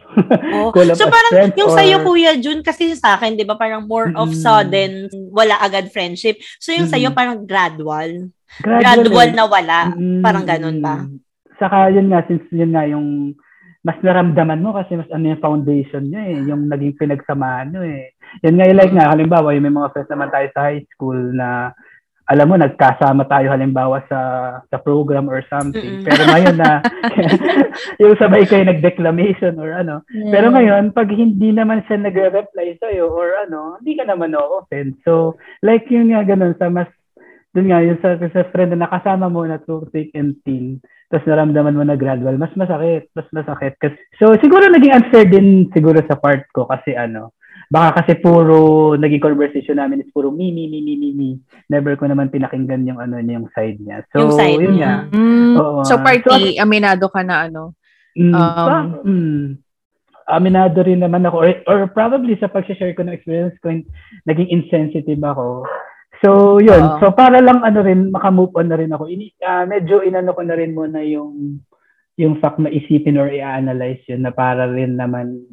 Oh. 0.55 0.71
cool 0.75 0.87
off 0.87 0.97
So 0.97 1.11
parang 1.11 1.51
yung 1.53 1.71
or- 1.71 1.77
sa'yo 1.77 1.97
Kuya 2.03 2.39
Jun, 2.39 2.63
kasi 2.63 2.95
sa 2.95 3.15
akin, 3.15 3.35
di 3.35 3.45
ba, 3.45 3.55
parang 3.55 3.85
more 3.85 4.09
of 4.15 4.31
Mm. 4.31 4.39
sudden, 4.39 4.91
wala 5.29 5.59
agad 5.59 5.91
friendship. 5.91 6.39
So 6.59 6.71
yung 6.71 6.87
sa'yo 6.87 7.11
Mm. 7.11 7.17
parang 7.17 7.39
gradual. 7.45 8.31
Gradual, 8.59 8.81
Gradual 8.81 9.29
eh. 9.29 9.37
na 9.37 9.45
wala. 9.45 9.79
Mm, 9.93 10.23
Parang 10.25 10.47
ganun 10.47 10.79
ba? 10.81 11.05
Saka 11.59 11.93
yun 11.93 12.09
nga, 12.09 12.25
since 12.25 12.49
yun 12.49 12.73
nga 12.73 12.87
yung 12.87 13.37
mas 13.83 13.99
naramdaman 14.01 14.61
mo 14.61 14.73
kasi 14.73 14.97
mas 14.97 15.09
ano 15.11 15.29
yung 15.29 15.41
foundation 15.41 16.07
nyo 16.07 16.17
eh, 16.19 16.37
yung 16.45 16.65
naging 16.67 16.97
pinagsamahan 16.97 17.69
nyo 17.69 17.83
eh. 17.83 18.15
Yan 18.43 18.57
nga, 18.57 18.67
like 18.71 18.93
nga, 18.93 19.11
halimbawa, 19.11 19.53
yung 19.53 19.65
may 19.65 19.75
mga 19.75 19.93
friends 19.93 20.09
naman 20.09 20.29
tayo 20.29 20.47
sa 20.51 20.61
high 20.65 20.83
school 20.89 21.19
na 21.33 21.73
alam 22.29 22.45
mo, 22.45 22.61
nagkasama 22.61 23.25
tayo 23.25 23.49
halimbawa 23.49 24.05
sa 24.05 24.21
sa 24.69 24.77
program 24.77 25.33
or 25.33 25.41
something. 25.49 26.05
Mm-mm. 26.05 26.07
Pero 26.07 26.23
ngayon 26.29 26.57
na, 26.61 26.85
yung 28.05 28.21
sabay 28.21 28.45
kayo 28.45 28.69
nag-declamation 28.69 29.57
or 29.57 29.73
ano. 29.73 30.05
Pero 30.13 30.53
ngayon, 30.53 30.93
pag 30.93 31.09
hindi 31.09 31.57
naman 31.57 31.81
siya 31.89 32.05
nagre-reply 32.05 32.77
sa'yo 32.85 33.09
or 33.09 33.33
ano, 33.49 33.81
hindi 33.81 33.97
ka 33.97 34.05
naman 34.05 34.37
na-offend. 34.37 35.01
So, 35.09 35.41
like 35.65 35.89
yun 35.89 36.13
nga 36.13 36.21
ganun, 36.29 36.53
sa 36.61 36.69
mas, 36.69 36.93
dun 37.57 37.73
nga, 37.73 37.81
yung 37.81 37.97
sa, 38.05 38.21
sa 38.21 38.45
friend 38.53 38.77
na 38.77 38.85
nakasama 38.85 39.33
mo 39.33 39.49
na 39.49 39.57
through 39.65 39.89
thick 39.89 40.13
and 40.13 40.37
thin, 40.45 40.85
tapos 41.09 41.25
naramdaman 41.25 41.81
mo 41.81 41.85
na 41.89 41.97
gradual, 41.97 42.37
mas 42.37 42.53
masakit, 42.53 43.09
mas 43.17 43.25
masakit. 43.33 43.73
Kasi, 43.81 43.97
so, 44.21 44.37
siguro 44.37 44.69
naging 44.69 44.93
unfair 44.93 45.25
din 45.33 45.73
siguro 45.73 46.05
sa 46.05 46.21
part 46.21 46.45
ko 46.53 46.69
kasi 46.69 46.93
ano, 46.93 47.33
baka 47.69 48.01
kasi 48.01 48.17
puro 48.17 48.97
naging 48.97 49.21
conversation 49.21 49.77
namin 49.77 50.01
is 50.01 50.09
puro 50.13 50.33
me, 50.33 50.49
me, 50.49 50.65
me, 50.67 50.81
me, 50.81 50.97
me, 50.97 51.11
me. 51.13 51.31
Never 51.69 51.97
ko 52.01 52.09
naman 52.09 52.33
pinakinggan 52.33 52.89
yung 52.89 52.97
ano 52.97 53.21
niya, 53.21 53.37
yung 53.37 53.53
side 53.53 53.77
niya. 53.77 54.05
So, 54.09 54.25
Yung 54.25 54.33
side 54.33 54.57
yun 54.57 54.81
niya. 54.81 55.05
Mm, 55.13 55.55
Oo, 55.61 55.85
so, 55.85 56.01
ah. 56.01 56.03
party, 56.03 56.57
aminado 56.57 57.13
ka 57.13 57.21
na 57.21 57.45
ano. 57.45 57.77
Mm, 58.17 58.33
Um, 58.35 58.67
pa- 58.67 58.89
mm. 59.05 59.45
aminado 60.29 60.79
rin 60.85 61.01
naman 61.01 61.25
ako 61.25 61.37
or, 61.41 61.51
or 61.65 61.79
probably 61.89 62.37
sa 62.37 62.53
pag-share 62.53 62.93
ko 62.93 63.01
ng 63.01 63.17
experience 63.17 63.57
ko 63.65 63.73
naging 64.29 64.51
insensitive 64.53 65.23
ako 65.25 65.65
so 66.21 66.59
yun 66.61 66.83
uh 66.83 66.99
so 67.01 67.15
para 67.15 67.41
lang 67.41 67.63
ano 67.65 67.81
rin 67.81 68.13
makamove 68.13 68.53
on 68.59 68.69
na 68.69 68.77
rin 68.77 68.93
ako 68.93 69.09
ini 69.09 69.33
uh, 69.41 69.65
medyo 69.65 70.05
inano 70.05 70.37
ko 70.37 70.43
na 70.45 70.59
rin 70.59 70.77
muna 70.77 71.01
yung 71.01 71.63
yung 72.21 72.37
fact 72.43 72.59
na 72.61 72.69
isipin 72.69 73.17
or 73.17 73.31
i-analyze 73.33 74.03
yun 74.05 74.21
na 74.27 74.35
para 74.35 74.69
rin 74.69 74.99
naman 74.99 75.47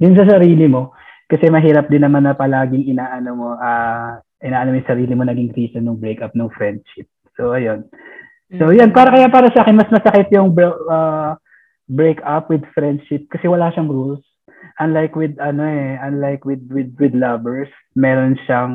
din 0.00 0.14
sa 0.16 0.24
sarili 0.24 0.64
mo 0.64 0.94
kasi 1.32 1.48
mahirap 1.48 1.88
din 1.88 2.04
naman 2.04 2.28
na 2.28 2.36
palaging 2.36 2.84
inaano 2.92 3.30
mo 3.32 3.48
uh, 3.56 4.20
inaano 4.44 4.76
mo 4.76 4.76
yung 4.76 4.90
sarili 4.90 5.12
mo 5.16 5.24
naging 5.24 5.48
reason 5.56 5.88
ng 5.88 5.96
breakup 5.96 6.36
ng 6.36 6.52
friendship 6.52 7.08
so 7.32 7.56
ayun 7.56 7.88
so 8.52 8.68
mm-hmm. 8.68 8.84
yan 8.84 8.90
para 8.92 9.08
kaya 9.08 9.32
para 9.32 9.48
sa 9.48 9.64
akin 9.64 9.80
mas 9.80 9.88
masakit 9.88 10.28
yung 10.36 10.52
uh, 10.52 11.32
break 11.92 12.24
up 12.24 12.48
with 12.48 12.64
friendship 12.72 13.28
kasi 13.28 13.46
wala 13.46 13.68
siyang 13.76 13.92
rules. 13.92 14.24
Unlike 14.80 15.14
with 15.18 15.34
ano 15.36 15.62
eh, 15.68 16.00
unlike 16.00 16.48
with 16.48 16.64
with 16.72 16.96
with 16.96 17.12
lovers, 17.12 17.68
meron 17.92 18.40
siyang 18.48 18.74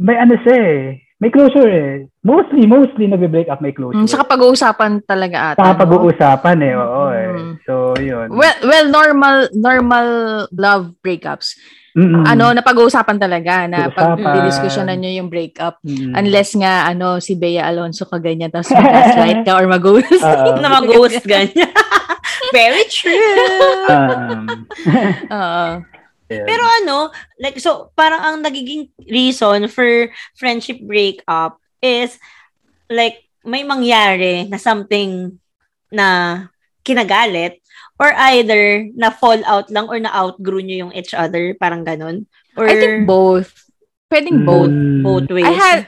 may 0.00 0.18
ano 0.18 0.34
siya 0.42 0.56
eh, 0.58 0.80
may 1.22 1.30
closure 1.30 1.70
eh. 1.70 1.94
Mostly, 2.26 2.66
mostly 2.66 3.06
nagbe-break 3.06 3.46
up 3.46 3.62
may 3.62 3.70
closure. 3.70 4.00
Mm, 4.00 4.10
saka 4.10 4.26
pag-uusapan 4.26 5.06
talaga 5.06 5.54
ata. 5.54 5.60
Saka 5.62 5.86
pag-uusapan 5.86 6.58
eh, 6.66 6.74
oo. 6.74 7.02
Mm. 7.34 7.54
So, 7.66 7.94
yun. 7.98 8.30
Well, 8.30 8.56
well, 8.62 8.86
normal 8.86 9.48
normal 9.52 10.08
love 10.54 10.94
breakups 11.02 11.58
Mm-mm. 11.94 12.26
ano, 12.26 12.50
napag-uusapan 12.50 13.22
talaga 13.22 13.70
na 13.70 13.86
pag 13.86 14.18
diskusyonan 14.42 14.98
nyo 14.98 15.14
yung 15.14 15.30
breakup. 15.30 15.78
Mm-mm. 15.86 16.10
Unless 16.10 16.58
nga, 16.58 16.90
ano, 16.90 17.22
si 17.22 17.38
Bea 17.38 17.70
Alonso 17.70 18.02
ka 18.02 18.18
ganyan, 18.18 18.50
tapos 18.50 18.74
mag-gaslight 18.74 19.46
ka 19.46 19.54
or 19.54 19.70
mag-ghost. 19.70 20.10
Uh, 20.18 20.58
na 20.62 20.74
mag-ghost 20.74 21.22
ganyan. 21.22 21.70
Very 22.56 22.82
true. 22.90 23.86
um, 25.30 25.86
yeah. 26.26 26.42
Pero 26.42 26.66
ano, 26.82 27.14
like, 27.38 27.62
so, 27.62 27.94
parang 27.94 28.26
ang 28.26 28.36
nagiging 28.42 28.90
reason 29.06 29.70
for 29.70 30.10
friendship 30.34 30.82
breakup 30.82 31.62
is, 31.78 32.18
like, 32.90 33.22
may 33.46 33.62
mangyari 33.62 34.50
na 34.50 34.58
something 34.58 35.38
na 35.94 36.50
kinagalit 36.84 37.64
Or 37.94 38.10
either 38.10 38.90
na 38.98 39.14
fall 39.14 39.38
out 39.46 39.70
lang 39.70 39.86
or 39.86 40.02
na 40.02 40.10
outgrow 40.10 40.58
nyo 40.58 40.86
yung 40.86 40.92
each 40.98 41.14
other, 41.14 41.54
parang 41.54 41.86
ganun? 41.86 42.26
Or 42.58 42.66
I 42.66 42.74
think 42.74 43.06
both. 43.06 43.54
Pwedeng 44.10 44.42
mm. 44.42 44.46
both. 44.46 44.74
Both 45.06 45.28
ways. 45.30 45.46
I 45.46 45.54
had 45.54 45.80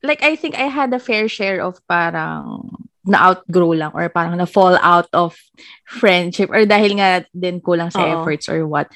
like 0.00 0.24
I 0.24 0.40
think 0.40 0.56
I 0.56 0.72
had 0.72 0.88
a 0.96 1.02
fair 1.02 1.28
share 1.28 1.60
of 1.60 1.76
parang 1.84 2.64
na-outgrow 3.04 3.76
lang 3.76 3.92
or 3.92 4.08
parang 4.12 4.36
na-fall 4.36 4.76
out 4.80 5.08
of 5.12 5.36
friendship 5.88 6.48
or 6.52 6.64
dahil 6.68 7.00
nga 7.00 7.24
din 7.32 7.60
kulang 7.60 7.92
sa 7.92 8.04
Uh-oh. 8.04 8.24
efforts 8.24 8.48
or 8.48 8.64
what. 8.64 8.88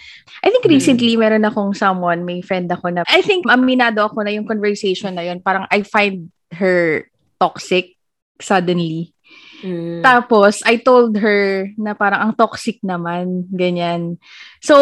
I 0.45 0.49
think 0.49 0.65
recently, 0.65 1.17
mm. 1.17 1.21
meron 1.21 1.45
akong 1.45 1.77
someone, 1.77 2.25
may 2.25 2.41
friend 2.41 2.69
ako 2.69 2.93
na, 2.93 3.05
I 3.09 3.25
think 3.25 3.45
aminado 3.49 4.05
ako 4.05 4.25
na 4.25 4.33
yung 4.33 4.49
conversation 4.49 5.17
na 5.17 5.25
yun, 5.25 5.41
parang 5.41 5.69
I 5.73 5.85
find 5.85 6.33
her 6.53 7.09
toxic 7.41 7.97
suddenly. 8.41 9.17
Mm. 9.65 10.05
Tapos, 10.05 10.61
I 10.69 10.77
told 10.77 11.17
her 11.17 11.73
na 11.81 11.97
parang 11.97 12.21
ang 12.21 12.33
toxic 12.37 12.85
naman, 12.85 13.49
ganyan. 13.49 14.21
So, 14.61 14.77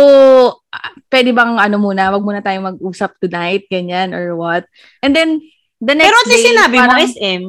pwede 1.07 1.31
bang 1.31 1.55
ano 1.55 1.79
muna, 1.79 2.11
wag 2.11 2.27
muna 2.27 2.43
tayong 2.43 2.75
mag-usap 2.75 3.15
tonight, 3.23 3.71
ganyan, 3.71 4.11
or 4.11 4.35
what. 4.35 4.67
And 4.99 5.15
then, 5.15 5.39
the 5.79 5.95
next 5.95 6.11
Pero 6.11 6.19
at 6.19 6.29
least 6.35 6.47
sinabi 6.51 6.77
parang, 6.83 6.99
mo 6.99 7.07
SM. 7.15 7.43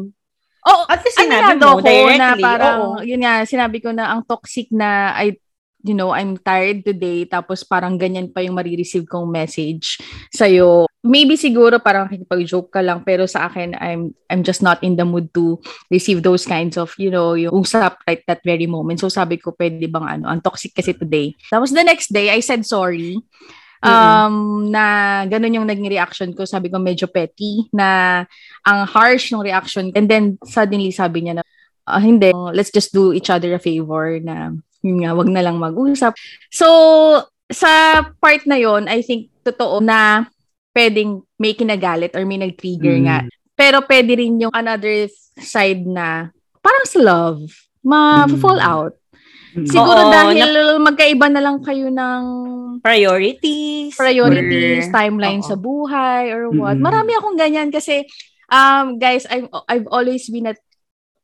Oh, 0.64 0.82
at 0.88 1.00
least 1.02 1.18
sinabi 1.18 1.54
mo 1.58 1.82
directly. 1.82 2.22
Na 2.22 2.30
parang, 2.38 2.80
Oo. 2.80 3.02
yun 3.02 3.26
nga, 3.26 3.44
sinabi 3.50 3.82
ko 3.82 3.90
na 3.90 4.14
ang 4.14 4.22
toxic 4.30 4.70
na 4.70 5.18
I 5.18 5.34
you 5.84 5.92
know, 5.94 6.16
I'm 6.16 6.40
tired 6.40 6.88
today, 6.88 7.28
tapos 7.28 7.68
parang 7.68 8.00
ganyan 8.00 8.32
pa 8.32 8.40
yung 8.40 8.56
marireceive 8.56 9.04
kong 9.04 9.28
message 9.28 10.00
sa'yo. 10.32 10.88
Maybe 11.04 11.36
siguro 11.36 11.84
parang 11.84 12.08
nakikipag-joke 12.08 12.72
ka 12.72 12.80
lang, 12.80 13.04
pero 13.04 13.28
sa 13.28 13.52
akin, 13.52 13.76
I'm, 13.76 14.16
I'm 14.32 14.48
just 14.48 14.64
not 14.64 14.80
in 14.80 14.96
the 14.96 15.04
mood 15.04 15.36
to 15.36 15.60
receive 15.92 16.24
those 16.24 16.48
kinds 16.48 16.80
of, 16.80 16.96
you 16.96 17.12
know, 17.12 17.36
yung 17.36 17.52
usap 17.52 18.00
right 18.08 18.24
that 18.32 18.40
very 18.48 18.64
moment. 18.64 19.04
So 19.04 19.12
sabi 19.12 19.36
ko, 19.36 19.52
pwede 19.60 19.84
bang 19.92 20.08
ano, 20.08 20.32
ang 20.32 20.40
toxic 20.40 20.72
kasi 20.72 20.96
today. 20.96 21.36
Tapos 21.52 21.76
the 21.76 21.84
next 21.84 22.16
day, 22.16 22.32
I 22.32 22.40
said 22.40 22.64
sorry. 22.64 23.20
Um, 23.84 23.92
mm-hmm. 23.92 24.72
na 24.72 24.86
ganun 25.28 25.60
yung 25.60 25.68
naging 25.68 25.92
reaction 25.92 26.32
ko. 26.32 26.48
Sabi 26.48 26.72
ko, 26.72 26.80
medyo 26.80 27.12
petty, 27.12 27.68
na 27.76 28.24
ang 28.64 28.88
harsh 28.88 29.36
ng 29.36 29.44
reaction. 29.44 29.92
And 29.92 30.08
then, 30.08 30.40
suddenly, 30.48 30.96
sabi 30.96 31.28
niya 31.28 31.44
na, 31.44 31.46
uh, 31.92 32.00
hindi, 32.00 32.32
let's 32.32 32.72
just 32.72 32.96
do 32.96 33.12
each 33.12 33.28
other 33.28 33.52
a 33.52 33.60
favor 33.60 34.24
na 34.24 34.56
yun 34.84 35.02
nga, 35.02 35.16
wag 35.16 35.32
na 35.32 35.42
lang 35.42 35.58
mag-usap. 35.58 36.14
So, 36.52 36.68
sa 37.48 38.04
part 38.20 38.44
na 38.44 38.60
yon 38.60 38.92
I 38.92 39.00
think 39.00 39.32
totoo 39.48 39.80
na 39.80 40.28
pwedeng 40.76 41.24
may 41.40 41.56
kinagalit 41.56 42.12
or 42.14 42.28
may 42.28 42.38
nag-trigger 42.38 43.00
mm. 43.00 43.04
nga. 43.08 43.18
Pero 43.56 43.80
pwede 43.88 44.20
rin 44.20 44.44
yung 44.44 44.54
another 44.54 45.08
side 45.40 45.88
na 45.88 46.30
parang 46.60 46.86
sa 46.86 47.00
love, 47.00 47.48
ma-fall 47.86 48.60
mm. 48.60 48.68
out. 48.68 48.94
Mm. 49.54 49.70
Siguro 49.70 50.10
Oo, 50.10 50.12
dahil 50.12 50.50
na- 50.50 50.82
magkaiba 50.82 51.28
na 51.30 51.42
lang 51.46 51.62
kayo 51.62 51.88
ng 51.94 52.22
priorities, 52.82 53.94
priorities, 53.94 54.90
or... 54.90 54.94
timeline 54.98 55.46
Oo. 55.46 55.48
sa 55.48 55.56
buhay 55.56 56.34
or 56.34 56.50
what. 56.52 56.76
Mm. 56.76 56.84
Marami 56.84 57.12
akong 57.14 57.38
ganyan 57.38 57.70
kasi 57.70 58.04
um 58.50 58.98
guys, 58.98 59.30
I've 59.30 59.48
I've 59.70 59.88
always 59.94 60.26
been 60.28 60.50
a 60.50 60.58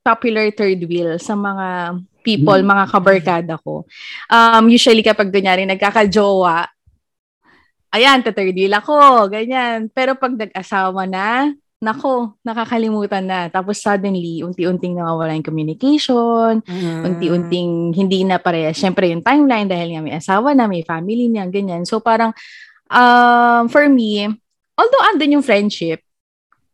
popular 0.09 0.49
third 0.49 0.81
wheel 0.89 1.21
sa 1.21 1.37
mga 1.37 2.01
people, 2.25 2.57
mm. 2.57 2.65
mga 2.65 2.85
kabarkada 2.89 3.53
ko. 3.61 3.85
Um, 4.25 4.73
usually 4.73 5.05
kapag 5.05 5.29
kunyari 5.29 5.69
nagkakajowa, 5.69 6.65
ayan, 7.93 8.25
third 8.25 8.57
wheel 8.57 8.73
ako, 8.73 9.29
ganyan. 9.29 9.93
Pero 9.93 10.17
pag 10.17 10.33
nag-asawa 10.33 11.05
na, 11.05 11.53
nako, 11.79 12.35
nakakalimutan 12.43 13.23
na. 13.23 13.39
Tapos 13.47 13.79
suddenly, 13.79 14.43
unti-unting 14.43 14.99
nawawala 14.99 15.31
yung 15.31 15.47
communication, 15.47 16.59
mm. 16.59 17.01
unti-unting 17.07 17.95
hindi 17.95 18.27
na 18.27 18.35
parehas. 18.35 18.75
Siyempre 18.75 19.07
yung 19.13 19.23
timeline 19.23 19.69
dahil 19.69 19.95
nga 19.95 20.03
may 20.03 20.15
asawa 20.17 20.51
na, 20.51 20.67
may 20.67 20.83
family 20.83 21.31
niya, 21.31 21.47
ganyan. 21.47 21.87
So 21.87 22.03
parang, 22.03 22.35
um, 22.91 23.71
for 23.71 23.87
me, 23.87 24.27
although 24.75 25.03
andun 25.07 25.39
yung 25.39 25.45
friendship, 25.45 26.03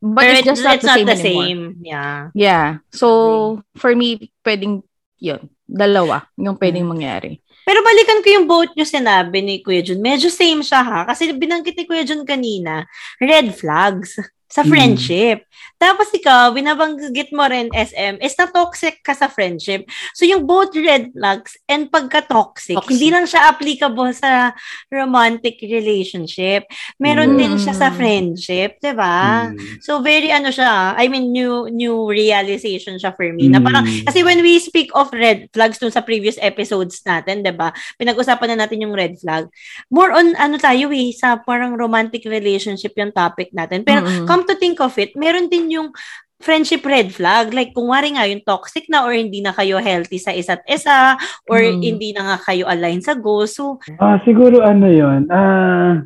but 0.02 0.26
it's 0.26 0.46
just 0.46 0.64
not, 0.64 0.76
it's 0.76 0.84
the, 0.84 0.92
not 0.92 1.00
same 1.00 1.08
the 1.08 1.18
same. 1.18 1.62
Yeah. 1.82 2.30
Yeah. 2.34 2.68
So, 2.92 3.64
for 3.76 3.96
me, 3.96 4.32
pwedeng 4.44 4.84
yun, 5.20 5.50
dalawa 5.66 6.28
yung 6.38 6.58
pwedeng 6.60 6.86
hmm. 6.86 6.94
mangyari. 6.94 7.32
Pero 7.66 7.82
balikan 7.82 8.22
ko 8.22 8.28
yung 8.30 8.46
boat 8.46 8.70
nyo 8.78 8.86
sinabi 8.86 9.42
ni 9.42 9.58
Kuya 9.66 9.82
Jun. 9.82 9.98
Medyo 9.98 10.30
same 10.30 10.62
siya 10.62 10.86
ha. 10.86 11.00
Kasi 11.10 11.34
binanggit 11.34 11.74
ni 11.74 11.90
Kuya 11.90 12.06
Jun 12.06 12.22
kanina, 12.22 12.86
red 13.18 13.50
flags 13.58 14.22
sa 14.46 14.62
hmm. 14.62 14.70
friendship. 14.70 15.38
Mm. 15.42 15.54
Tapos 15.76 16.08
ikaw, 16.16 16.56
binabanggit 16.56 17.36
mo 17.36 17.44
rin 17.52 17.68
SM, 17.76 18.24
is 18.24 18.38
na 18.40 18.48
toxic 18.48 19.04
ka 19.04 19.12
sa 19.12 19.28
friendship. 19.28 19.84
So 20.16 20.24
yung 20.24 20.48
both 20.48 20.72
red 20.72 21.12
flags 21.12 21.60
and 21.68 21.92
pagka-toxic, 21.92 22.80
toxic. 22.80 22.90
hindi 22.96 23.12
lang 23.12 23.28
siya 23.28 23.52
applicable 23.52 24.16
sa 24.16 24.56
romantic 24.88 25.60
relationship. 25.60 26.64
Meron 26.96 27.36
mm. 27.36 27.38
din 27.38 27.54
siya 27.60 27.76
sa 27.76 27.92
friendship, 27.92 28.80
'di 28.80 28.94
ba? 28.96 29.52
Mm. 29.52 29.84
So 29.84 30.00
very 30.00 30.32
ano 30.32 30.48
siya, 30.54 30.96
I 30.96 31.12
mean 31.12 31.36
new 31.36 31.68
new 31.68 32.08
realization 32.08 32.96
siya 32.96 33.12
for 33.12 33.28
me. 33.36 33.52
Mm. 33.52 33.54
Na 33.58 33.60
parang 33.60 33.84
kasi 33.84 34.24
when 34.24 34.40
we 34.40 34.64
speak 34.64 34.90
of 34.96 35.12
red 35.12 35.52
flags 35.52 35.78
dun 35.82 35.92
sa 35.92 36.06
previous 36.06 36.40
episodes 36.40 37.04
natin, 37.04 37.44
'di 37.44 37.52
ba? 37.52 37.76
Pinag-usapan 38.00 38.56
na 38.56 38.64
natin 38.64 38.86
yung 38.88 38.96
red 38.96 39.20
flag. 39.20 39.52
More 39.92 40.16
on 40.16 40.40
ano 40.40 40.56
tayo 40.56 40.88
eh 40.96 41.12
sa 41.12 41.36
parang 41.36 41.76
romantic 41.76 42.24
relationship 42.24 42.96
yung 42.96 43.12
topic 43.12 43.52
natin. 43.52 43.84
Pero 43.84 44.02
mm-hmm. 44.02 44.24
Come 44.36 44.44
to 44.44 44.60
think 44.60 44.84
of 44.84 44.92
it, 45.00 45.16
meron 45.16 45.48
din 45.48 45.72
yung 45.72 45.96
friendship 46.44 46.84
red 46.84 47.16
flag. 47.16 47.56
Like, 47.56 47.72
kung 47.72 47.88
wari 47.88 48.20
nga 48.20 48.28
yung 48.28 48.44
toxic 48.44 48.92
na 48.92 49.08
or 49.08 49.16
hindi 49.16 49.40
na 49.40 49.56
kayo 49.56 49.80
healthy 49.80 50.20
sa 50.20 50.36
isa't 50.36 50.68
isa 50.68 51.16
or 51.48 51.64
hmm. 51.64 51.80
hindi 51.80 52.12
na 52.12 52.36
nga 52.36 52.38
kayo 52.52 52.68
align 52.68 53.00
sa 53.00 53.16
goals. 53.16 53.56
So, 53.56 53.80
uh, 54.04 54.20
siguro 54.28 54.60
ano 54.60 54.92
yun, 54.92 55.32
uh, 55.32 56.04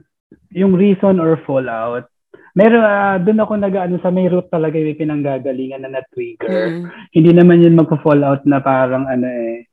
yung 0.53 0.77
reason 0.77 1.17
or 1.17 1.41
fallout, 1.49 2.05
meron, 2.53 2.85
uh, 2.85 3.17
doon 3.17 3.41
ako 3.41 3.53
nag-ano 3.57 3.95
sa 4.01 4.13
may 4.13 4.29
root 4.29 4.45
talaga 4.53 4.77
yung 4.77 4.97
pinanggagalingan 5.01 5.81
na 5.85 5.97
na-trigger. 5.97 6.85
Mm. 6.85 6.85
Hindi 7.13 7.31
naman 7.33 7.63
yun 7.65 7.77
magpa-fall 7.77 8.21
out 8.21 8.45
na 8.45 8.61
parang 8.61 9.09
ano 9.09 9.25
eh, 9.25 9.68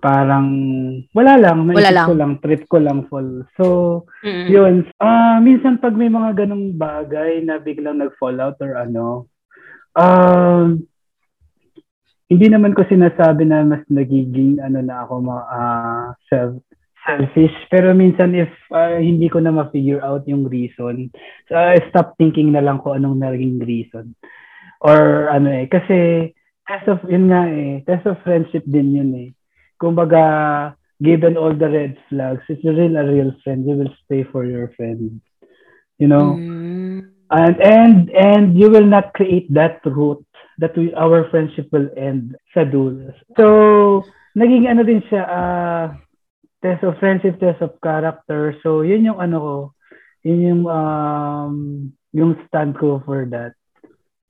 parang 0.00 0.48
wala 1.16 1.40
lang, 1.40 1.64
may 1.64 1.76
wala 1.76 1.92
lang. 1.92 2.06
ko 2.06 2.14
lang, 2.14 2.32
trip 2.44 2.62
ko 2.68 2.78
lang 2.78 3.08
fall. 3.08 3.44
So, 3.56 3.64
mm-hmm. 4.22 4.46
yun. 4.52 4.74
Uh, 5.00 5.40
minsan 5.40 5.80
pag 5.80 5.96
may 5.96 6.12
mga 6.12 6.46
ganong 6.46 6.76
bagay 6.76 7.40
na 7.42 7.56
biglang 7.56 7.98
nag-fall 7.98 8.36
out 8.38 8.60
or 8.60 8.76
ano, 8.76 9.26
um, 9.96 10.84
hindi 12.26 12.46
naman 12.50 12.74
ko 12.74 12.82
sinasabi 12.86 13.46
na 13.46 13.62
mas 13.62 13.82
nagiging 13.86 14.58
ano 14.58 14.82
na 14.82 15.06
ako 15.06 15.14
ma 15.22 15.36
uh, 15.46 16.06
self 16.26 16.58
selfish 17.06 17.54
pero 17.70 17.94
minsan 17.94 18.34
if 18.34 18.50
uh, 18.74 18.98
hindi 18.98 19.30
ko 19.30 19.38
na 19.38 19.54
ma-figure 19.54 20.02
out 20.02 20.26
yung 20.26 20.42
reason 20.50 21.06
so 21.46 21.54
I 21.54 21.78
stop 21.88 22.18
thinking 22.18 22.50
na 22.50 22.62
lang 22.62 22.82
ko 22.82 22.98
anong 22.98 23.22
naging 23.22 23.62
reason 23.62 24.18
or 24.82 25.30
ano 25.30 25.54
eh 25.54 25.70
kasi 25.70 26.30
test 26.66 26.90
of 26.90 27.06
yun 27.06 27.30
nga 27.30 27.46
eh 27.46 27.86
test 27.86 28.10
of 28.10 28.18
friendship 28.26 28.66
din 28.66 28.98
yun 28.98 29.10
eh 29.14 29.30
kumbaga 29.80 30.74
given 31.02 31.36
all 31.36 31.54
the 31.54 31.68
red 31.68 31.96
flags, 32.08 32.42
if 32.48 32.62
you're 32.64 32.74
really 32.74 32.96
a 32.96 33.04
real 33.04 33.32
friend, 33.44 33.68
you 33.68 33.76
will 33.76 33.92
stay 34.04 34.24
for 34.24 34.44
your 34.44 34.72
friend. 34.76 35.20
You 35.98 36.08
know? 36.08 36.36
Mm. 36.36 37.12
And 37.26 37.56
and 37.58 38.10
and 38.14 38.44
you 38.54 38.70
will 38.70 38.86
not 38.86 39.12
create 39.12 39.50
that 39.52 39.82
root 39.84 40.22
that 40.58 40.76
we, 40.76 40.94
our 40.94 41.28
friendship 41.28 41.68
will 41.72 41.90
end 41.96 42.36
sa 42.54 42.64
dulo. 42.64 43.12
So, 43.36 44.06
naging 44.38 44.70
ano 44.70 44.86
din 44.86 45.02
siya, 45.10 45.22
uh, 45.26 45.86
test 46.62 46.86
of 46.86 46.96
friendship, 47.02 47.36
test 47.40 47.60
of 47.60 47.76
character. 47.82 48.56
So, 48.62 48.80
yun 48.80 49.04
yung 49.04 49.20
ano 49.20 49.36
ko, 49.36 49.54
yun 50.24 50.40
yung, 50.40 50.62
um, 50.64 51.56
yung 52.14 52.40
stand 52.48 52.78
ko 52.78 53.02
for 53.04 53.26
that. 53.34 53.52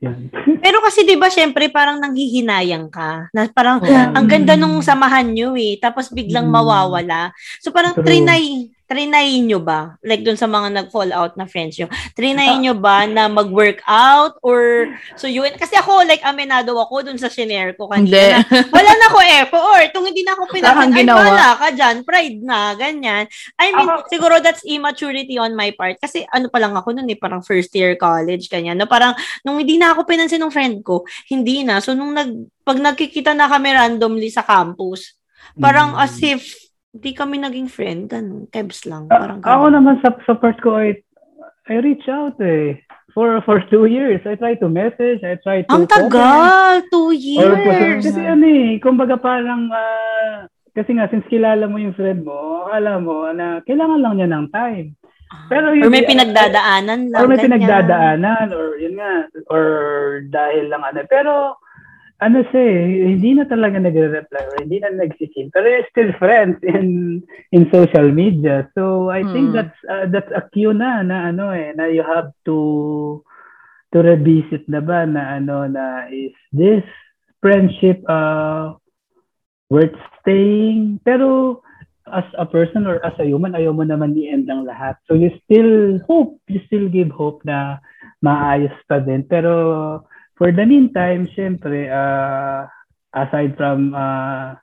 Yan. 0.04 0.28
Pero 0.60 0.84
kasi 0.84 1.08
'di 1.08 1.16
ba 1.16 1.32
syempre 1.32 1.72
parang 1.72 1.96
nanghihinayang 1.96 2.92
ka. 2.92 3.32
Na 3.32 3.48
parang 3.48 3.80
Yeah. 3.80 4.12
ang 4.12 4.28
ganda 4.28 4.52
nung 4.52 4.84
samahan 4.84 5.24
niyo 5.32 5.56
eh 5.56 5.80
tapos 5.80 6.12
biglang 6.12 6.48
Mm. 6.48 6.52
mawawala. 6.52 7.32
So 7.64 7.72
parang 7.72 7.96
True. 7.96 8.04
trinay 8.04 8.75
trinayin 8.86 9.50
nyo 9.50 9.58
ba? 9.58 9.98
Like 10.00 10.22
dun 10.22 10.38
sa 10.38 10.46
mga 10.46 10.70
nag-fall 10.72 11.10
out 11.10 11.34
na 11.34 11.44
friends 11.44 11.74
nyo. 11.76 11.90
Trinayin 12.14 12.62
nyo 12.62 12.74
ba 12.78 13.02
na 13.04 13.26
mag-work 13.26 13.82
out 13.84 14.38
or 14.40 14.86
so 15.18 15.26
yun? 15.26 15.50
Kasi 15.58 15.74
ako 15.74 16.06
like 16.06 16.22
amenado 16.22 16.74
ako 16.78 17.02
dun 17.02 17.18
sa 17.18 17.26
shinare 17.26 17.74
ko 17.74 17.90
Hindi. 17.90 18.14
kanina. 18.14 18.46
na 18.46 18.70
Wala 18.70 18.90
na 18.94 19.04
ako 19.10 19.18
effort. 19.42 19.88
Kung 19.90 20.06
hindi 20.06 20.22
na 20.22 20.32
ako 20.38 20.42
pinansin, 20.48 20.94
ay 20.94 21.06
wala 21.06 21.48
ka 21.58 21.68
dyan. 21.74 21.96
Pride 22.06 22.38
na, 22.42 22.58
ganyan. 22.78 23.24
I 23.58 23.74
mean, 23.74 23.90
Ako- 23.90 24.06
siguro 24.06 24.34
that's 24.38 24.62
immaturity 24.62 25.34
on 25.36 25.58
my 25.58 25.74
part. 25.74 25.98
Kasi 25.98 26.22
ano 26.30 26.46
pa 26.46 26.62
lang 26.62 26.78
ako 26.78 26.94
nun 26.94 27.10
eh, 27.10 27.18
parang 27.18 27.42
first 27.42 27.74
year 27.74 27.98
college, 27.98 28.46
ganyan. 28.46 28.78
No, 28.78 28.86
parang 28.86 29.12
nung 29.42 29.58
hindi 29.58 29.76
na 29.76 29.92
ako 29.92 30.06
pinansin 30.06 30.38
ng 30.40 30.54
friend 30.54 30.86
ko, 30.86 31.02
hindi 31.26 31.66
na. 31.66 31.82
So 31.82 31.90
nung 31.92 32.14
nag, 32.14 32.30
pag 32.62 32.78
nagkikita 32.78 33.34
na 33.34 33.50
kami 33.50 33.74
randomly 33.74 34.30
sa 34.30 34.46
campus, 34.46 35.18
parang 35.56 35.94
Mm. 35.94 36.02
as 36.02 36.14
if 36.22 36.40
di 36.96 37.12
kami 37.12 37.36
naging 37.38 37.66
friend, 37.66 38.08
ganun. 38.08 38.46
Kebs 38.46 38.84
lang. 38.84 39.06
A- 39.06 39.16
Parang 39.16 39.38
Ah, 39.40 39.54
ako 39.54 39.64
ganun. 39.64 39.74
naman 39.76 39.94
sa, 40.00 40.08
sa 40.22 40.34
part 40.34 40.58
ko, 40.58 40.76
I, 40.76 40.96
I 41.66 41.78
reach 41.78 42.06
out 42.06 42.36
eh. 42.38 42.80
For 43.10 43.40
for 43.42 43.64
two 43.66 43.86
years. 43.86 44.20
I 44.22 44.36
try 44.36 44.56
to 44.56 44.68
message, 44.68 45.20
I 45.22 45.40
try 45.40 45.62
to 45.62 45.70
Ang 45.70 45.88
comment. 45.88 46.12
tagal! 46.12 46.84
Two 46.90 47.08
Or, 47.08 47.16
years! 47.16 48.04
kasi 48.04 48.20
ano 48.20 48.44
eh, 48.44 48.76
kumbaga 48.76 49.16
parang, 49.16 49.68
ah, 49.68 50.44
kasi 50.70 50.92
nga, 50.92 51.08
since 51.08 51.24
kilala 51.26 51.64
mo 51.64 51.76
yung 51.76 51.96
friend 51.96 52.20
mo, 52.22 52.36
akala 52.66 53.00
mo 53.00 53.24
na 53.30 53.64
kailangan 53.64 54.00
lang 54.00 54.14
niya 54.14 54.28
ng 54.30 54.46
time. 54.50 54.92
Pero 55.48 55.72
or 55.72 55.88
may 55.88 56.04
yun- 56.04 56.12
pinagdadaanan 56.12 57.00
lang. 57.08 57.18
or 57.18 57.24
may 57.24 57.34
ganyan. 57.34 57.46
pinagdadaanan, 57.56 58.46
or 58.52 58.66
yun 58.76 58.94
nga, 58.94 59.12
or 59.48 59.64
dahil 60.28 60.68
lang 60.68 60.84
ano. 60.84 61.00
Pero, 61.08 61.56
ano 62.22 62.40
siya 62.48 62.62
eh, 62.64 63.12
hindi 63.12 63.36
na 63.36 63.44
talaga 63.44 63.76
nagre-reply 63.76 64.42
or 64.48 64.56
hindi 64.64 64.80
na 64.80 64.92
nagsisim. 64.94 65.52
Pero 65.52 65.66
you're 65.68 65.90
still 65.92 66.12
friends 66.16 66.56
in 66.64 67.20
in 67.52 67.68
social 67.68 68.08
media. 68.08 68.68
So, 68.72 69.12
I 69.12 69.28
think 69.28 69.52
Hmm. 69.52 69.56
that's 69.56 69.78
uh, 69.84 70.08
that's 70.08 70.32
a 70.32 70.44
cue 70.52 70.72
na, 70.72 71.04
na 71.04 71.28
ano 71.28 71.52
eh, 71.52 71.76
na 71.76 71.86
you 71.92 72.02
have 72.04 72.32
to 72.48 72.56
to 73.92 73.98
revisit 74.02 74.66
na 74.68 74.80
ba 74.80 75.04
na 75.06 75.38
ano 75.38 75.68
na 75.68 76.10
is 76.10 76.34
this 76.52 76.84
friendship 77.40 78.02
uh 78.08 78.74
worth 79.70 79.94
staying 80.22 80.98
pero 81.04 81.60
as 82.06 82.26
a 82.38 82.46
person 82.46 82.86
or 82.86 83.02
as 83.02 83.14
a 83.18 83.26
human 83.26 83.54
ayaw 83.54 83.74
mo 83.74 83.82
naman 83.82 84.14
i-end 84.14 84.46
ang 84.46 84.62
lahat 84.66 84.94
so 85.06 85.14
you 85.14 85.30
still 85.42 85.98
hope 86.06 86.38
you 86.46 86.62
still 86.70 86.86
give 86.90 87.10
hope 87.10 87.42
na 87.42 87.82
maayos 88.22 88.74
pa 88.86 89.02
din 89.02 89.26
pero 89.26 90.02
for 90.36 90.52
the 90.52 90.64
meantime 90.64 91.26
syempre 91.32 91.88
uh, 91.88 92.68
aside 93.16 93.56
from 93.56 93.96
uh, 93.96 94.54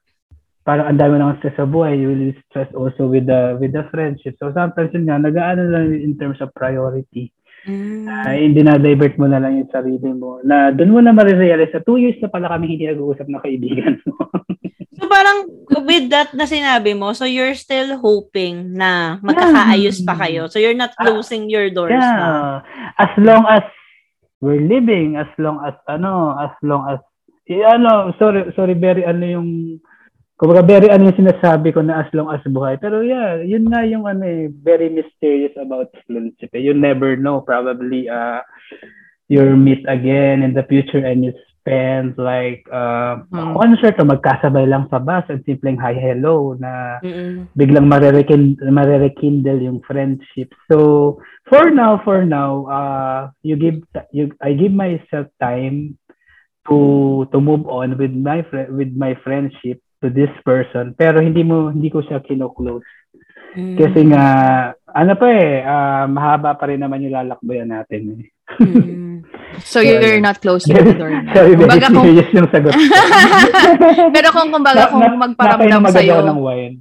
parang 0.63 0.88
ang 0.93 0.99
dami 1.01 1.19
ng 1.19 1.38
stress 1.43 1.57
sa 1.59 1.67
buhay 1.67 1.99
you 1.99 2.07
will 2.07 2.24
be 2.32 2.38
stressed 2.47 2.78
also 2.78 3.09
with 3.09 3.28
the 3.28 3.57
with 3.59 3.76
the 3.76 3.84
friendship 3.91 4.38
so 4.39 4.53
sometimes 4.55 4.93
yun 4.95 5.09
nga 5.09 5.19
nag-aano 5.19 5.67
lang 5.67 5.91
in 5.91 6.15
terms 6.15 6.39
of 6.39 6.53
priority 6.55 7.34
Mm. 7.63 8.11
ay 8.11 8.43
hindi 8.43 8.59
na 8.59 8.76
divert 8.76 9.15
mo 9.15 9.24
na 9.24 9.39
lang 9.39 9.63
yung 9.63 9.71
sarili 9.71 10.11
mo 10.11 10.43
na 10.43 10.67
doon 10.76 10.91
mo 10.91 10.99
na 10.99 11.15
marirealize 11.15 11.71
na 11.71 11.80
two 11.80 11.95
years 11.95 12.19
na 12.19 12.28
pala 12.28 12.51
kami 12.51 12.76
hindi 12.76 12.91
nag-uusap 12.91 13.24
na 13.32 13.39
kaibigan 13.39 13.99
mo. 14.03 14.19
So 14.93 15.09
parang 15.09 15.49
with 15.89 16.13
that 16.13 16.32
na 16.38 16.45
sinabi 16.45 16.93
mo, 16.93 17.11
so 17.17 17.26
you're 17.26 17.57
still 17.57 17.97
hoping 17.97 18.78
na 18.78 19.17
magkakaayos 19.26 20.05
pa 20.05 20.13
kayo. 20.15 20.47
So 20.47 20.61
you're 20.61 20.78
not 20.78 20.93
closing 20.95 21.49
your 21.49 21.67
doors 21.74 21.97
yeah. 21.97 22.61
As 23.01 23.11
long 23.17 23.43
as 23.49 23.65
we're 24.43 24.59
living, 24.59 25.15
as 25.15 25.31
long 25.39 25.63
as 25.63 25.71
ano, 25.87 26.35
as 26.35 26.51
long 26.59 26.83
as 26.91 26.99
eh, 27.47 27.63
ano, 27.63 28.11
sorry, 28.19 28.51
sorry, 28.59 28.75
very 28.75 29.07
ano 29.07 29.23
yung 29.23 29.49
kumbaga 30.35 30.59
very 30.59 30.91
ano 30.91 31.07
yung 31.07 31.19
sinasabi 31.23 31.71
ko 31.71 31.79
na 31.79 32.03
as 32.03 32.09
long 32.11 32.27
as 32.27 32.43
buhay. 32.51 32.75
Pero 32.75 32.99
yeah, 32.99 33.39
yun 33.39 33.71
nga 33.71 33.87
yung 33.87 34.03
ano 34.03 34.27
eh, 34.27 34.51
very 34.51 34.91
mysterious 34.91 35.55
about 35.55 35.95
friendship. 36.03 36.51
Eh. 36.51 36.59
You 36.59 36.75
never 36.75 37.15
know. 37.15 37.39
Probably 37.39 38.11
uh, 38.11 38.43
you'll 39.31 39.55
meet 39.55 39.87
again 39.87 40.43
in 40.43 40.51
the 40.51 40.67
future 40.67 40.99
and 40.99 41.23
you 41.23 41.31
spend 41.64 42.20
like 42.20 42.68
uh, 42.68 43.24
ano 43.32 43.74
sure 43.80 43.95
to, 43.95 44.03
magkasabay 44.03 44.68
lang 44.68 44.91
sa 44.91 44.99
bus 44.99 45.24
at 45.32 45.39
simpleng 45.47 45.80
hi 45.80 45.95
hello 45.95 46.59
na 46.59 46.99
Mm-mm. 46.99 47.47
biglang 47.55 47.88
marerekin 47.88 48.59
marerekindle 48.59 49.64
yung 49.64 49.80
friendship. 49.88 50.51
So 50.68 51.18
for 51.47 51.72
now, 51.72 52.03
for 52.03 52.28
now, 52.28 52.68
uh, 52.68 53.22
you 53.47 53.55
give 53.55 53.80
you 54.11 54.36
I 54.43 54.59
give 54.59 54.76
myself 54.76 55.32
time 55.39 55.95
to 56.68 57.24
to 57.32 57.38
move 57.39 57.64
on 57.72 57.95
with 57.95 58.11
my 58.11 58.43
with 58.68 58.91
my 58.91 59.16
friendship 59.24 59.80
to 60.03 60.11
this 60.11 60.32
person. 60.43 60.99
Pero 60.99 61.24
hindi 61.24 61.47
mo 61.47 61.72
hindi 61.72 61.88
ko 61.88 62.03
siya 62.03 62.20
kino-close. 62.20 62.84
Mm. 63.55 63.80
Kasi 63.80 63.99
nga 64.11 64.26
ano 64.76 65.14
pa 65.16 65.28
eh, 65.32 65.64
ah, 65.64 66.05
mahaba 66.11 66.59
pa 66.59 66.68
rin 66.68 66.84
naman 66.84 67.07
yung 67.07 67.16
lalakbayan 67.16 67.72
natin 67.72 68.20
eh. 68.20 68.24
Mm. 68.59 68.99
So 69.61 69.80
you're 69.80 70.19
not 70.19 70.41
closing 70.41 70.74
the 70.78 70.93
door 70.97 71.13
na. 71.13 71.32
Sorry, 71.34 71.53
Kumbaga 71.53 71.88
kung, 71.93 72.05
serious 72.05 72.30
yung 72.34 72.49
sagot. 72.49 72.74
pero 74.15 74.28
kung 74.34 74.49
kumbaga 74.49 74.89
kung 74.89 75.01
Na- 75.05 75.17
magparamdam 75.17 75.82
agad 75.86 75.95
sa'yo, 76.01 76.15
ng 76.26 76.39
wine. 76.41 76.76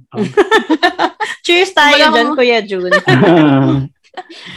Cheers 1.43 1.71
tayo 1.71 2.03
Kumbaga 2.09 2.15
dyan, 2.17 2.27
Kuya 2.33 2.59
Jun. 2.65 2.91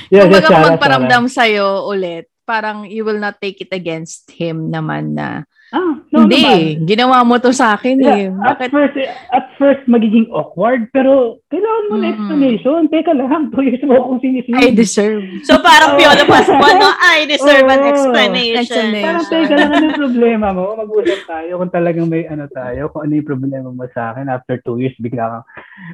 yes, 0.08 0.24
kumbaga 0.24 0.38
yes, 0.40 0.48
kung 0.48 0.64
magparamdam 0.72 1.24
sa'yo 1.28 1.66
ulit, 1.86 2.26
parang 2.46 2.86
you 2.86 3.02
will 3.04 3.18
not 3.18 3.36
take 3.42 3.60
it 3.60 3.72
against 3.74 4.30
him 4.32 4.70
naman 4.70 5.12
na. 5.12 5.44
Ah, 5.66 5.98
no, 6.14 6.22
hindi, 6.22 6.38
naman. 6.38 6.86
ginawa 6.86 7.26
mo 7.26 7.34
to 7.36 7.50
sa 7.50 7.74
akin 7.74 7.98
eh. 7.98 8.30
Yeah, 8.30 8.38
at 8.38 8.54
Bakit? 8.54 8.68
first, 8.70 8.96
at 9.28 9.44
first 9.56 9.82
magiging 9.84 10.30
awkward, 10.30 10.86
pero 10.90 11.42
kailangan 11.50 11.84
mo 11.84 11.94
na 11.96 12.06
Mm. 12.06 12.12
explanation. 12.14 12.78
Teka 12.86 13.10
lang, 13.10 13.26
two 13.50 13.66
years 13.66 13.82
mo 13.82 13.98
akong 13.98 14.22
sinisisi. 14.22 14.54
I 14.54 14.70
deserve. 14.70 15.26
So 15.42 15.58
parang 15.58 15.98
Piolo 15.98 16.22
Pascual, 16.22 16.74
no? 16.76 16.86
I 16.94 17.26
deserve 17.34 17.66
an 17.66 17.82
Oo. 17.82 17.90
explanation. 17.90 18.62
Explanation. 18.62 19.02
Parang 19.02 19.26
teka 19.26 19.52
lang, 19.52 19.70
ano 19.72 19.84
yung 19.84 20.00
problema 20.00 20.46
mo? 20.54 20.64
Mag-usap 20.78 21.20
tayo 21.26 21.50
kung 21.58 21.72
talagang 21.74 22.06
may 22.06 22.22
ano 22.24 22.46
tayo, 22.46 22.82
kung 22.88 23.02
ano 23.02 23.12
yung 23.12 23.26
problema 23.28 23.68
mo 23.68 23.84
sa 23.90 24.14
akin 24.14 24.30
after 24.30 24.62
two 24.62 24.78
years, 24.78 24.94
bigla 24.96 25.26
kang... 25.28 25.44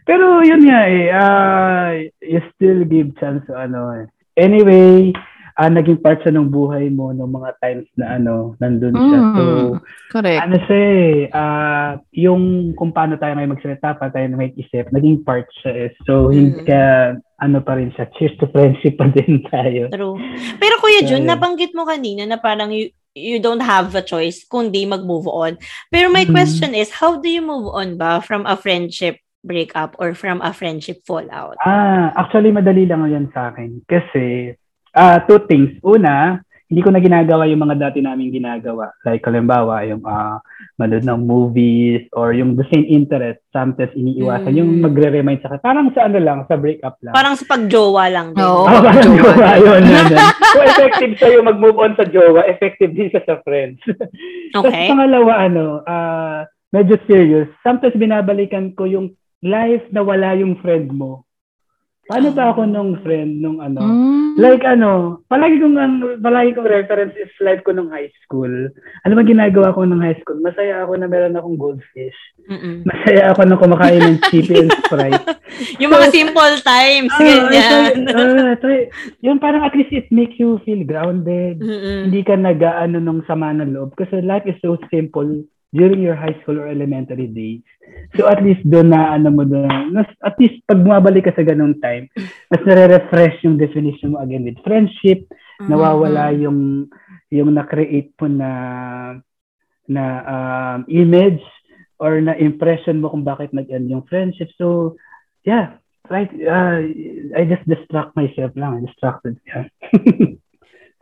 Pero 0.04 0.44
yun 0.44 0.68
nga 0.68 0.80
eh, 0.84 1.04
ah, 1.08 1.90
you 2.20 2.44
still 2.52 2.84
give 2.84 3.08
chance 3.16 3.40
to 3.48 3.56
ano 3.56 3.96
eh. 3.96 4.06
Anyway, 4.36 5.12
ah, 5.56 5.68
naging 5.68 6.00
part 6.00 6.20
siya 6.22 6.32
ng 6.32 6.48
buhay 6.48 6.88
mo 6.88 7.12
ng 7.12 7.28
mga 7.28 7.50
times 7.60 7.88
na 7.96 8.16
ano, 8.16 8.56
nandun 8.58 8.96
siya. 8.96 9.20
Mm. 9.20 9.34
So, 9.36 9.42
Correct. 10.10 10.40
ano 10.40 10.56
siya 10.64 10.82
ah, 11.32 11.90
yung 12.12 12.72
kung 12.74 12.92
paano 12.92 13.16
tayo 13.16 13.36
ngayon 13.36 13.52
magsalita, 13.56 13.96
paano 13.96 14.12
tayo 14.12 14.26
may 14.32 14.52
isip, 14.54 14.88
naging 14.90 15.20
part 15.22 15.46
siya 15.60 15.88
eh. 15.88 15.90
So, 16.04 16.28
hindi 16.28 16.62
Mm. 16.62 16.68
ka, 16.68 16.80
ano 17.42 17.58
pa 17.60 17.76
rin 17.76 17.90
siya, 17.92 18.06
cheers 18.16 18.36
to 18.38 18.46
friendship 18.48 18.96
pa 18.96 19.10
din 19.10 19.42
tayo. 19.52 19.90
True. 19.90 20.16
Pero 20.56 20.74
Kuya 20.78 21.02
Jun, 21.04 21.26
Ayun. 21.26 21.30
nabanggit 21.30 21.72
mo 21.74 21.84
kanina 21.84 22.22
na 22.24 22.38
parang 22.38 22.70
you, 22.70 22.88
you 23.12 23.36
don't 23.42 23.60
have 23.60 23.92
a 23.92 24.00
choice 24.00 24.46
kundi 24.46 24.88
mag-move 24.88 25.28
on. 25.28 25.60
Pero 25.92 26.08
my 26.08 26.24
Mhm. 26.24 26.32
question 26.32 26.72
is, 26.72 26.88
how 26.96 27.20
do 27.20 27.28
you 27.28 27.44
move 27.44 27.68
on 27.68 28.00
ba 28.00 28.22
from 28.24 28.48
a 28.48 28.56
friendship 28.56 29.20
breakup 29.42 29.98
or 29.98 30.14
from 30.14 30.38
a 30.40 30.54
friendship 30.54 31.02
fallout? 31.02 31.58
Ah, 31.66 32.14
actually, 32.14 32.54
madali 32.54 32.86
lang 32.86 33.02
yan 33.04 33.26
sa 33.34 33.50
akin. 33.50 33.82
Kasi, 33.90 34.54
ah 34.92 35.20
two 35.24 35.40
things. 35.44 35.72
Una, 35.80 36.40
hindi 36.66 36.80
ko 36.80 36.88
na 36.88 37.04
ginagawa 37.04 37.44
yung 37.44 37.68
mga 37.68 37.76
dati 37.76 38.00
namin 38.00 38.32
ginagawa. 38.32 38.96
Like, 39.04 39.20
halimbawa, 39.22 39.84
yung 39.84 40.00
ah 40.08 40.40
manood 40.80 41.04
ng 41.04 41.20
movies 41.20 42.08
or 42.16 42.32
yung 42.32 42.56
the 42.56 42.64
same 42.72 42.88
interest. 42.88 43.44
Sometimes 43.52 43.92
iniiwasan 43.92 44.48
Mm. 44.48 44.56
yung 44.56 44.70
magre-remind 44.80 45.44
sa 45.44 45.60
Parang 45.60 45.92
sa 45.92 46.08
ano 46.08 46.16
lang, 46.16 46.48
sa 46.48 46.56
breakup 46.56 46.96
lang. 47.04 47.12
Parang 47.12 47.36
sa 47.36 47.44
pagjowa 47.44 48.04
lang. 48.08 48.32
Oo. 48.32 48.64
Oh, 48.64 48.72
parang 48.72 49.12
jowa. 49.12 49.52
yun. 49.60 49.82
yun, 49.84 50.06
yun. 50.16 50.20
Kung 50.56 50.64
effective 50.64 51.12
sa'yo 51.20 51.38
mag-move 51.44 51.76
on 51.76 51.92
sa 51.92 52.08
jowa, 52.08 52.40
effective 52.48 52.96
din 52.96 53.12
siya 53.12 53.20
sa 53.28 53.36
friends. 53.44 53.76
Tapos 54.56 54.72
Okay. 54.72 54.88
pangalawa, 54.88 55.44
ano, 55.44 55.84
ah 55.84 56.48
medyo 56.72 56.96
serious. 57.04 57.52
Sometimes 57.60 57.92
binabalikan 57.94 58.72
ko 58.72 58.88
yung 58.88 59.12
life 59.44 59.84
na 59.92 60.00
wala 60.00 60.32
yung 60.40 60.56
friend 60.64 60.88
mo. 60.88 61.28
Paano 62.12 62.28
ba 62.36 62.52
ako 62.52 62.68
nung 62.68 63.00
friend 63.00 63.40
nung 63.40 63.56
ano? 63.64 63.80
Mm. 63.80 64.36
Like 64.36 64.60
ano, 64.68 65.24
palagi 65.32 65.56
kong 65.64 65.80
ang 65.80 66.20
palagi 66.20 66.52
kong 66.52 66.68
reference 66.68 67.16
is 67.16 67.32
life 67.40 67.64
ko 67.64 67.72
nung 67.72 67.88
high 67.88 68.12
school. 68.20 68.52
Ano 69.08 69.12
ba 69.16 69.24
ginagawa 69.24 69.72
ko 69.72 69.88
nung 69.88 70.04
high 70.04 70.20
school? 70.20 70.36
Masaya 70.44 70.84
ako 70.84 71.00
na 71.00 71.08
meron 71.08 71.40
akong 71.40 71.56
goldfish. 71.56 72.20
Mm-mm. 72.52 72.84
Masaya 72.84 73.32
ako 73.32 73.48
na 73.48 73.56
kumakain 73.56 74.04
ng 74.04 74.20
chippy 74.28 74.60
and 74.60 74.72
Sprite. 74.84 75.24
Yung 75.80 75.88
mga 75.88 76.12
simple 76.12 76.54
times, 76.60 77.12
Ah, 77.16 77.20
ganyan. 77.48 78.04
ito, 78.04 78.12
ah, 78.12 78.52
ito, 78.60 78.66
yun 79.24 79.40
parang 79.40 79.64
at 79.64 79.72
least 79.72 79.92
it 79.96 80.08
makes 80.12 80.36
you 80.36 80.60
feel 80.68 80.84
grounded. 80.84 81.64
Mm-mm. 81.64 82.12
Hindi 82.12 82.20
ka 82.20 82.36
nag-ano 82.36 83.00
nung 83.00 83.24
sama 83.24 83.56
ng 83.56 83.72
loob. 83.72 83.96
Kasi 83.96 84.20
life 84.20 84.44
is 84.44 84.60
so 84.60 84.76
simple 84.92 85.48
during 85.72 86.04
your 86.04 86.14
high 86.14 86.36
school 86.44 86.60
or 86.60 86.68
elementary 86.68 87.26
days. 87.26 87.64
So 88.14 88.28
at 88.28 88.44
least 88.44 88.60
doon 88.68 88.92
na 88.92 89.16
ano 89.16 89.32
mo 89.32 89.48
doon, 89.48 89.96
nas- 89.96 90.20
at 90.20 90.36
least 90.36 90.60
pag 90.68 90.84
bumabalik 90.84 91.24
ka 91.24 91.32
sa 91.32 91.48
ganung 91.48 91.80
time, 91.80 92.12
mas 92.52 92.60
nare-refresh 92.62 93.40
yung 93.48 93.56
definition 93.56 94.12
mo 94.12 94.20
again 94.20 94.44
with 94.44 94.60
friendship, 94.60 95.24
nawawala 95.64 96.36
yung 96.36 96.92
yung 97.32 97.56
na-create 97.56 98.12
po 98.20 98.28
na 98.28 98.50
na 99.88 100.04
um, 100.28 100.80
image 100.92 101.40
or 101.96 102.20
na 102.20 102.36
impression 102.36 103.00
mo 103.00 103.08
kung 103.08 103.24
bakit 103.24 103.56
nag-end 103.56 103.88
yung 103.88 104.04
friendship. 104.04 104.52
So 104.60 105.00
yeah, 105.48 105.80
right 106.12 106.28
uh, 106.28 106.84
I 107.32 107.48
just 107.48 107.64
distract 107.64 108.12
myself 108.12 108.52
lang, 108.60 108.76
I 108.76 108.80
distracted. 108.84 109.40
Yeah. 109.48 109.66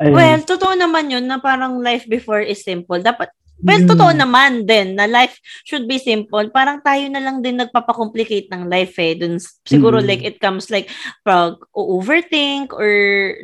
Ayun. 0.01 0.17
Well, 0.17 0.41
totoo 0.49 0.73
naman 0.81 1.13
yun 1.13 1.29
na 1.29 1.37
parang 1.37 1.77
life 1.77 2.09
before 2.09 2.41
is 2.41 2.65
simple. 2.65 2.97
Dapat 2.97 3.37
Well, 3.61 3.85
Mm. 3.85 3.89
totoo 3.93 4.13
naman 4.17 4.65
din 4.65 4.97
na 4.97 5.05
life 5.05 5.37
should 5.69 5.85
be 5.85 6.01
simple. 6.01 6.49
Parang 6.49 6.81
tayo 6.81 7.05
na 7.13 7.21
lang 7.21 7.45
din 7.45 7.61
nagpapakomplicate 7.61 8.49
ng 8.49 8.73
life 8.73 8.97
eh. 8.97 9.13
Dun, 9.21 9.37
siguro 9.69 10.01
Mm. 10.01 10.07
like 10.09 10.23
it 10.25 10.37
comes 10.41 10.73
like 10.73 10.89
pag 11.21 11.61
overthink 11.77 12.73
or 12.73 12.89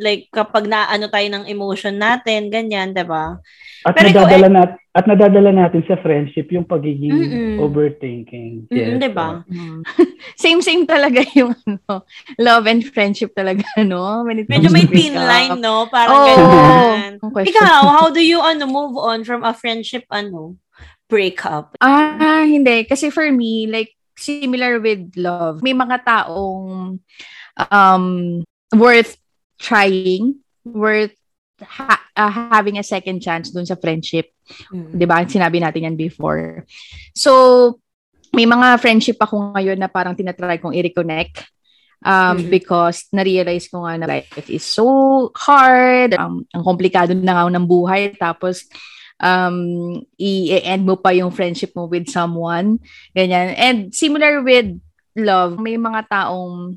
like 0.00 0.32
kapag 0.32 0.66
naano 0.66 1.12
tayo 1.12 1.28
ng 1.28 1.44
emotion 1.46 2.00
natin, 2.00 2.48
ganyan, 2.48 2.96
'di 2.96 3.04
ba? 3.04 3.36
At 3.86 3.94
Pero 3.94 4.10
ikaw, 4.10 4.26
nadadala 4.26 4.48
nat 4.50 4.70
at 4.96 5.04
nadadala 5.06 5.50
natin 5.54 5.86
sa 5.86 5.94
friendship 6.02 6.50
yung 6.50 6.66
pagiging 6.66 7.14
Mm-mm. 7.14 7.54
overthinking. 7.62 8.66
Mm, 8.66 8.74
Yes, 8.74 8.98
'di 8.98 9.10
ba? 9.14 9.46
Mm. 9.46 9.80
same 10.42 10.58
same 10.58 10.82
talaga 10.82 11.22
yung 11.38 11.54
ano, 11.54 12.02
love 12.34 12.66
and 12.66 12.82
friendship 12.90 13.30
talaga 13.30 13.62
no 13.86 14.26
when 14.26 14.42
it 14.42 14.50
Medyo 14.50 14.74
may 14.74 14.90
thin 14.90 15.14
line, 15.14 15.62
no? 15.62 15.86
Parang 15.86 16.18
Oo. 16.18 16.26
ganyan. 16.26 17.10
Ikaw, 17.22 17.80
how 17.94 18.10
do 18.10 18.18
you 18.18 18.42
ano 18.42 18.66
move 18.66 18.98
on 18.98 19.22
from 19.22 19.46
a 19.46 19.54
friendship 19.54 20.02
ano 20.10 20.58
breakup? 21.06 21.78
Ah, 21.78 22.42
hindi. 22.42 22.82
Kasi 22.90 23.14
for 23.14 23.30
me, 23.30 23.70
like, 23.70 23.94
similar 24.18 24.82
with 24.82 25.14
love, 25.14 25.62
may 25.62 25.70
mga 25.76 26.02
taong 26.02 26.98
um, 27.70 28.04
worth 28.74 29.14
trying, 29.62 30.42
worth 30.66 31.14
ha- 31.64 32.04
uh, 32.12 32.32
having 32.52 32.76
a 32.76 32.84
second 32.84 33.20
chance 33.20 33.48
dun 33.48 33.64
sa 33.64 33.78
friendship. 33.78 34.32
Mm. 34.68 34.92
'Di 34.96 35.06
ba? 35.08 35.24
Sinabi 35.24 35.60
natin 35.60 35.88
yan 35.88 35.96
before. 35.96 36.64
So, 37.16 37.32
may 38.36 38.44
mga 38.44 38.76
friendship 38.76 39.16
ako 39.16 39.56
ngayon 39.56 39.80
na 39.80 39.88
parang 39.88 40.12
tinatry 40.12 40.60
kong 40.60 40.76
i-reconnect. 40.76 41.48
Um, 42.06 42.36
Mhm. 42.44 42.52
because 42.52 43.08
na-realize 43.08 43.72
ko 43.72 43.88
nga 43.88 43.96
na 43.96 44.04
life 44.06 44.28
is 44.52 44.62
so 44.62 44.84
hard, 45.32 46.12
um, 46.20 46.44
ang 46.52 46.62
komplikado 46.62 47.16
na 47.16 47.32
nga 47.32 47.48
ng 47.48 47.64
buhay, 47.64 48.12
tapos 48.20 48.68
um, 49.16 49.96
i-end 50.20 50.84
mo 50.84 51.00
pa 51.00 51.16
yung 51.16 51.32
friendship 51.32 51.72
mo 51.72 51.88
with 51.88 52.04
someone, 52.12 52.76
ganyan. 53.16 53.56
And 53.56 53.76
similar 53.96 54.44
with 54.44 54.76
love, 55.16 55.56
may 55.56 55.80
mga 55.80 56.04
taong 56.12 56.76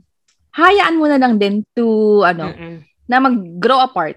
hayaan 0.56 0.96
mo 0.96 1.06
na 1.12 1.20
lang 1.20 1.36
din 1.36 1.68
to, 1.76 2.24
ano, 2.24 2.56
Mm-mm. 2.56 2.88
na 3.06 3.20
mag-grow 3.20 3.84
apart. 3.84 4.16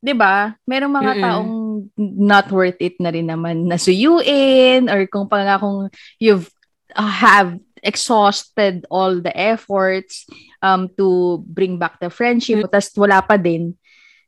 'Di 0.00 0.12
ba? 0.14 0.54
Merong 0.68 0.92
mga 0.92 1.12
Mm-mm. 1.16 1.24
taong 1.24 1.52
not 1.96 2.46
worth 2.52 2.80
it 2.80 2.96
na 3.00 3.12
rin 3.12 3.28
naman 3.28 3.68
na 3.68 3.76
suyuin 3.76 4.88
or 4.88 5.04
kung 5.08 5.28
pa 5.28 5.44
nga 5.44 5.56
kung 5.60 5.92
you've 6.16 6.48
uh, 6.96 7.04
have 7.04 7.56
exhausted 7.84 8.82
all 8.88 9.20
the 9.20 9.30
efforts 9.36 10.24
um 10.64 10.88
to 10.96 11.38
bring 11.46 11.76
back 11.78 12.00
the 12.00 12.08
friendship 12.10 12.64
Mm. 12.64 12.72
tapos 12.72 12.90
wala 12.96 13.20
pa 13.22 13.36
din 13.36 13.76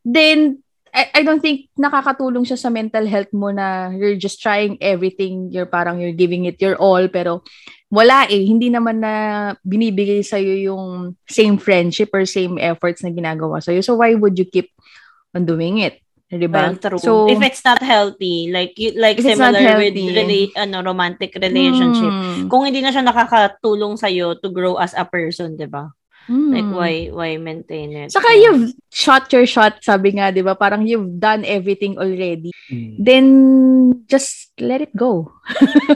then 0.05 0.61
I, 0.93 1.21
I 1.21 1.23
don't 1.25 1.41
think 1.41 1.69
nakakatulong 1.77 2.49
siya 2.49 2.61
sa 2.61 2.71
mental 2.73 3.05
health 3.09 3.33
mo 3.33 3.51
na 3.53 3.93
you're 3.93 4.21
just 4.21 4.41
trying 4.41 4.77
everything 4.81 5.49
you're 5.51 5.69
parang 5.69 5.99
you're 5.99 6.17
giving 6.17 6.45
it 6.45 6.61
your 6.61 6.77
all 6.77 7.03
pero 7.09 7.43
wala 7.89 8.29
eh 8.29 8.45
hindi 8.45 8.69
naman 8.69 9.01
na 9.01 9.13
binibigay 9.65 10.21
sa 10.21 10.37
yung 10.37 11.17
same 11.25 11.57
friendship 11.57 12.13
or 12.13 12.29
same 12.29 12.61
efforts 12.61 13.01
na 13.01 13.11
ginagawa 13.11 13.65
sa 13.65 13.73
so 13.81 13.97
why 13.97 14.13
would 14.13 14.37
you 14.37 14.45
keep 14.45 14.69
on 15.37 15.45
doing 15.45 15.81
it 15.81 16.01
'di 16.29 16.45
ba 16.45 16.69
Well, 16.69 16.77
true. 16.77 17.01
so 17.01 17.13
if 17.33 17.41
it's 17.41 17.65
not 17.65 17.81
healthy, 17.81 18.53
like 18.53 18.77
you, 18.77 18.93
like 19.01 19.17
similar 19.17 19.81
with 19.81 19.97
rela- 19.97 20.53
ano 20.61 20.85
romantic 20.85 21.33
relationship. 21.41 22.13
Hmm. 22.13 22.53
Kung 22.53 22.69
hindi 22.69 22.85
na 22.85 22.93
siya 22.93 23.01
nakakatulong 23.01 23.97
sa 23.97 24.13
to 24.13 24.49
grow 24.53 24.77
as 24.77 24.93
a 24.93 25.09
person, 25.09 25.57
'di 25.57 25.73
ba? 25.73 25.89
Hmm. 26.29 26.53
Like 26.53 26.69
why 26.69 26.93
why 27.09 27.31
maintain 27.41 27.97
it? 27.97 28.13
Saka 28.13 28.29
you've 28.37 28.77
shot 28.93 29.33
your 29.33 29.49
shot, 29.49 29.81
sabi 29.81 30.21
nga, 30.21 30.29
di 30.29 30.45
ba? 30.45 30.53
Parang 30.53 30.85
you've 30.85 31.17
done 31.17 31.49
everything 31.49 31.97
already. 31.97 32.53
Mm. 32.69 33.01
Then, 33.01 33.25
just 34.05 34.48
let 34.61 34.81
it 34.81 34.95
go. 34.95 35.33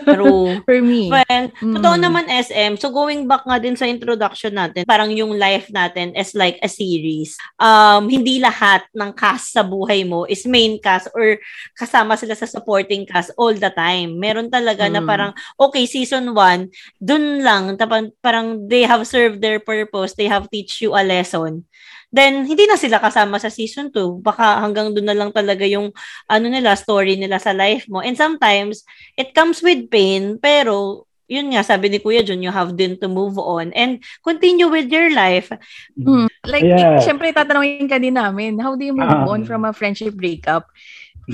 True. 0.09 0.61
For 0.69 0.79
me. 0.81 1.11
Well, 1.13 1.45
Mm. 1.63 1.75
totoo 1.79 1.97
naman 2.01 2.27
SM. 2.29 2.79
So 2.81 2.89
going 2.91 3.29
back 3.29 3.45
nga 3.45 3.61
din 3.61 3.77
sa 3.77 3.87
introduction 3.87 4.57
natin, 4.57 4.89
parang 4.89 5.13
yung 5.13 5.37
life 5.37 5.69
natin 5.71 6.17
is 6.17 6.33
like 6.35 6.57
a 6.63 6.71
series. 6.71 7.37
Um, 7.61 8.09
hindi 8.09 8.41
lahat 8.41 8.87
ng 8.97 9.13
cast 9.13 9.53
sa 9.55 9.63
buhay 9.63 10.03
mo 10.07 10.25
is 10.25 10.45
main 10.49 10.81
cast 10.81 11.09
or 11.13 11.39
kasama 11.77 12.17
sila 12.17 12.35
sa 12.35 12.49
supporting 12.49 13.05
cast 13.05 13.31
all 13.37 13.53
the 13.53 13.71
time. 13.73 14.17
Meron 14.19 14.49
talaga 14.49 14.89
na 14.89 15.01
Mm. 15.03 15.09
parang, 15.09 15.33
okay, 15.61 15.85
season 15.87 16.33
1, 16.35 16.69
dun 16.99 17.41
lang, 17.45 17.77
tapang, 17.77 18.11
parang 18.25 18.67
they 18.69 18.83
have 18.85 19.05
served 19.07 19.41
their 19.41 19.61
purpose, 19.61 20.15
they 20.17 20.27
have 20.27 20.49
teach 20.49 20.81
you 20.81 20.97
a 20.97 21.03
lesson. 21.05 21.65
Then, 22.13 22.45
hindi 22.45 22.69
na 22.69 22.77
sila 22.77 23.01
kasama 23.01 23.41
sa 23.41 23.49
season 23.49 23.89
2. 23.89 24.21
Baka 24.21 24.61
hanggang 24.61 24.93
doon 24.93 25.09
na 25.09 25.17
lang 25.17 25.33
talaga 25.33 25.65
yung 25.65 25.91
ano 26.29 26.47
nila, 26.47 26.77
story 26.77 27.17
nila 27.17 27.41
sa 27.41 27.57
life 27.57 27.89
mo. 27.89 28.05
And 28.05 28.15
sometimes, 28.15 28.85
it 29.17 29.33
comes 29.33 29.65
with 29.65 29.89
pain, 29.89 30.37
pero 30.37 31.09
yun 31.25 31.49
nga, 31.57 31.65
sabi 31.65 31.89
ni 31.89 31.97
Kuya 31.97 32.21
Jun, 32.21 32.45
you 32.45 32.53
have 32.53 32.77
then 32.77 33.01
to 33.01 33.09
move 33.09 33.41
on 33.41 33.73
and 33.73 33.97
continue 34.21 34.69
with 34.69 34.93
your 34.93 35.09
life. 35.09 35.49
Hmm. 35.97 36.29
Like, 36.45 36.69
Yeah. 36.69 37.01
syempre, 37.01 37.33
tatanungin 37.33 37.89
ka 37.89 37.97
din 37.97 38.21
namin, 38.21 38.61
how 38.61 38.77
do 38.77 38.85
you 38.85 38.93
move 38.93 39.09
Ah. 39.09 39.25
on 39.25 39.49
from 39.49 39.65
a 39.65 39.73
friendship 39.73 40.13
breakup? 40.13 40.69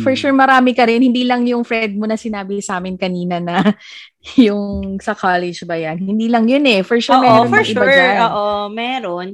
For 0.05 0.13
Mm. 0.13 0.21
sure, 0.21 0.37
marami 0.37 0.77
ka 0.77 0.85
rin. 0.85 1.01
Hindi 1.01 1.25
lang 1.25 1.49
yung 1.49 1.65
friend 1.65 1.97
mo 1.97 2.05
na 2.05 2.21
sinabi 2.21 2.61
sa 2.61 2.77
amin 2.77 3.01
kanina 3.01 3.41
na 3.41 3.65
yung 4.37 5.01
sa 5.01 5.17
college 5.17 5.65
ba 5.65 5.81
yan. 5.81 5.97
Hindi 5.97 6.29
lang 6.29 6.45
yun 6.45 6.61
eh. 6.69 6.85
For 6.85 7.01
sure, 7.01 7.17
Oo, 7.17 7.25
meron 7.25 7.49
for 7.49 7.65
iba 7.65 7.73
sure. 7.83 7.97
dyan. 7.97 8.17
Oo, 8.29 8.69
meron. 8.69 9.29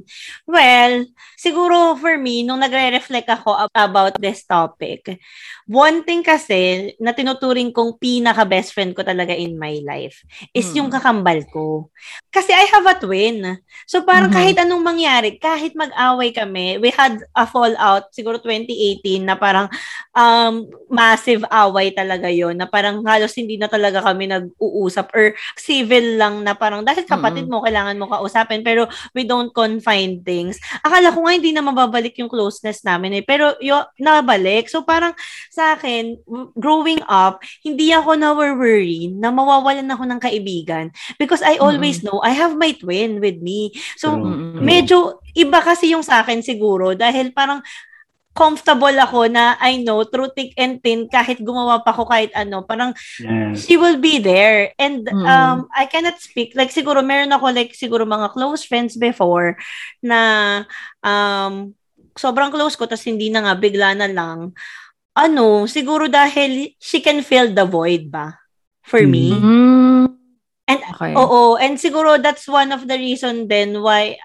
Well, 0.47 1.11
siguro 1.45 1.93
for 2.01 2.17
me, 2.17 2.41
nung 2.41 2.57
nagre-reflect 2.57 3.29
ako 3.29 3.69
ab- 3.69 3.77
about 3.77 4.17
this 4.17 4.41
topic, 4.49 5.21
one 5.69 6.01
thing 6.01 6.25
kasi 6.25 6.93
na 6.97 7.13
tinuturing 7.13 7.69
kong 7.69 8.01
pinaka-best 8.01 8.73
friend 8.73 8.97
ko 8.97 9.05
talaga 9.05 9.37
in 9.37 9.61
my 9.61 9.77
life 9.85 10.25
is 10.57 10.73
Mm. 10.73 10.77
yung 10.81 10.89
kakambal 10.89 11.45
ko. 11.53 11.93
Kasi 12.33 12.57
I 12.57 12.65
have 12.73 12.89
a 12.89 12.97
twin. 12.97 13.61
So 13.85 14.01
parang 14.03 14.33
Mhm. 14.33 14.37
kahit 14.37 14.57
anong 14.65 14.81
mangyari, 14.81 15.37
kahit 15.37 15.77
mag-away 15.77 16.33
kami, 16.33 16.81
we 16.81 16.89
had 16.89 17.21
a 17.37 17.45
fallout, 17.45 18.09
siguro 18.17 18.41
2018, 18.41 19.29
na 19.29 19.37
parang 19.37 19.69
um, 20.15 20.65
massive 20.89 21.43
away 21.51 21.91
talaga 21.91 22.31
yon 22.31 22.55
na 22.57 22.71
parang 22.71 23.03
halos 23.05 23.35
hindi 23.35 23.59
na 23.59 23.67
talaga 23.67 24.01
kami 24.01 24.31
nag-uusap 24.31 25.11
or 25.13 25.35
civil 25.59 26.17
lang 26.17 26.47
na 26.47 26.55
parang 26.55 26.87
dahil 26.87 27.03
kapatid 27.05 27.51
mo, 27.51 27.61
kailangan 27.67 27.99
mo 27.99 28.07
kausapin 28.07 28.63
pero 28.63 28.87
we 29.11 29.27
don't 29.27 29.51
confine 29.51 30.23
things. 30.23 30.57
Akala 30.87 31.11
ko 31.11 31.27
nga 31.27 31.34
hindi 31.37 31.51
na 31.51 31.62
mababalik 31.62 32.16
yung 32.18 32.30
closeness 32.30 32.82
namin 32.87 33.20
eh. 33.20 33.24
Pero 33.26 33.59
yo, 33.59 33.82
nabalik. 33.99 34.70
So 34.70 34.87
parang 34.87 35.12
sa 35.51 35.74
akin, 35.74 36.18
growing 36.55 37.03
up, 37.07 37.43
hindi 37.62 37.91
ako 37.91 38.14
na-worry 38.14 39.11
na 39.12 39.35
mawawalan 39.35 39.91
ako 39.91 40.05
ng 40.09 40.20
kaibigan 40.22 40.95
because 41.18 41.43
I 41.43 41.59
always 41.59 42.01
know 42.07 42.22
I 42.22 42.32
have 42.35 42.55
my 42.55 42.72
twin 42.74 43.18
with 43.18 43.39
me. 43.43 43.74
So. 43.99 44.14
Mm-mm. 44.14 44.62
medyo 44.62 45.20
iba 45.35 45.59
kasi 45.59 45.93
yung 45.93 46.07
sa 46.07 46.22
akin 46.22 46.41
siguro 46.41 46.95
dahil 46.95 47.35
parang 47.35 47.61
comfortable 48.35 48.93
ako 48.99 49.30
na 49.30 49.55
I 49.62 49.78
know 49.80 50.03
through 50.03 50.35
thick 50.35 50.53
and 50.59 50.82
thin 50.82 51.07
kahit 51.07 51.39
gumawa 51.41 51.80
pa 51.80 51.95
ako 51.95 52.11
kahit 52.11 52.35
ano 52.35 52.66
parang 52.66 52.91
Yes. 53.22 53.62
she 53.62 53.78
will 53.78 53.97
be 53.97 54.18
there 54.18 54.74
and 54.76 55.07
Mm. 55.07 55.22
um 55.22 55.59
I 55.70 55.87
cannot 55.87 56.18
speak 56.18 56.53
like 56.59 56.74
siguro 56.74 56.99
meron 57.01 57.30
ako 57.30 57.55
like 57.55 57.72
siguro 57.78 58.03
mga 58.03 58.35
close 58.35 58.66
friends 58.66 58.99
before 58.99 59.55
na 60.03 60.20
um 61.01 61.72
sobrang 62.18 62.51
close 62.51 62.74
ko 62.74 62.91
tapos 62.91 63.07
hindi 63.07 63.30
na 63.30 63.47
nga 63.47 63.55
bigla 63.55 63.95
na 63.95 64.11
lang 64.11 64.51
ano 65.14 65.70
siguro 65.70 66.11
dahil 66.11 66.74
she 66.82 66.99
can 66.99 67.22
fill 67.22 67.55
the 67.55 67.62
void 67.62 68.11
ba 68.11 68.35
for 68.82 69.07
me 69.07 69.30
Mm. 69.30 70.11
And 70.64 70.80
Okay. 70.97 71.12
Oo, 71.12 71.61
and 71.61 71.76
siguro 71.76 72.16
that's 72.16 72.49
one 72.49 72.72
of 72.72 72.89
the 72.89 72.97
reason 72.97 73.53
then 73.53 73.85
why 73.85 74.16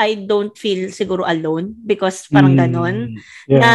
I 0.00 0.16
don't 0.16 0.56
feel 0.56 0.88
siguro 0.88 1.28
alone 1.28 1.76
because 1.76 2.24
parang 2.26 2.56
Mm, 2.56 2.60
ganon. 2.64 2.96
Yeah. 3.44 3.60
Na, 3.60 3.72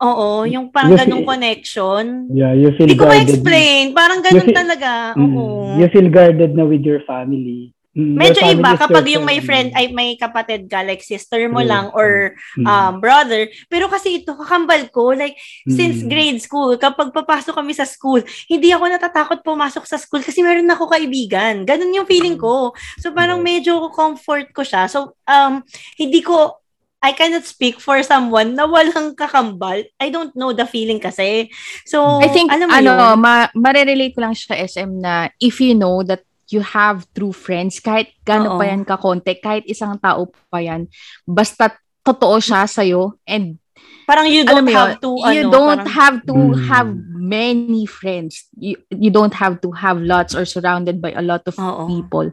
oo, 0.00 0.48
yung 0.48 0.72
parang 0.72 0.88
You 0.88 0.96
feel- 0.96 1.04
ganong 1.04 1.28
connection. 1.28 2.04
yeah, 2.32 2.56
you 2.56 2.72
feel 2.72 2.88
Hindi 2.88 2.96
ko 2.96 3.04
guarded. 3.04 3.28
ma-explain. 3.28 3.84
Parang 3.92 4.20
ganon 4.24 4.40
feel- 4.40 4.56
talaga. 4.56 4.92
Mm, 5.12 5.20
Oo. 5.36 5.46
You 5.76 5.86
feel 5.92 6.08
guarded 6.08 6.56
na 6.56 6.64
with 6.64 6.80
your 6.80 7.04
family. 7.04 7.73
Mm, 7.94 8.18
Medyo 8.18 8.42
iba 8.58 8.74
kapag 8.74 9.06
yung 9.06 9.22
may 9.22 9.38
friend 9.38 9.70
ay 9.70 9.94
may 9.94 10.18
kapatid 10.18 10.66
ka 10.66 10.82
like 10.82 10.98
sister 10.98 11.46
mo 11.46 11.62
True. 11.62 11.70
lang 11.70 11.86
or 11.94 12.34
Mm, 12.58 12.66
um 12.66 12.92
brother. 12.98 13.46
Pero 13.70 13.86
kasi 13.86 14.18
ito 14.22 14.34
kakambal 14.34 14.90
ko 14.90 15.14
like 15.14 15.38
since 15.70 16.02
mm, 16.02 16.10
grade 16.10 16.40
school 16.42 16.74
kapag 16.74 17.14
papasok 17.14 17.54
kami 17.54 17.70
sa 17.70 17.86
school, 17.86 18.18
hindi 18.50 18.74
ako 18.74 18.90
natatakot 18.90 19.46
pumasok 19.46 19.86
sa 19.86 19.94
school 19.94 20.26
kasi 20.26 20.42
meron 20.42 20.66
ako 20.66 20.90
kaibigan. 20.90 21.62
Ganun 21.62 21.94
yung 21.94 22.10
feeling 22.10 22.34
ko. 22.34 22.74
So 22.98 23.14
parang 23.14 23.46
Yeah. 23.46 23.62
medyo 23.62 23.72
comfort 23.94 24.50
ko 24.50 24.66
siya. 24.66 24.90
So 24.90 25.14
um 25.30 25.62
hindi 25.94 26.18
ko 26.18 26.58
I 27.04 27.12
cannot 27.12 27.44
speak 27.44 27.84
for 27.84 28.00
someone 28.00 28.56
na 28.56 28.64
walang 28.64 29.12
kakambal. 29.12 29.84
I 30.00 30.08
don't 30.08 30.32
know 30.32 30.56
the 30.56 30.64
feeling 30.64 30.96
kasi. 30.96 31.52
So, 31.84 32.00
I 32.00 32.32
think, 32.32 32.48
alam 32.48 32.64
mo 32.64 32.72
ano, 32.72 32.90
yun? 32.96 33.20
ma 33.20 33.34
marerelate 33.52 34.16
ko 34.16 34.24
lang 34.24 34.32
siya 34.32 34.56
SM 34.64 35.04
na 35.04 35.28
if 35.36 35.60
you 35.60 35.76
know 35.76 36.00
that 36.00 36.24
you 36.50 36.60
have 36.60 37.06
true 37.12 37.32
friends, 37.32 37.80
kahit 37.80 38.12
gano'n 38.24 38.58
pa 38.58 38.64
yan 38.68 38.82
kakonte, 38.84 39.32
kahit 39.38 39.64
isang 39.64 39.96
tao 40.00 40.28
pa 40.50 40.58
yan, 40.60 40.88
basta 41.24 41.72
totoo 42.04 42.36
siya 42.36 42.68
sa'yo 42.68 43.16
and 43.24 43.56
parang 44.04 44.28
you 44.28 44.44
don't 44.44 44.68
mo 44.68 44.72
have 44.76 44.92
yun, 44.96 45.00
to, 45.00 45.10
you 45.32 45.42
ano, 45.44 45.50
don't 45.50 45.80
parang, 45.80 45.96
have 45.96 46.16
to 46.28 46.36
Mm. 46.36 46.56
have 46.68 46.88
many 47.16 47.84
friends. 47.88 48.44
You, 48.52 48.76
you 48.92 49.08
don't 49.08 49.32
have 49.32 49.64
to 49.64 49.72
have 49.72 49.96
lots 49.96 50.36
or 50.36 50.44
surrounded 50.44 51.00
by 51.00 51.16
a 51.16 51.24
lot 51.24 51.40
of 51.48 51.56
Oo. 51.56 51.88
people 51.88 52.28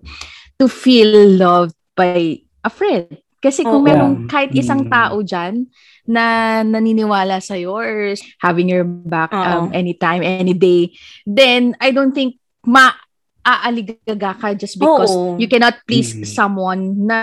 to 0.59 0.66
feel 0.68 1.07
loved 1.39 1.72
by 1.95 2.43
a 2.68 2.70
friend. 2.70 3.16
Kasi 3.41 3.64
kung 3.64 3.82
Oo. 3.82 3.88
merong 3.88 4.28
kahit 4.28 4.51
isang 4.51 4.86
Mm. 4.86 4.91
tao 4.91 5.16
dyan 5.24 5.66
na 6.05 6.59
naniniwala 6.62 7.39
sa'yo 7.39 7.72
or 7.72 8.14
having 8.43 8.68
your 8.68 8.84
back 8.84 9.32
um, 9.32 9.72
anytime, 9.72 10.22
any 10.22 10.51
day, 10.53 10.91
then 11.24 11.74
I 11.80 11.95
don't 11.95 12.12
think 12.12 12.36
ma 12.62 12.93
aaligaga 13.42 14.38
ka 14.38 14.50
just 14.54 14.78
because 14.78 15.10
Oo. 15.10 15.38
you 15.42 15.50
cannot 15.50 15.82
please 15.89 16.14
Mm. 16.14 16.26
someone 16.26 16.82
na, 17.10 17.18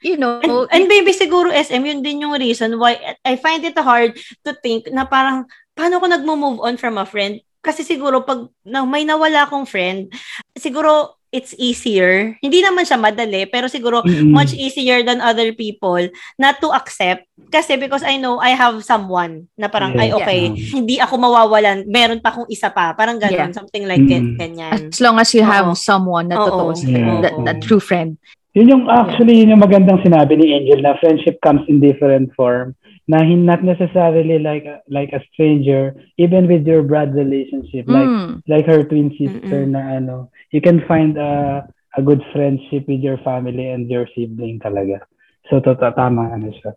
you 0.00 0.14
know, 0.20 0.38
And, 0.42 0.68
and 0.70 0.84
maybe 0.86 1.10
siguro 1.10 1.50
SM, 1.50 1.82
yun 1.82 2.00
din 2.04 2.22
yung 2.22 2.36
reason 2.38 2.78
why 2.78 3.16
I 3.26 3.34
find 3.36 3.64
it 3.64 3.78
hard 3.78 4.14
to 4.44 4.50
think 4.54 4.86
na 4.92 5.04
parang, 5.08 5.48
paano 5.74 5.98
ko 5.98 6.06
nagmo-move 6.06 6.62
on 6.62 6.78
from 6.78 6.98
a 7.00 7.06
friend? 7.08 7.42
Kasi 7.64 7.82
siguro 7.82 8.22
pag 8.22 8.46
na, 8.62 8.84
may 8.84 9.02
nawala 9.08 9.48
akong 9.48 9.64
friend, 9.66 10.12
siguro 10.54 11.16
it's 11.34 11.50
easier. 11.58 12.38
Hindi 12.38 12.62
naman 12.62 12.86
siya 12.86 12.94
madali, 12.94 13.50
pero 13.50 13.66
siguro 13.66 14.06
Mm-mm. 14.06 14.30
much 14.30 14.54
easier 14.54 15.02
than 15.02 15.18
other 15.18 15.50
people 15.50 15.98
not 16.38 16.62
to 16.62 16.70
accept. 16.70 17.26
Kasi 17.50 17.74
because 17.74 18.06
I 18.06 18.14
know 18.14 18.38
I 18.38 18.54
have 18.54 18.78
someone 18.86 19.50
na 19.58 19.66
parang, 19.66 19.98
ay 19.98 20.14
Yes. 20.14 20.16
okay, 20.22 20.40
Yeah. 20.54 20.70
hindi 20.78 20.96
ako 21.02 21.18
mawawalan, 21.18 21.90
meron 21.90 22.22
pa 22.22 22.30
akong 22.30 22.46
isa 22.46 22.70
pa. 22.70 22.94
Parang 22.94 23.18
ganun, 23.18 23.50
Yeah. 23.50 23.58
something 23.58 23.82
like 23.90 24.06
it, 24.06 24.22
Mm. 24.22 24.38
ganyan. 24.38 24.78
as 24.94 25.02
long 25.02 25.18
as 25.18 25.34
you 25.34 25.42
have 25.42 25.66
Oo. 25.66 25.74
someone 25.74 26.30
na 26.30 26.38
Oo. 26.38 26.46
totoo 26.46 26.70
sa'yo, 26.78 26.94
Yeah. 26.94 27.18
that, 27.26 27.34
that 27.42 27.58
true 27.58 27.82
friend. 27.82 28.14
Yun 28.54 28.70
yung 28.70 28.84
actually 28.86 29.42
yun 29.42 29.50
yung 29.50 29.66
magandang 29.66 29.98
sinabi 30.06 30.38
ni 30.38 30.54
Angel 30.54 30.78
na 30.78 30.94
friendship 31.02 31.42
comes 31.42 31.66
in 31.66 31.82
different 31.82 32.30
form 32.38 32.78
na 33.04 33.20
hin- 33.20 33.44
not 33.44 33.60
necessarily 33.62 34.38
like 34.40 34.64
a, 34.64 34.80
like 34.88 35.12
a 35.12 35.20
stranger 35.32 35.92
even 36.16 36.48
with 36.48 36.64
your 36.64 36.80
blood 36.82 37.12
relationship 37.12 37.84
like 37.88 38.08
Mm. 38.08 38.40
like 38.48 38.64
her 38.64 38.80
twin 38.84 39.12
sister 39.16 39.64
Mm-mm. 39.68 39.76
na 39.76 40.00
ano 40.00 40.16
you 40.52 40.60
can 40.64 40.80
find 40.88 41.16
a 41.20 41.64
a 41.96 42.02
good 42.02 42.24
friendship 42.32 42.88
with 42.88 43.04
your 43.04 43.20
family 43.22 43.68
and 43.70 43.86
your 43.92 44.08
sibling 44.16 44.58
talaga 44.58 45.04
so 45.52 45.60
to, 45.60 45.76
to 45.76 45.88
tama 45.92 46.32
ano 46.32 46.48
siya 46.52 46.72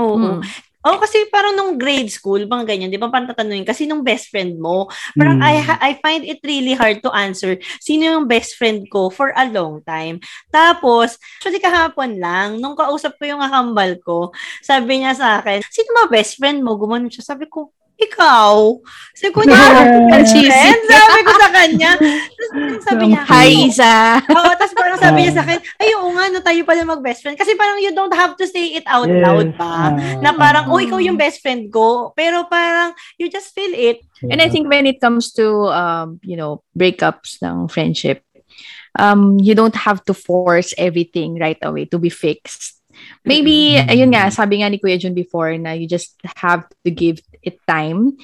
Oo. 0.00 0.40
Mm. 0.40 0.40
Oh, 0.82 0.98
kasi 0.98 1.30
parang 1.30 1.54
nung 1.54 1.78
grade 1.78 2.10
school, 2.10 2.42
bang 2.50 2.66
ganyan, 2.66 2.90
di 2.90 2.98
ba? 2.98 3.06
Parang 3.06 3.30
tatanungin, 3.30 3.62
kasi 3.62 3.86
nung 3.86 4.02
best 4.02 4.34
friend 4.34 4.58
mo, 4.58 4.90
parang 5.14 5.38
Mm. 5.38 5.46
I, 5.46 5.54
ha- 5.62 5.82
I 5.82 5.92
find 6.02 6.26
it 6.26 6.42
really 6.42 6.74
hard 6.74 6.98
to 7.06 7.10
answer 7.14 7.54
sino 7.78 8.02
yung 8.18 8.26
best 8.26 8.58
friend 8.58 8.90
ko 8.90 9.06
for 9.06 9.30
a 9.38 9.46
long 9.46 9.78
time. 9.86 10.18
Tapos, 10.50 11.18
actually 11.38 11.62
kahapon 11.62 12.18
lang, 12.18 12.58
nung 12.58 12.74
kausap 12.74 13.14
ko 13.14 13.30
yung 13.30 13.42
kakambal 13.42 13.94
ko, 14.02 14.18
sabi 14.58 15.02
niya 15.06 15.14
sa 15.14 15.38
akin, 15.38 15.62
sino 15.70 15.88
ba 15.94 16.10
best 16.10 16.34
friend 16.38 16.66
mo? 16.66 16.74
Gumanon 16.74 17.10
siya. 17.10 17.22
Sabi 17.34 17.46
ko, 17.46 17.70
ikaw. 18.08 18.78
Sabi 19.14 19.30
ko, 19.30 19.40
niya, 19.46 19.60
friend? 20.50 20.82
Sabi 20.88 21.20
ko 21.22 21.32
sa 21.38 21.50
kanya. 21.54 21.92
Tapos 21.98 22.84
sabi 22.84 23.04
niya, 23.12 23.22
Hi, 23.28 23.50
Isa. 23.70 23.94
Oo, 24.18 24.50
tapos 24.58 24.74
parang 24.74 24.98
sabi 24.98 25.18
niya 25.22 25.32
sa 25.38 25.42
akin, 25.46 25.58
ay, 25.78 25.88
oo 25.94 26.08
nga, 26.12 26.24
no, 26.32 26.42
tayo 26.42 26.60
pala 26.66 26.82
mag-best 26.82 27.22
friend. 27.22 27.38
Kasi 27.38 27.54
parang 27.54 27.78
you 27.78 27.94
don't 27.94 28.14
have 28.14 28.34
to 28.34 28.46
say 28.50 28.74
it 28.74 28.86
out 28.90 29.06
Yes, 29.06 29.22
loud 29.22 29.48
pa. 29.54 29.94
na 30.18 30.34
parang, 30.34 30.68
oh, 30.68 30.82
ikaw 30.82 30.98
yung 30.98 31.16
best 31.16 31.38
friend 31.40 31.70
ko. 31.70 32.10
Pero 32.18 32.50
parang, 32.50 32.92
you 33.16 33.30
just 33.30 33.54
feel 33.54 33.72
it. 33.72 34.02
And 34.22 34.42
I 34.42 34.46
think 34.50 34.70
when 34.70 34.86
it 34.86 35.02
comes 35.02 35.34
to 35.34 35.66
um, 35.70 36.22
you 36.22 36.38
know, 36.38 36.62
breakups 36.78 37.42
ng 37.42 37.66
friendship, 37.66 38.22
um, 38.98 39.38
you 39.38 39.54
don't 39.54 39.74
have 39.74 40.04
to 40.06 40.14
force 40.14 40.74
everything 40.78 41.38
right 41.38 41.58
away 41.62 41.86
to 41.90 41.98
be 41.98 42.10
fixed. 42.10 42.78
Maybe, 43.24 43.78
ayun 43.78 44.12
nga, 44.14 44.30
sabi 44.30 44.60
nga 44.60 44.68
ni 44.70 44.78
Kuya 44.78 45.00
Jun 45.00 45.14
before 45.14 45.56
na 45.58 45.72
you 45.72 45.88
just 45.88 46.14
have 46.38 46.66
to 46.84 46.90
give 46.90 47.18
it 47.42 47.58
time 47.66 48.14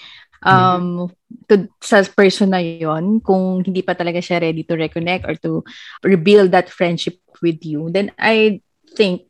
um, 0.42 1.10
to, 1.50 1.66
sa 1.82 2.02
person 2.06 2.50
na 2.50 2.62
yon 2.62 3.18
kung 3.20 3.62
hindi 3.62 3.82
pa 3.82 3.94
talaga 3.94 4.22
siya 4.22 4.38
ready 4.40 4.62
to 4.62 4.78
reconnect 4.78 5.26
or 5.26 5.34
to 5.34 5.62
rebuild 6.02 6.54
that 6.54 6.70
friendship 6.70 7.18
with 7.42 7.58
you, 7.62 7.90
then 7.90 8.10
I 8.16 8.62
think 8.94 9.26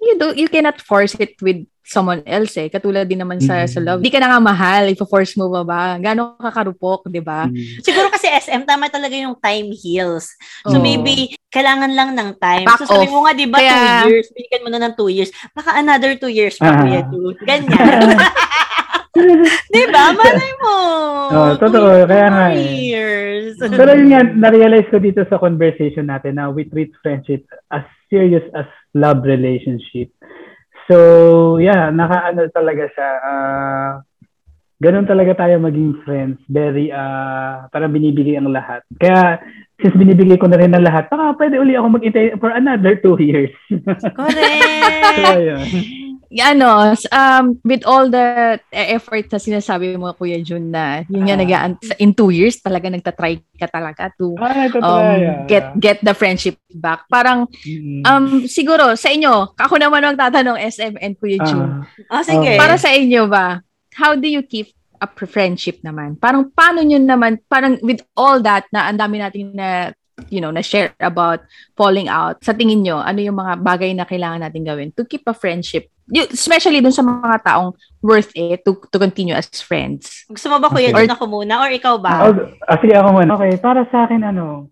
you 0.00 0.16
do 0.16 0.32
you 0.32 0.48
cannot 0.48 0.80
force 0.80 1.16
it 1.16 1.36
with 1.40 1.64
someone 1.86 2.18
else 2.26 2.58
eh. 2.58 2.66
Katulad 2.66 3.06
din 3.06 3.22
naman 3.22 3.38
sa, 3.38 3.62
Mm. 3.62 3.70
sa 3.70 3.78
love. 3.78 4.02
Di 4.02 4.10
ka 4.10 4.18
na 4.18 4.26
nga 4.34 4.42
mahal, 4.42 4.90
ipo-force 4.90 5.38
mo 5.38 5.46
ba 5.46 5.62
ba? 5.62 5.80
Gano'ng 6.02 6.34
kakarupok, 6.34 7.06
di 7.06 7.22
ba? 7.22 7.46
Mm. 7.46 7.78
Siguro 7.78 8.10
kasi 8.10 8.26
SM, 8.26 8.66
tama 8.66 8.90
talaga 8.90 9.14
yung 9.14 9.38
time 9.38 9.70
heals. 9.70 10.34
So 10.66 10.76
Oo. 10.76 10.82
maybe, 10.82 11.38
kailangan 11.46 11.94
lang 11.94 12.18
ng 12.18 12.42
time. 12.42 12.66
Back 12.66 12.82
so 12.82 12.90
sabi 12.90 13.06
off. 13.06 13.14
mo 13.14 13.22
nga, 13.22 13.38
di 13.38 13.46
ba, 13.46 13.62
Kaya- 13.62 14.02
two 14.02 14.10
years, 14.10 14.26
binigyan 14.34 14.62
mo 14.66 14.70
na 14.74 14.80
ng 14.82 14.94
two 14.98 15.10
years. 15.14 15.30
Baka 15.54 15.78
another 15.78 16.18
two 16.18 16.26
years 16.26 16.58
pa, 16.58 16.74
Ah. 16.74 16.78
kuya. 16.82 17.00
Ganyan. 17.46 18.18
di 19.74 19.82
ba? 19.90 20.12
Malay 20.14 20.52
mo. 20.60 20.76
Two 21.30 21.52
totoo. 21.66 22.06
Kaya 22.06 22.26
nga 22.30 22.46
eh. 22.52 22.62
years. 22.62 23.56
Pero 23.58 23.90
yun 23.96 24.12
nga, 24.12 24.22
na-realize 24.22 24.88
ko 24.92 25.00
dito 25.00 25.24
sa 25.26 25.40
conversation 25.40 26.06
natin 26.06 26.38
na 26.38 26.52
we 26.52 26.68
treat 26.68 26.92
friendship 27.00 27.44
as 27.72 27.82
serious 28.12 28.44
as 28.54 28.68
love 28.94 29.24
relationship. 29.26 30.12
So, 30.86 31.58
yeah, 31.58 31.90
nakaano 31.90 32.46
talaga 32.54 32.86
siya. 32.94 33.10
ah 33.26 33.90
ganun 34.76 35.08
talaga 35.08 35.32
tayo 35.34 35.56
maging 35.58 36.04
friends. 36.04 36.38
Very, 36.46 36.92
ah 36.92 37.66
parang 37.72 37.90
binibigay 37.90 38.36
ang 38.38 38.52
lahat. 38.52 38.84
Kaya, 39.00 39.40
since 39.82 39.96
binibigay 39.96 40.38
ko 40.38 40.46
na 40.46 40.60
rin 40.60 40.76
ang 40.76 40.84
lahat, 40.84 41.08
baka 41.10 41.34
pwede 41.40 41.58
uli 41.58 41.74
ako 41.74 41.96
mag-intay 41.96 42.36
for 42.38 42.52
another 42.52 42.94
two 43.00 43.16
years. 43.18 43.50
so, 44.02 44.08
Correct. 44.14 45.42
yun. 45.42 46.05
Ano, 46.32 46.68
um, 47.12 47.44
with 47.62 47.86
all 47.86 48.06
the 48.06 48.26
e- 48.68 48.90
effort 48.92 49.30
na 49.30 49.38
sinasabi 49.38 49.94
mo, 49.94 50.10
Kuya 50.12 50.40
Jun, 50.40 50.70
na 50.70 51.06
yun 51.06 51.24
nga, 51.24 51.36
Ah. 51.36 51.70
nag 51.70 51.78
in 51.98 52.12
two 52.12 52.30
years, 52.30 52.58
talaga 52.58 52.88
nagtatry 52.88 53.42
ka 53.54 53.66
talaga 53.66 54.10
to 54.14 54.34
Ah, 54.36 54.66
um, 54.82 55.46
get 55.46 55.64
get 55.78 55.98
the 56.00 56.12
friendship 56.12 56.58
back. 56.72 57.06
Parang, 57.06 57.46
Mm. 57.62 58.02
um, 58.02 58.24
siguro, 58.44 58.94
sa 58.94 59.08
inyo, 59.08 59.54
ako 59.54 59.74
naman 59.76 60.02
ang 60.02 60.16
tatanong, 60.16 60.58
SM 60.58 60.98
and 60.98 61.14
Kuya 61.16 61.38
Jun, 61.42 61.86
Ah. 62.10 62.18
Oh, 62.18 62.24
sige. 62.24 62.58
para 62.58 62.74
sa 62.76 62.90
inyo 62.90 63.26
ba, 63.26 63.62
how 63.94 64.12
do 64.12 64.26
you 64.26 64.42
keep 64.42 64.70
a 64.96 65.06
pr- 65.06 65.28
friendship 65.28 65.80
naman? 65.80 66.16
Parang, 66.16 66.48
paano 66.50 66.80
nyo 66.80 66.96
naman, 66.96 67.38
parang 67.46 67.76
with 67.80 68.00
all 68.16 68.40
that, 68.40 68.64
na 68.70 68.88
ang 68.88 68.98
dami 68.98 69.20
natin 69.20 69.52
na, 69.52 69.92
you 70.28 70.40
know, 70.40 70.50
na 70.50 70.64
share 70.64 70.96
about 71.00 71.44
falling 71.76 72.08
out, 72.08 72.40
sa 72.40 72.56
tingin 72.56 72.80
nyo, 72.82 73.00
ano 73.00 73.20
yung 73.20 73.36
mga 73.36 73.60
bagay 73.60 73.92
na 73.92 74.08
kailangan 74.08 74.40
natin 74.40 74.64
gawin 74.64 74.90
to 74.96 75.04
keep 75.04 75.22
a 75.28 75.36
friendship 75.36 75.92
especially 76.14 76.78
dun 76.78 76.94
sa 76.94 77.02
mga 77.02 77.42
taong 77.42 77.74
worth 77.98 78.30
it 78.38 78.62
to, 78.62 78.78
to 78.94 78.98
continue 78.98 79.34
as 79.34 79.50
friends. 79.58 80.22
Gusto 80.30 80.46
mo 80.46 80.62
ba, 80.62 80.70
kuya, 80.70 80.94
Okay. 80.94 81.02
doon 81.02 81.14
ako 81.18 81.24
muna? 81.26 81.66
Or 81.66 81.70
ikaw 81.70 81.98
ba? 81.98 82.30
Oh, 82.30 82.34
ah, 82.62 82.78
sige 82.78 82.94
ako 82.94 83.08
muna. 83.10 83.34
Okay, 83.34 83.58
para 83.58 83.82
sa 83.90 84.06
akin 84.06 84.22
ano, 84.22 84.70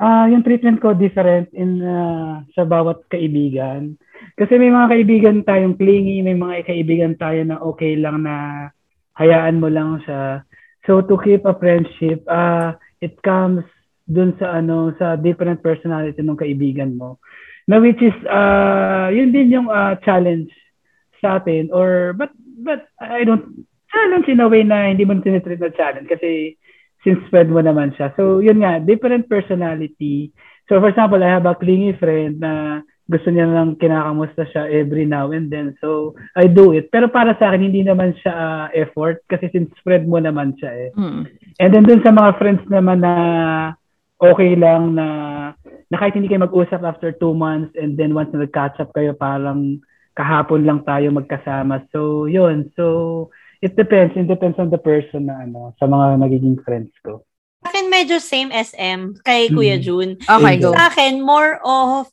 ah 0.00 0.24
yung 0.26 0.42
treatment 0.42 0.80
ko 0.80 0.96
different 0.96 1.52
in 1.54 1.78
ah, 1.86 2.42
sa 2.56 2.66
bawat 2.66 3.06
kaibigan. 3.06 3.94
Kasi 4.34 4.58
may 4.58 4.74
mga 4.74 4.90
kaibigan 4.90 5.36
tayong 5.46 5.78
clingy, 5.78 6.18
may 6.24 6.34
mga 6.34 6.66
kaibigan 6.66 7.14
tayo 7.14 7.40
na 7.46 7.56
okay 7.62 7.94
lang 7.94 8.26
na 8.26 8.68
hayaan 9.14 9.62
mo 9.62 9.70
lang 9.70 10.02
siya. 10.02 10.42
So 10.88 11.04
to 11.04 11.14
keep 11.22 11.46
a 11.46 11.54
friendship, 11.54 12.26
ah 12.26 12.74
it 12.98 13.22
comes 13.22 13.62
dun 14.10 14.34
sa 14.42 14.58
ano 14.58 14.90
sa 14.98 15.14
different 15.14 15.62
personality 15.62 16.18
ng 16.18 16.34
kaibigan 16.34 16.98
mo. 16.98 17.22
Na 17.70 17.78
which 17.78 18.02
is 18.02 18.16
ah 18.26 19.06
yun 19.14 19.30
din 19.30 19.54
yung 19.54 19.70
ah, 19.70 19.94
challenge 20.02 20.50
sa 21.22 21.38
atin 21.38 21.70
or 21.70 22.12
but 22.18 22.34
but 22.66 22.90
I 22.98 23.22
don't 23.22 23.70
challenge 23.90 24.26
in 24.26 24.42
a 24.42 24.50
way 24.50 24.66
na 24.66 24.90
hindi 24.90 25.06
mo 25.06 25.14
tinitreat 25.18 25.62
na 25.62 25.74
challenge 25.74 26.10
kasi 26.10 26.58
since 27.04 27.20
friend 27.32 27.50
mo 27.50 27.60
naman 27.64 27.96
siya. 27.96 28.12
So, 28.14 28.44
yun 28.44 28.60
nga, 28.60 28.78
different 28.80 29.26
personality. 29.26 30.32
So, 30.68 30.78
for 30.78 30.92
example, 30.92 31.20
I 31.24 31.32
have 31.32 31.48
a 31.48 31.56
clingy 31.56 31.96
friend 31.96 32.38
na 32.38 32.84
gusto 33.10 33.32
niya 33.32 33.50
lang 33.50 33.74
kinakamusta 33.80 34.46
siya 34.52 34.70
every 34.70 35.08
now 35.08 35.32
and 35.34 35.50
then. 35.50 35.74
So, 35.80 36.14
I 36.36 36.46
do 36.46 36.76
it. 36.76 36.92
Pero 36.94 37.10
para 37.10 37.34
sa 37.40 37.50
akin, 37.50 37.72
hindi 37.72 37.82
naman 37.82 38.14
siya 38.20 38.30
uh, 38.30 38.66
effort 38.76 39.24
kasi 39.26 39.50
since 39.50 39.72
friend 39.82 40.06
mo 40.06 40.22
naman 40.22 40.54
siya 40.60 40.70
eh. 40.70 40.90
Mm. 40.94 41.22
And 41.58 41.70
then 41.74 41.84
dun 41.88 42.04
sa 42.06 42.14
mga 42.14 42.30
friends 42.38 42.62
naman 42.70 43.02
na 43.02 43.14
okay 44.20 44.52
lang 44.54 44.94
na, 44.94 45.06
na 45.88 45.96
kahit 45.96 46.14
hindi 46.14 46.28
kayo 46.28 46.44
mag-usap 46.44 46.84
after 46.84 47.10
two 47.10 47.32
months 47.32 47.72
and 47.74 47.96
then 47.96 48.12
once 48.12 48.28
na 48.30 48.44
nag-catch 48.44 48.78
up 48.78 48.92
kayo, 48.92 49.16
parang 49.16 49.80
kahapon 50.12 50.68
lang 50.68 50.84
tayo 50.84 51.08
magkasama. 51.10 51.88
So, 51.90 52.28
yun. 52.28 52.68
So, 52.76 53.32
it 53.64 53.74
depends. 53.74 54.12
It 54.14 54.28
depends 54.28 54.60
on 54.60 54.68
the 54.68 54.78
person 54.78 55.32
na 55.32 55.48
ano, 55.48 55.72
sa 55.80 55.88
mga 55.88 56.20
nagiging 56.20 56.60
friends 56.60 56.92
ko. 57.00 57.24
Sa 57.64 57.68
akin, 57.72 57.92
medyo 57.92 58.16
same 58.20 58.48
SM 58.52 59.20
kay 59.20 59.52
Kuya 59.52 59.76
Mm. 59.76 59.84
June. 59.84 60.10
Okay, 60.16 60.56
go. 60.60 60.72
Sa 60.72 60.88
akin, 60.88 61.20
more 61.20 61.60
of 61.60 62.08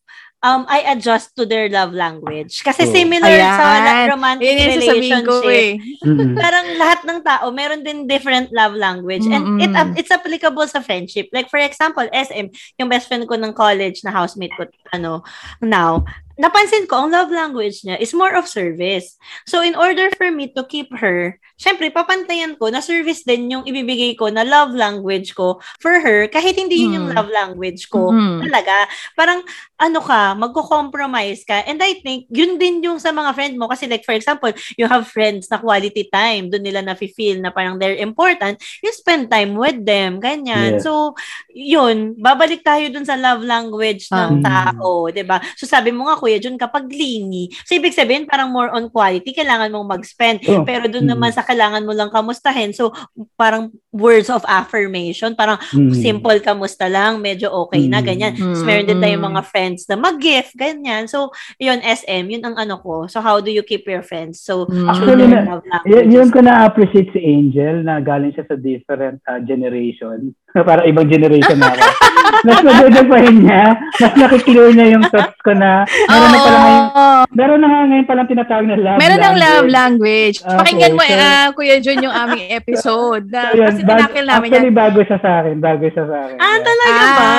um 0.48 0.64
I 0.66 0.96
adjust 0.96 1.36
to 1.36 1.44
their 1.44 1.68
love 1.68 1.92
language. 1.92 2.64
Kasi 2.64 2.88
Oh. 2.88 2.94
similar 2.96 3.28
Ayan. 3.28 3.60
sa 3.60 3.68
romantic 4.08 4.48
Yun 4.48 4.80
sasabihin 4.80 5.22
ko 5.28 5.36
relationship. 5.44 5.52
eh. 5.52 5.72
Parang 6.40 6.66
lahat 6.80 7.00
ng 7.04 7.20
tao, 7.22 7.46
meron 7.52 7.84
din 7.84 8.08
different 8.08 8.48
love 8.56 8.72
language. 8.72 9.28
And 9.28 9.60
it 9.60 9.72
it's 10.00 10.14
applicable 10.14 10.64
sa 10.66 10.80
friendship. 10.80 11.28
Like 11.36 11.52
for 11.52 11.60
example, 11.60 12.08
SM, 12.10 12.48
yung 12.80 12.88
best 12.88 13.12
friend 13.12 13.28
ko 13.28 13.36
ng 13.36 13.52
college 13.52 14.08
na 14.08 14.16
housemate 14.16 14.56
ko, 14.56 14.64
ano, 14.96 15.28
now, 15.60 16.08
napansin 16.38 16.86
ko, 16.86 17.06
ang 17.06 17.10
love 17.12 17.34
language 17.34 17.82
niya 17.84 17.98
is 17.98 18.14
more 18.14 18.34
of 18.38 18.46
service. 18.46 19.18
So, 19.50 19.66
in 19.66 19.74
order 19.74 20.10
for 20.16 20.30
me 20.30 20.54
to 20.54 20.64
keep 20.64 20.94
her, 20.94 21.36
syempre, 21.58 21.90
papantayan 21.90 22.56
ko 22.56 22.70
na 22.70 22.80
service 22.80 23.26
din 23.26 23.50
yung 23.50 23.66
ibibigay 23.66 24.14
ko 24.14 24.30
na 24.30 24.46
love 24.46 24.72
language 24.74 25.34
ko 25.34 25.58
for 25.82 25.98
her, 25.98 26.30
kahit 26.30 26.54
hindi 26.54 26.86
yun 26.86 26.98
yung 27.02 27.08
Mm. 27.10 27.16
love 27.18 27.32
language 27.34 27.90
ko. 27.90 28.14
Mm. 28.14 28.46
Talaga. 28.46 28.86
Parang, 29.18 29.42
ano 29.78 30.00
ka, 30.02 30.34
magko-compromise 30.34 31.46
ka. 31.46 31.62
And 31.66 31.82
I 31.82 32.02
think, 32.02 32.26
yun 32.30 32.58
din 32.58 32.82
yung 32.82 32.98
sa 32.98 33.14
mga 33.14 33.34
friend 33.34 33.54
mo. 33.58 33.70
Kasi 33.70 33.86
like, 33.86 34.02
for 34.06 34.14
example, 34.14 34.50
you 34.74 34.90
have 34.90 35.06
friends 35.06 35.50
na 35.50 35.62
quality 35.62 36.10
time, 36.10 36.50
doon 36.50 36.66
nila 36.66 36.82
na-feel 36.82 37.42
na 37.42 37.54
parang 37.54 37.78
they're 37.78 37.98
important, 37.98 38.58
you 38.82 38.90
spend 38.94 39.30
time 39.30 39.54
with 39.58 39.78
them, 39.86 40.18
ganyan. 40.22 40.78
Yes. 40.78 40.86
So, 40.86 41.14
yun, 41.50 42.18
babalik 42.18 42.62
tayo 42.66 42.90
dun 42.90 43.06
sa 43.06 43.18
love 43.18 43.42
language 43.46 44.10
ng 44.14 44.42
Um. 44.42 44.46
tao, 44.46 45.10
'di 45.10 45.24
ba 45.26 45.38
So, 45.58 45.66
sabi 45.70 45.94
mo 45.94 46.06
nga, 46.10 46.18
Kuya 46.28 46.44
Jun, 46.44 46.60
kapag 46.60 46.92
lingy, 46.92 47.48
so 47.64 47.72
ibig 47.72 47.96
sabihin, 47.96 48.28
parang 48.28 48.52
more 48.52 48.68
on 48.68 48.92
quality, 48.92 49.32
kailangan 49.32 49.72
mong 49.72 49.96
mag-spend. 49.96 50.44
Oh. 50.52 50.68
Pero 50.68 50.92
dun 50.92 51.08
Mm. 51.08 51.16
naman 51.16 51.32
sa 51.32 51.48
kailangan 51.48 51.88
mo 51.88 51.96
lang 51.96 52.12
kamustahin, 52.12 52.76
so, 52.76 52.92
parang 53.40 53.72
words 53.98 54.30
of 54.30 54.46
affirmation, 54.48 55.34
parang 55.34 55.58
Mm. 55.70 55.92
simple 55.92 56.38
kamusta 56.40 56.86
lang, 56.86 57.18
medyo 57.18 57.50
okay 57.60 57.86
na, 57.86 58.00
Mm. 58.00 58.06
ganyan. 58.06 58.34
Mm, 58.34 58.54
So, 58.54 58.64
meron 58.64 58.86
din 58.86 59.00
tayong 59.00 59.20
mm. 59.20 59.30
mga 59.34 59.42
friends 59.44 59.82
na 59.86 59.96
mag-gift, 59.96 60.54
ganyan. 60.54 61.06
So, 61.06 61.30
yun, 61.58 61.80
SM, 61.80 62.30
yun 62.30 62.44
ang 62.44 62.56
ano 62.56 62.78
ko. 62.78 63.06
So, 63.06 63.20
how 63.20 63.38
do 63.38 63.50
you 63.50 63.62
keep 63.62 63.84
your 63.84 64.02
friends? 64.02 64.40
So, 64.40 64.66
Mm. 64.66 64.86
Actually, 64.88 65.26
na- 65.26 65.60
Y- 65.84 66.08
yun 66.08 66.30
ko 66.30 66.40
na-appreciate 66.40 67.10
si 67.10 67.20
Angel 67.20 67.82
na 67.82 67.98
galing 67.98 68.32
siya 68.32 68.46
sa 68.46 68.56
different 68.56 69.18
uh, 69.26 69.42
generation. 69.42 70.32
Para 70.68 70.86
ibang 70.86 71.06
generation 71.06 71.58
na 71.58 71.70
ako. 71.70 71.82
mas 72.48 72.60
madadapahin 72.62 73.38
niya, 73.40 73.66
mas 73.96 74.14
nakiklear 74.14 74.70
niya 74.70 74.88
yung 74.92 75.06
thoughts 75.06 75.40
ko 75.40 75.52
na 75.52 75.84
meron 76.06 76.28
na 76.28 76.40
pala 76.40 76.58
ngayon, 76.60 76.86
meron 77.32 77.60
na 77.60 77.68
nga 77.68 77.82
ngayon 77.88 78.06
palang 78.06 78.28
tinatawag 78.28 78.66
na 78.68 78.76
love 78.76 79.00
Meron 79.00 79.18
ng 79.18 79.24
language. 79.28 79.44
love 79.48 79.68
language. 79.70 80.38
Okay, 80.40 80.58
Pakinggan 80.58 80.94
mo, 80.94 81.02
so- 81.02 81.18
ah, 81.18 81.48
Kuya 81.52 81.78
Jun, 81.80 82.00
yung 82.00 82.16
aming 82.16 82.44
episode. 82.52 83.24
Na, 83.28 83.42
So, 83.48 83.56
yun, 83.56 83.66
kasi 83.68 83.82
tinakil 83.90 84.26
namin 84.26 84.48
actually, 84.48 84.70
yan. 84.70 84.78
bago 84.78 85.00
siya 85.02 85.18
sa 85.20 85.32
akin. 85.40 85.56
Bago 85.58 85.86
siya 85.86 86.04
sa 86.04 86.16
akin. 86.22 86.38
Ah, 86.38 86.58
talaga 86.60 86.92
Ah. 86.94 87.14
ba? 87.14 87.30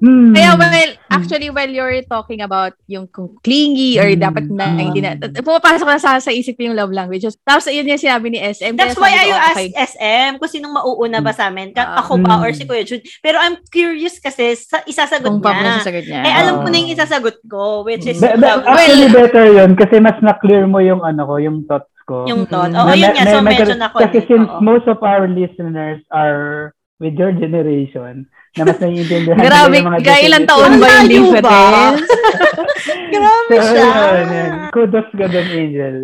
Hmm. 0.00 0.32
Kaya 0.32 0.56
well, 0.56 0.72
actually, 1.10 1.48
while 1.50 1.68
you're 1.68 2.00
talking 2.02 2.40
about 2.40 2.72
yung 2.86 3.04
kung 3.06 3.36
clingy 3.40 4.00
or 4.00 4.08
Mm. 4.08 4.16
dapat 4.18 4.44
na 4.48 4.64
Ah. 4.66 4.80
hindi 4.80 4.96
na, 4.98 5.12
pumapasok 5.36 5.84
na 5.84 6.00
sa, 6.00 6.16
sa 6.16 6.32
isip 6.32 6.56
yung 6.56 6.72
love 6.72 6.88
languages. 6.88 7.36
Tapos 7.38 7.68
yun 7.68 7.84
yung 7.84 8.00
sinabi 8.00 8.32
ni 8.32 8.40
SM. 8.40 8.80
That's 8.80 8.96
why 8.96 9.12
I 9.12 9.28
ko, 9.28 9.36
ask 9.36 9.56
okay. 9.58 9.68
SM 9.76 10.30
kung 10.40 10.48
sinong 10.48 10.72
mauuna 10.72 11.20
ba 11.20 11.30
sa 11.30 11.46
amin. 11.46 11.70
Ka- 11.70 11.84
Ah. 11.86 12.00
ako 12.00 12.16
ba 12.16 12.32
Mm. 12.34 12.42
or 12.42 12.50
si 12.50 12.64
Kuya 12.64 12.80
Jun. 12.80 13.04
Pero 13.20 13.36
I'm 13.36 13.60
curious 13.68 14.16
kasi 14.16 14.56
sa 14.56 14.80
isasagot 14.82 15.28
Kung 15.28 15.44
niya. 15.44 15.78
sasagot 15.78 16.04
niya. 16.08 16.20
Eh, 16.22 16.32
alam 16.34 16.54
ko 16.56 16.66
Ah. 16.66 16.72
na 16.72 16.78
yung 16.78 16.90
isasagot 16.90 17.36
ko, 17.44 17.62
which 17.84 18.08
is 18.08 18.16
Be- 18.18 18.32
be- 18.32 18.48
actually, 18.48 18.64
language. 19.04 19.12
better 19.12 19.46
yun 19.52 19.70
kasi 19.74 20.00
mas 20.00 20.16
na-clear 20.18 20.64
mo 20.64 20.80
yung 20.80 21.04
ano 21.04 21.28
ko, 21.28 21.36
yung 21.36 21.68
thoughts 21.68 21.92
ko. 22.10 22.26
Yung 22.26 22.42
thought. 22.44 22.74
Mm. 22.74 22.78
Oo, 22.82 22.90
Na- 22.90 22.98
yun 22.98 23.06
na- 23.06 23.14
nga. 23.14 23.24
So, 23.24 23.38
na- 23.38 23.46
medyo 23.46 23.64
na 23.72 23.88
Kasi 23.88 24.18
since 24.26 24.48
most 24.58 24.86
of 24.86 24.98
our 25.00 25.24
listeners 25.24 26.02
are 26.10 26.74
with 26.98 27.14
your 27.14 27.30
generation, 27.30 28.26
na 28.58 28.66
mas 28.66 28.76
naiintindihan 28.76 29.34
nila 29.38 29.46
Grabe, 29.46 29.74
yung 29.78 29.88
mga 29.88 30.00
kailan 30.02 30.42
different- 30.42 30.48
taon 30.50 30.72
ba 30.76 30.88
yung 30.90 31.08
difference? 31.08 32.02
Grabe 33.14 33.54
So, 33.54 33.66
siya. 33.70 33.88
yun, 33.88 34.28
yun. 34.28 34.50
Kudos 34.70 35.08
ka 35.12 35.26
dun, 35.26 35.48
Angel. 35.48 35.96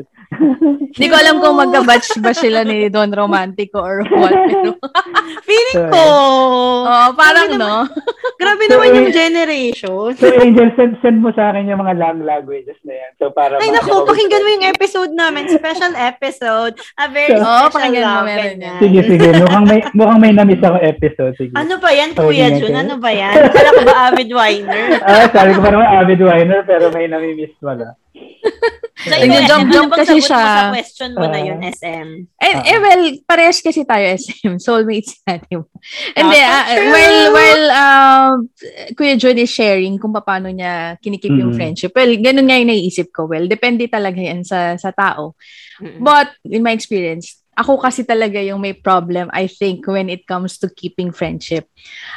Hindi 0.90 1.06
ko 1.06 1.16
alam 1.16 1.38
kung 1.38 1.56
magka-batch 1.56 2.18
ba 2.18 2.32
sila 2.32 2.60
ni 2.60 2.88
Don 2.88 3.08
Romantico 3.08 3.78
or 3.78 4.02
what. 4.08 4.32
Pero, 4.32 4.74
Feeling 5.48 5.78
So, 5.78 5.86
ko. 5.88 6.02
oh, 6.84 7.08
parang 7.14 7.48
Grabe 7.48 7.60
no. 7.60 7.74
Grabe 8.40 8.64
So, 8.64 8.70
naman 8.72 8.88
yung 8.92 9.08
eh, 9.08 9.14
generation. 9.14 10.10
So, 10.12 10.26
Angel, 10.28 10.70
send, 10.74 10.98
send 11.00 11.18
mo 11.18 11.30
sa 11.30 11.50
akin 11.50 11.66
yung 11.66 11.78
mga 11.78 11.94
lang 11.96 12.20
languages 12.20 12.76
na 12.82 12.94
yan. 12.94 13.10
So, 13.16 13.30
para 13.30 13.56
Ay, 13.56 13.70
naku, 13.70 14.04
pakinggan 14.04 14.42
mo 14.42 14.50
yung 14.50 14.66
episode 14.68 15.12
namin. 15.12 15.48
Special 15.48 15.94
episode. 15.94 16.74
A 16.96 17.06
very 17.06 17.32
Oo, 17.32 17.40
special 17.40 17.72
pakinggan 17.72 18.02
mo, 18.02 18.10
love 18.12 18.26
meron 18.26 18.58
yan. 18.58 18.78
Sige, 18.78 19.00
sige. 19.04 19.28
Mukhang 19.36 19.64
may, 19.64 19.80
mukhang 19.92 20.20
may 20.20 20.32
namiss 20.34 20.60
ako 20.60 20.78
episode. 20.78 21.34
Sige. 21.36 21.52
Ano 21.54 21.74
ba 21.78 21.90
yan, 21.90 22.10
Oh, 22.14 22.28
Kuya 22.28 22.48
Jun? 22.56 22.74
Ano 22.74 22.94
ba 22.96 23.10
yan? 23.10 23.34
Kala 23.54 23.70
ko 23.72 23.82
ba 23.84 23.96
avid 24.10 24.30
winer? 24.30 24.84
Ah, 25.00 25.26
sabi 25.28 25.50
ko 25.52 25.60
pa 25.60 25.70
naman 25.70 25.88
avid 25.96 26.20
winer, 26.20 26.60
pero 26.64 26.90
may 26.90 27.06
namimiss 27.06 27.54
wala. 27.60 27.94
So, 29.06 29.14
Nag- 29.14 29.22
ikaw, 29.22 29.42
jump- 29.46 29.62
SM, 29.62 29.70
jump 29.70 29.88
ano 29.88 29.98
kasi 30.02 30.12
mo 30.12 30.26
siya. 30.26 30.42
sa 30.42 30.62
question 30.74 31.10
mo 31.14 31.24
na 31.24 31.38
Ah. 31.38 31.46
yun, 31.46 31.58
SM? 31.62 32.08
Eh, 32.36 32.50
Ah. 32.50 32.62
eh, 32.66 32.78
well, 32.78 33.02
parehas 33.22 33.58
kasi 33.60 33.80
tayo 33.82 34.02
SM. 34.02 34.58
Soulmates 34.66 35.22
natin. 35.22 35.62
And 36.12 36.26
then, 36.26 36.42
true. 36.42 36.90
while, 36.90 37.24
while 37.30 37.64
um, 37.70 38.30
Kuya 38.92 39.14
John 39.14 39.38
is 39.38 39.48
sharing 39.48 39.94
kung 39.96 40.10
paano 40.12 40.50
niya 40.50 40.98
kinikip 40.98 41.30
yung 41.30 41.54
Mhm. 41.54 41.56
friendship, 41.56 41.94
well, 41.94 42.10
ganun 42.12 42.44
nga 42.44 42.58
yung 42.58 42.68
naiisip 42.68 43.08
ko. 43.08 43.24
Well, 43.24 43.46
depende 43.46 43.86
talaga 43.86 44.18
yan 44.18 44.42
sa, 44.42 44.74
sa 44.74 44.90
tao. 44.90 45.38
Mm-mm. 45.78 46.02
But, 46.02 46.34
in 46.42 46.60
my 46.60 46.74
experience, 46.74 47.38
ako 47.54 47.78
kasi 47.78 48.02
talaga 48.02 48.36
yung 48.36 48.60
may 48.60 48.74
problem, 48.74 49.30
I 49.30 49.46
think, 49.46 49.86
when 49.86 50.10
it 50.10 50.26
comes 50.26 50.58
to 50.58 50.68
keeping 50.68 51.08
friendship. 51.08 51.70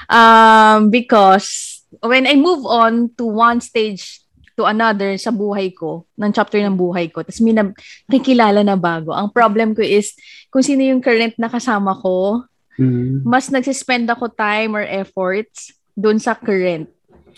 Um, 0.10 0.90
because, 0.90 1.80
when 2.02 2.26
I 2.26 2.36
move 2.36 2.66
on 2.66 3.10
to 3.16 3.26
one 3.26 3.60
stage 3.60 4.19
to 4.60 4.68
another 4.68 5.16
sa 5.16 5.32
buhay 5.32 5.72
ko, 5.72 6.04
ng 6.20 6.36
chapter 6.36 6.60
ng 6.60 6.76
buhay 6.76 7.08
ko, 7.08 7.24
tapos 7.24 7.40
may 7.40 7.56
na- 7.56 7.72
nakikilala 8.12 8.60
na 8.60 8.76
bago. 8.76 9.16
Ang 9.16 9.32
problem 9.32 9.72
ko 9.72 9.80
is, 9.80 10.20
kung 10.52 10.60
sino 10.60 10.84
yung 10.84 11.00
current 11.00 11.40
na 11.40 11.48
kasama 11.48 11.96
ko, 11.96 12.44
Mm. 12.76 13.24
mas 13.24 13.48
nagsispend 13.48 14.12
ako 14.12 14.28
time 14.28 14.76
or 14.76 14.84
efforts 14.84 15.72
doon 15.96 16.20
sa 16.20 16.36
current. 16.36 16.92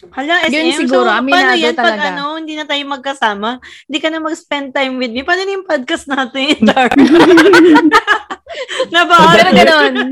Hala, 0.09 0.49
SM, 0.49 0.51
Yun 0.51 0.65
siguro, 0.73 1.05
so, 1.05 1.13
aminado 1.13 1.45
paano 1.45 1.61
yan 1.61 1.75
pag 1.77 1.85
talaga. 1.93 2.07
ano, 2.09 2.23
hindi 2.41 2.53
na 2.57 2.65
tayo 2.65 2.81
magkasama? 2.89 3.49
Hindi 3.85 3.99
ka 4.01 4.07
na 4.09 4.19
mag-spend 4.19 4.67
time 4.71 4.97
with 4.97 5.13
me. 5.13 5.21
Paano 5.21 5.41
na 5.45 5.53
yung 5.53 5.67
podcast 5.67 6.05
natin, 6.09 6.57
Dar? 6.67 6.89
Nabahal. 8.89 9.35
Pero 9.37 9.51
ganun. 9.53 9.95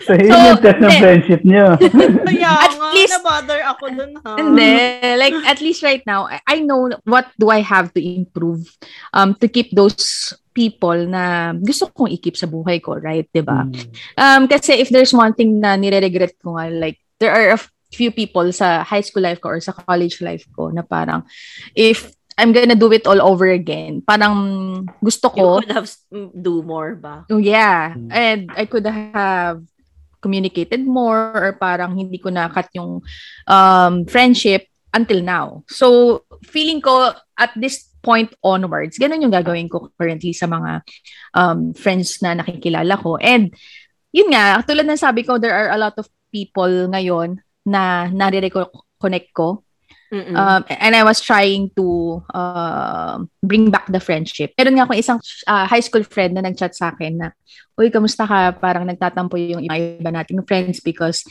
So, 0.00 0.16
yun 0.16 0.32
So, 0.32 0.40
yung 0.40 0.60
test 0.64 0.80
ng 0.80 0.96
friendship 0.96 1.40
niyo. 1.44 1.76
Kaya 2.32 2.50
At 2.56 2.72
nga, 2.72 2.88
least- 2.96 3.12
nabother 3.14 3.60
ako 3.68 3.84
dun, 3.92 4.12
ha? 4.24 4.32
Hindi. 4.40 4.72
Like, 5.20 5.36
at 5.44 5.60
least 5.60 5.84
right 5.84 6.00
now, 6.08 6.24
I, 6.24 6.40
I 6.48 6.56
know 6.64 6.88
what 7.04 7.28
do 7.36 7.52
I 7.52 7.60
have 7.60 7.92
to 7.92 8.00
improve 8.00 8.64
um, 9.12 9.36
to 9.38 9.46
keep 9.46 9.76
those 9.76 10.32
people 10.56 10.96
na 11.04 11.52
gusto 11.52 11.92
kong 11.92 12.16
i-keep 12.16 12.32
sa 12.34 12.48
buhay 12.48 12.80
ko, 12.80 12.96
right? 12.96 13.28
'Di 13.28 13.44
ba? 13.44 13.68
Mm. 13.68 13.76
Um, 14.16 14.42
kasi 14.48 14.80
if 14.80 14.88
there's 14.88 15.12
one 15.12 15.36
thing 15.36 15.60
na 15.60 15.76
nire-regret 15.76 16.40
ko 16.40 16.56
nga, 16.56 16.72
like, 16.72 16.96
there 17.20 17.30
are 17.30 17.54
a 17.54 17.58
few 17.90 18.10
people 18.14 18.46
sa 18.54 18.86
high 18.86 19.02
school 19.02 19.22
life 19.22 19.42
ko 19.42 19.50
or 19.54 19.60
sa 19.60 19.74
college 19.74 20.22
life 20.22 20.46
ko 20.54 20.70
na 20.70 20.82
parang, 20.82 21.26
if 21.74 22.10
I'm 22.40 22.56
gonna 22.56 22.78
do 22.78 22.88
it 22.94 23.04
all 23.04 23.20
over 23.20 23.50
again, 23.52 24.00
parang 24.00 24.88
gusto 25.04 25.28
You 25.34 25.36
ko, 25.36 25.48
could 25.60 25.74
have 25.76 25.88
s- 25.90 26.06
m- 26.08 26.32
do 26.32 26.64
more 26.64 26.96
ba? 26.96 27.28
Oh, 27.28 27.36
yeah. 27.36 27.92
Mm. 27.92 28.08
And 28.08 28.40
I 28.56 28.64
could 28.64 28.86
have 28.88 29.60
communicated 30.24 30.86
more 30.86 31.36
or 31.36 31.52
parang 31.60 31.96
hindi 31.96 32.16
ko 32.16 32.32
na-cut 32.32 32.72
yung 32.72 33.04
um, 33.44 33.94
friendship 34.08 34.68
until 34.94 35.20
now. 35.20 35.64
So, 35.68 36.20
feeling 36.44 36.80
ko 36.80 37.12
at 37.36 37.52
this 37.56 37.92
point 38.00 38.32
onwards, 38.40 38.96
ganun 38.96 39.20
yung 39.20 39.34
gagawin 39.34 39.68
ko 39.68 39.92
currently 40.00 40.32
sa 40.32 40.48
mga 40.48 40.80
um, 41.36 41.76
friends 41.76 42.24
na 42.24 42.40
nakikilala 42.40 42.96
ko. 42.96 43.20
And 43.20 43.52
yun 44.12 44.32
nga, 44.32 44.64
tulad 44.64 44.88
ng 44.88 45.00
sabi 45.00 45.28
ko, 45.28 45.36
there 45.36 45.52
are 45.52 45.76
a 45.76 45.80
lot 45.80 45.96
of 46.00 46.08
people 46.32 46.88
ngayon 46.88 47.42
na 47.66 48.08
nare-reconnect 48.08 49.30
ko 49.32 49.64
Mm-mm. 50.10 50.34
Um, 50.34 50.66
and 50.66 50.98
I 50.98 51.06
was 51.06 51.22
trying 51.22 51.70
to 51.78 52.18
uh, 52.34 53.22
bring 53.46 53.70
back 53.70 53.86
the 53.86 54.02
friendship. 54.02 54.58
Meron 54.58 54.74
nga 54.74 54.82
akong 54.82 54.98
isang 54.98 55.18
uh, 55.46 55.70
high 55.70 55.82
school 55.86 56.02
friend 56.02 56.34
na 56.34 56.42
nag-chat 56.42 56.74
sa 56.74 56.90
akin 56.90 57.14
na, 57.14 57.30
Uy, 57.78 57.94
kamusta 57.94 58.26
ka? 58.26 58.58
Parang 58.58 58.82
nagtatampo 58.82 59.38
yung 59.38 59.62
iba 59.62 60.10
nating 60.10 60.42
friends 60.50 60.82
because 60.82 61.22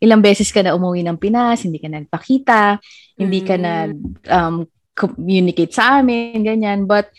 ilang 0.00 0.24
beses 0.24 0.48
ka 0.48 0.64
na 0.64 0.72
umuwi 0.72 1.04
ng 1.04 1.20
Pinas, 1.20 1.68
hindi 1.68 1.76
ka 1.76 1.92
nagpakita, 1.92 2.80
hindi 3.20 3.40
ka 3.44 3.56
na 3.60 3.92
um, 4.32 4.64
communicate 4.96 5.76
sa 5.76 6.00
amin, 6.00 6.40
ganyan. 6.40 6.88
But 6.88 7.12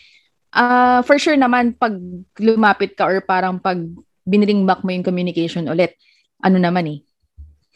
uh, 0.50 1.06
for 1.06 1.14
sure 1.22 1.38
naman, 1.38 1.78
pag 1.78 1.94
lumapit 2.42 2.98
ka 2.98 3.06
or 3.06 3.22
parang 3.22 3.62
pag 3.62 3.78
biniring 4.26 4.66
back 4.66 4.82
mo 4.82 4.90
yung 4.90 5.06
communication 5.06 5.70
ulit, 5.70 5.94
ano 6.42 6.58
naman 6.58 6.90
eh, 6.90 6.98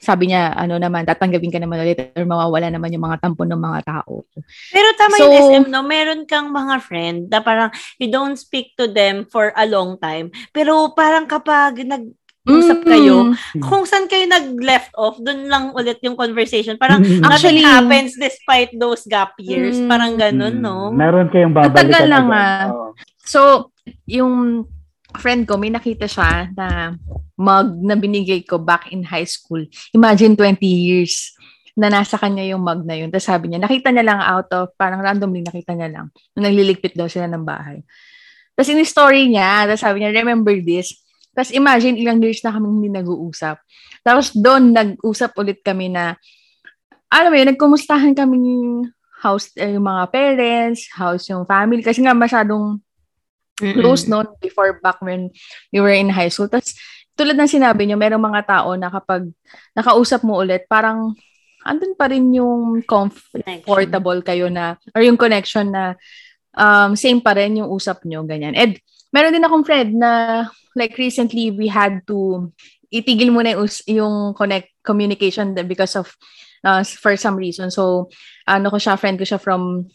sabi 0.03 0.35
niya, 0.35 0.51
ano 0.59 0.83
naman, 0.83 1.07
tatanggapin 1.07 1.55
ka 1.55 1.63
naman 1.63 1.79
ulit 1.79 2.11
or 2.19 2.27
mawawala 2.27 2.75
naman 2.75 2.91
yung 2.91 3.07
mga 3.07 3.23
tampon 3.23 3.47
ng 3.55 3.63
mga 3.63 3.81
tao. 3.87 4.27
Pero 4.75 4.89
tama 4.99 5.15
so, 5.15 5.23
yung 5.23 5.35
SM, 5.39 5.65
no? 5.71 5.87
Meron 5.87 6.27
kang 6.27 6.51
mga 6.51 6.83
friend 6.83 7.31
na 7.31 7.39
parang 7.39 7.71
you 8.03 8.11
don't 8.11 8.35
speak 8.35 8.75
to 8.75 8.91
them 8.91 9.23
for 9.31 9.55
a 9.55 9.63
long 9.63 9.95
time. 10.03 10.35
Pero 10.51 10.91
parang 10.91 11.31
kapag 11.31 11.87
nag 11.87 12.11
usap 12.43 12.83
kayo, 12.83 13.31
mm. 13.31 13.63
kung 13.63 13.87
saan 13.87 14.11
kayo 14.11 14.27
nag-left 14.27 14.91
off, 14.99 15.15
dun 15.23 15.47
lang 15.47 15.71
ulit 15.79 16.03
yung 16.03 16.19
conversation. 16.19 16.75
Parang 16.75 16.99
mm. 16.99 17.23
actually 17.23 17.63
happens 17.63 18.19
despite 18.19 18.75
those 18.75 19.07
gap 19.07 19.39
years. 19.39 19.79
Mm. 19.79 19.87
Parang 19.87 20.13
ganun, 20.19 20.59
no? 20.59 20.91
Meron 20.91 21.31
kayong 21.31 21.55
babalikan. 21.55 21.87
Matagal 21.87 22.05
lang 22.11 22.27
ah. 22.35 22.63
Oh. 22.75 22.91
So, 23.23 23.71
yung 24.11 24.67
friend 25.19 25.45
ko, 25.45 25.61
may 25.61 25.73
nakita 25.73 26.09
siya 26.09 26.49
na 26.55 26.97
mug 27.37 27.81
na 27.83 27.99
binigay 27.99 28.45
ko 28.45 28.61
back 28.61 28.93
in 28.95 29.03
high 29.03 29.27
school. 29.27 29.61
Imagine 29.93 30.37
20 30.39 30.63
years 30.63 31.35
na 31.73 31.89
nasa 31.89 32.21
kanya 32.21 32.45
yung 32.45 32.61
mug 32.61 32.85
na 32.85 32.97
yun. 32.97 33.09
Tapos 33.09 33.27
sabi 33.27 33.49
niya, 33.49 33.61
nakita 33.61 33.89
niya 33.91 34.05
lang 34.05 34.21
out 34.21 34.49
of, 34.53 34.73
parang 34.77 35.01
randomly 35.01 35.41
nakita 35.41 35.73
niya 35.73 35.89
lang, 35.89 36.07
nung 36.37 36.45
nagliligpit 36.45 36.93
daw 36.95 37.09
sila 37.09 37.27
ng 37.29 37.45
bahay. 37.45 37.81
Tapos 38.53 38.69
in 38.69 38.85
story 38.85 39.33
niya, 39.33 39.65
tapos 39.65 39.81
sabi 39.81 40.05
niya, 40.05 40.13
remember 40.13 40.53
this, 40.61 41.03
tapos 41.33 41.49
imagine, 41.57 41.97
ilang 41.97 42.21
years 42.21 42.45
na 42.45 42.53
kami 42.53 42.69
hindi 42.69 42.89
nag-uusap. 42.93 43.57
Tapos 44.05 44.37
doon, 44.37 44.77
nag-usap 44.77 45.33
ulit 45.41 45.65
kami 45.65 45.89
na, 45.89 46.21
alam 47.09 47.33
mo 47.33 47.37
yun, 47.41 47.49
nagkumustahan 47.57 48.13
kami 48.13 48.37
house, 49.25 49.49
eh, 49.57 49.73
yung 49.73 49.89
mga 49.89 50.13
parents, 50.13 50.93
house 50.93 51.33
yung 51.33 51.49
family. 51.49 51.81
Kasi 51.81 52.05
nga 52.05 52.13
masyadong 52.13 52.77
Mm-mm. 53.63 53.79
close 53.79 54.11
noon 54.11 54.27
before 54.43 54.83
back 54.83 54.99
when 54.99 55.31
we 55.71 55.79
were 55.79 55.95
in 55.95 56.11
high 56.11 56.29
school. 56.29 56.51
Tapos 56.51 56.75
tulad 57.15 57.39
ng 57.39 57.49
sinabi 57.49 57.87
niyo, 57.87 57.95
merong 57.95 58.23
mga 58.23 58.43
tao 58.49 58.75
na 58.75 58.91
kapag 58.91 59.31
nakausap 59.79 60.27
mo 60.27 60.43
ulit, 60.43 60.67
parang 60.67 61.15
andun 61.63 61.95
pa 61.95 62.11
rin 62.11 62.27
yung 62.35 62.83
comfortable 62.83 64.19
kayo 64.27 64.51
na, 64.51 64.75
or 64.97 65.07
yung 65.07 65.21
connection 65.21 65.71
na 65.71 65.95
um, 66.59 66.99
same 66.99 67.23
pa 67.23 67.39
rin 67.39 67.63
yung 67.63 67.71
usap 67.71 68.03
nyo, 68.03 68.27
ganyan. 68.27 68.59
And 68.59 68.81
meron 69.15 69.37
din 69.37 69.45
akong 69.47 69.63
friend 69.63 69.95
na 69.95 70.11
like 70.75 70.97
recently 70.97 71.53
we 71.53 71.69
had 71.69 72.03
to 72.09 72.51
itigil 72.93 73.33
muna 73.33 73.57
yung, 73.57 73.71
yung 73.89 74.15
connect 74.35 74.73
communication 74.85 75.55
because 75.69 75.97
of 75.97 76.13
uh, 76.65 76.83
for 76.85 77.15
some 77.17 77.37
reason. 77.37 77.71
So 77.71 78.09
ano 78.49 78.73
ko 78.73 78.77
siya, 78.81 78.99
friend 78.99 79.21
ko 79.21 79.25
siya 79.25 79.41
from 79.41 79.87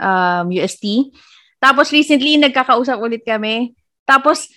um, 0.00 0.46
UST. 0.48 1.12
Tapos 1.60 1.92
recently 1.92 2.40
nagkakausap 2.40 2.96
ulit 2.96 3.22
kami. 3.22 3.76
Tapos 4.08 4.48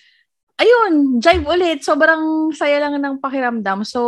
ayun, 0.55 1.19
jive 1.19 1.45
ulit. 1.45 1.83
Sobrang 1.83 2.49
saya 2.55 2.79
lang 2.79 2.97
ng 2.97 3.19
pakiramdam. 3.19 3.83
So 3.83 4.01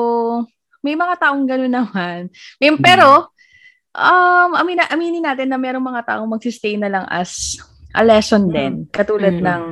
may 0.80 0.96
mga 0.96 1.20
taong 1.20 1.43
gano'n 1.43 1.76
naman. 1.76 2.20
May, 2.58 2.72
pero 2.80 3.30
um 3.96 4.52
amin 4.60 4.84
aminin 4.91 5.24
natin 5.24 5.48
na 5.52 5.60
merong 5.60 5.84
mga 5.84 6.04
taong 6.04 6.28
magsistay 6.28 6.76
na 6.76 6.91
lang 6.91 7.06
as 7.12 7.60
a 7.91 8.04
lesson 8.04 8.48
din. 8.48 8.88
Katulad 8.91 9.39
mm-hmm. 9.39 9.48
ng 9.48 9.64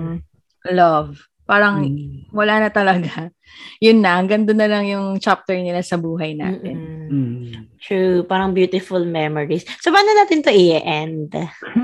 love. 0.76 1.16
Parang 1.44 1.84
mm. 1.84 2.32
wala 2.32 2.64
na 2.64 2.70
talaga. 2.72 3.30
Yun 3.86 4.00
na, 4.00 4.18
hanggang 4.18 4.48
doon 4.48 4.60
na 4.64 4.70
lang 4.72 4.88
yung 4.88 5.20
chapter 5.20 5.60
nila 5.60 5.84
sa 5.84 6.00
buhay 6.00 6.34
natin. 6.34 6.76
Mm. 7.12 7.44
True, 7.84 8.24
parang 8.24 8.56
beautiful 8.56 9.04
memories. 9.04 9.68
So, 9.84 9.92
paano 9.92 10.08
natin 10.16 10.40
to 10.42 10.52
i-end? 10.56 11.36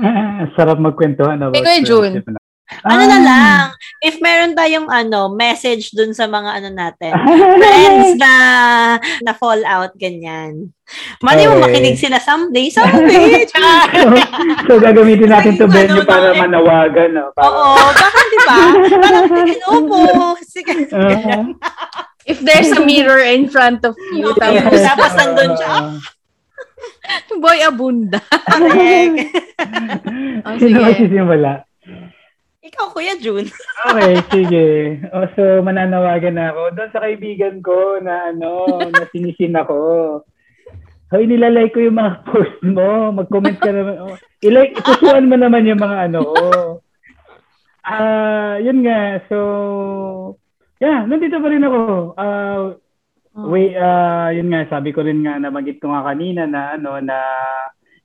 Sarap 0.56 0.80
magkwentuhan 0.80 1.44
about 1.44 1.60
Ikaw, 1.60 1.76
June. 1.84 2.24
Ano 2.86 3.02
na 3.04 3.18
ah. 3.18 3.22
lang, 3.22 3.64
if 4.00 4.16
meron 4.22 4.54
tayong 4.56 4.88
ano, 4.88 5.28
message 5.34 5.92
dun 5.92 6.14
sa 6.14 6.30
mga 6.30 6.62
ano 6.62 6.68
natin, 6.72 7.12
friends 7.60 8.16
na 8.16 8.32
na 9.20 9.32
fall 9.34 9.60
out 9.66 9.92
ganyan. 9.98 10.72
Mali 11.22 11.46
mo 11.46 11.62
makinig 11.62 11.98
sila 11.98 12.18
someday, 12.18 12.66
someday. 12.70 13.46
so, 13.52 13.62
so, 14.66 14.72
gagamitin 14.82 15.30
natin 15.30 15.54
to 15.54 15.70
venue 15.70 16.02
ano, 16.02 16.08
para 16.08 16.34
manawagan. 16.34 17.10
No? 17.14 17.30
Para... 17.36 17.46
Oo, 17.46 17.74
baka 17.94 18.20
di 18.26 18.38
ba? 18.42 18.58
Parang 18.98 19.26
sige. 20.42 20.74
Sige, 20.90 20.94
uh-huh. 20.94 21.44
If 22.26 22.42
there's 22.42 22.70
a 22.74 22.82
mirror 22.82 23.22
in 23.22 23.46
front 23.50 23.82
of 23.86 23.94
you, 24.14 24.34
okay. 24.34 24.60
tapos, 24.60 24.82
tapos 24.82 25.10
nandun 25.14 25.52
siya, 25.58 25.74
Boy 27.38 27.58
Abunda. 27.62 28.20
Correct. 28.50 29.34
oh, 30.46 30.54
sige. 30.58 30.74
Sino 30.74 30.78
magsisimula? 30.84 31.52
Ikaw, 32.70 32.86
Kuya 32.94 33.18
June. 33.18 33.50
okay, 33.90 34.14
sige. 34.30 34.66
O, 35.10 35.26
so, 35.34 35.42
mananawagan 35.66 36.38
na 36.38 36.54
ako. 36.54 36.62
Doon 36.78 36.90
sa 36.94 37.02
kaibigan 37.02 37.58
ko 37.66 37.98
na 37.98 38.30
ano, 38.30 38.70
na 38.86 39.10
sinisin 39.10 39.58
ako. 39.58 39.78
Hoy, 41.10 41.26
nilalike 41.26 41.74
ko 41.74 41.82
yung 41.82 41.98
mga 41.98 42.22
post 42.30 42.58
mo. 42.62 43.10
Mag-comment 43.10 43.58
ka 43.58 43.74
naman. 43.74 43.98
Oh, 43.98 44.14
ilike, 44.38 44.78
ikusuan 44.78 45.26
mo 45.26 45.34
naman 45.34 45.66
yung 45.66 45.82
mga 45.82 45.98
ano 46.06 46.18
ko. 46.22 46.44
Ah, 47.82 47.98
uh, 47.98 48.54
yun 48.62 48.86
nga. 48.86 49.18
So, 49.26 49.36
yeah, 50.78 51.02
nandito 51.02 51.42
pa 51.42 51.50
rin 51.50 51.66
ako. 51.66 51.80
Uh, 52.14 52.62
wait, 53.50 53.74
uh, 53.74 54.30
yun 54.30 54.46
nga, 54.54 54.70
sabi 54.70 54.94
ko 54.94 55.02
rin 55.02 55.26
nga, 55.26 55.42
nabanggit 55.42 55.82
ko 55.82 55.90
nga 55.90 56.06
kanina 56.06 56.46
na 56.46 56.78
ano, 56.78 57.02
na 57.02 57.18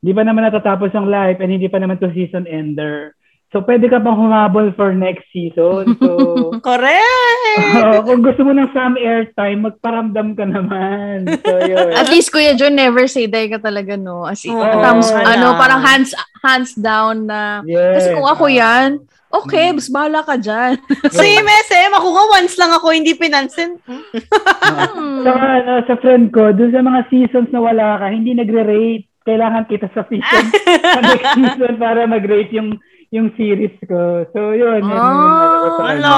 hindi 0.01 0.11
pa 0.13 0.26
naman 0.26 0.49
natatapos 0.49 0.89
ang 0.97 1.05
life 1.05 1.38
and 1.38 1.53
hindi 1.53 1.70
pa 1.70 1.78
naman 1.78 2.01
to 2.01 2.09
season 2.18 2.49
ender. 2.49 3.13
So, 3.54 3.62
pwede 3.64 3.88
ka 3.88 4.02
pang 4.02 4.18
humabol 4.18 4.74
for 4.74 4.91
next 4.91 5.30
season. 5.30 5.96
So, 6.02 6.10
Correct! 6.68 7.78
Uh, 7.78 8.02
kung 8.04 8.26
gusto 8.26 8.41
mo 8.41 8.52
ng 8.52 8.74
some 8.74 8.98
airtime, 8.98 9.64
magparamdam 9.64 10.34
ka 10.34 10.46
naman. 10.50 11.30
So, 11.46 11.62
yun. 11.64 11.93
At 11.93 12.10
least, 12.10 12.34
Kuya 12.34 12.58
John, 12.58 12.76
never 12.76 13.06
say 13.06 13.30
die 13.30 13.48
ka 13.48 13.62
talaga, 13.62 13.96
no? 13.96 14.26
As 14.26 14.43
in, 14.43 14.52
oh, 14.52 14.66
thumbs, 14.82 15.08
ano, 15.14 15.56
parang 15.56 15.80
hands 15.80 16.12
hands 16.41 16.76
down 16.76 17.30
na, 17.30 17.62
yes. 17.64 18.02
kasi 18.02 18.08
kung 18.18 18.28
ako 18.28 18.46
yan, 18.50 19.00
okay, 19.30 19.72
mas 19.72 19.88
bahala 19.88 20.26
ka 20.26 20.36
dyan. 20.41 20.76
Same 21.16 21.48
SM, 21.70 21.91
ako 21.93 22.08
nga 22.12 22.26
once 22.41 22.56
lang 22.58 22.72
ako 22.74 22.88
hindi 22.91 23.14
pinansin. 23.16 23.80
uh, 23.88 24.88
so, 25.24 25.30
ano, 25.32 25.74
sa 25.86 25.96
friend 26.02 26.34
ko, 26.34 26.50
dun 26.52 26.74
sa 26.74 26.82
mga 26.82 27.02
seasons 27.08 27.50
na 27.54 27.62
wala 27.62 28.02
ka, 28.02 28.10
hindi 28.10 28.34
nagre-rate. 28.36 29.08
Kailangan 29.26 29.66
kita 29.66 29.89
sa 29.89 30.06
season, 30.06 30.46
sa 30.70 31.02
next 31.02 31.30
season 31.34 31.82
para 31.82 32.06
mag-rate 32.06 32.54
yung 32.54 32.78
yung 33.12 33.34
series 33.38 33.76
ko. 33.86 34.26
So, 34.34 34.53
yun. 34.53 34.82
Oh, 34.86 34.89
yun 34.89 36.01
ano 36.01 36.16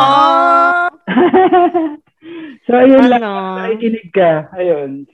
so, 2.68 2.72
ayun 2.76 3.08
ano? 3.08 3.12
lang. 3.16 3.24
Nakikinig 3.64 4.08
ka. 4.12 4.52
Ayun. 4.56 5.08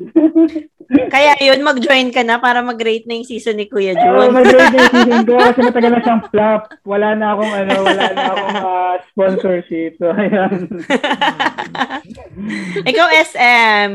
Kaya 1.14 1.34
yun, 1.40 1.64
mag-join 1.64 2.12
ka 2.12 2.22
na 2.22 2.38
para 2.38 2.60
mag-rate 2.62 3.08
na 3.08 3.18
yung 3.18 3.28
season 3.28 3.58
ni 3.58 3.66
Kuya 3.66 3.96
Jun. 3.96 4.14
Oo, 4.14 4.30
mag-rate 4.30 4.74
na 4.74 4.78
yung 4.78 4.94
season 4.94 5.24
ko 5.26 5.34
kasi 5.50 5.60
matagal 5.64 5.92
na 5.94 6.02
siyang 6.04 6.24
flop. 6.30 6.62
Wala 6.86 7.08
na 7.16 7.26
akong, 7.34 7.54
ano, 7.54 7.74
wala 7.82 8.04
na 8.12 8.24
akong 8.30 8.58
uh, 8.60 8.96
sponsorship. 9.14 9.92
So, 9.98 10.12
ayun. 10.12 10.84
Ikaw, 12.90 13.08
SM. 13.34 13.90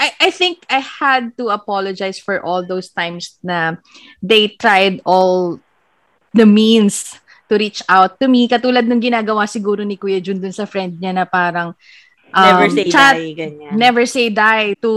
I, 0.00 0.08
I 0.16 0.30
think 0.32 0.64
I 0.72 0.80
had 0.80 1.36
to 1.36 1.52
apologize 1.52 2.16
for 2.16 2.40
all 2.40 2.64
those 2.64 2.88
times 2.88 3.36
na 3.44 3.76
they 4.24 4.48
tried 4.56 5.04
all 5.04 5.60
the 6.34 6.46
means 6.46 7.18
to 7.50 7.58
reach 7.58 7.82
out 7.90 8.18
to 8.22 8.30
me. 8.30 8.46
Katulad 8.46 8.86
ng 8.86 9.02
ginagawa 9.02 9.50
siguro 9.50 9.82
ni 9.82 9.98
Kuya 9.98 10.22
Jun 10.22 10.38
dun 10.38 10.54
sa 10.54 10.70
friend 10.70 10.98
niya 10.98 11.10
na 11.10 11.26
parang 11.26 11.74
um, 12.30 12.46
never 12.46 12.66
say 12.70 12.86
chat, 12.86 13.14
die, 13.18 13.34
ganyan. 13.34 13.72
Never 13.74 14.04
say 14.06 14.26
die 14.30 14.78
to 14.78 14.92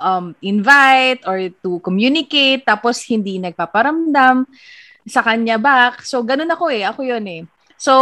um, 0.00 0.32
invite 0.40 1.26
or 1.28 1.52
to 1.60 1.78
communicate 1.84 2.64
tapos 2.64 3.04
hindi 3.04 3.36
nagpaparamdam 3.36 4.48
sa 5.04 5.20
kanya 5.20 5.60
back. 5.60 6.04
So, 6.04 6.24
ganun 6.24 6.52
ako 6.52 6.72
eh. 6.72 6.84
Ako 6.88 7.00
yun 7.04 7.24
eh. 7.28 7.42
So, 7.78 7.94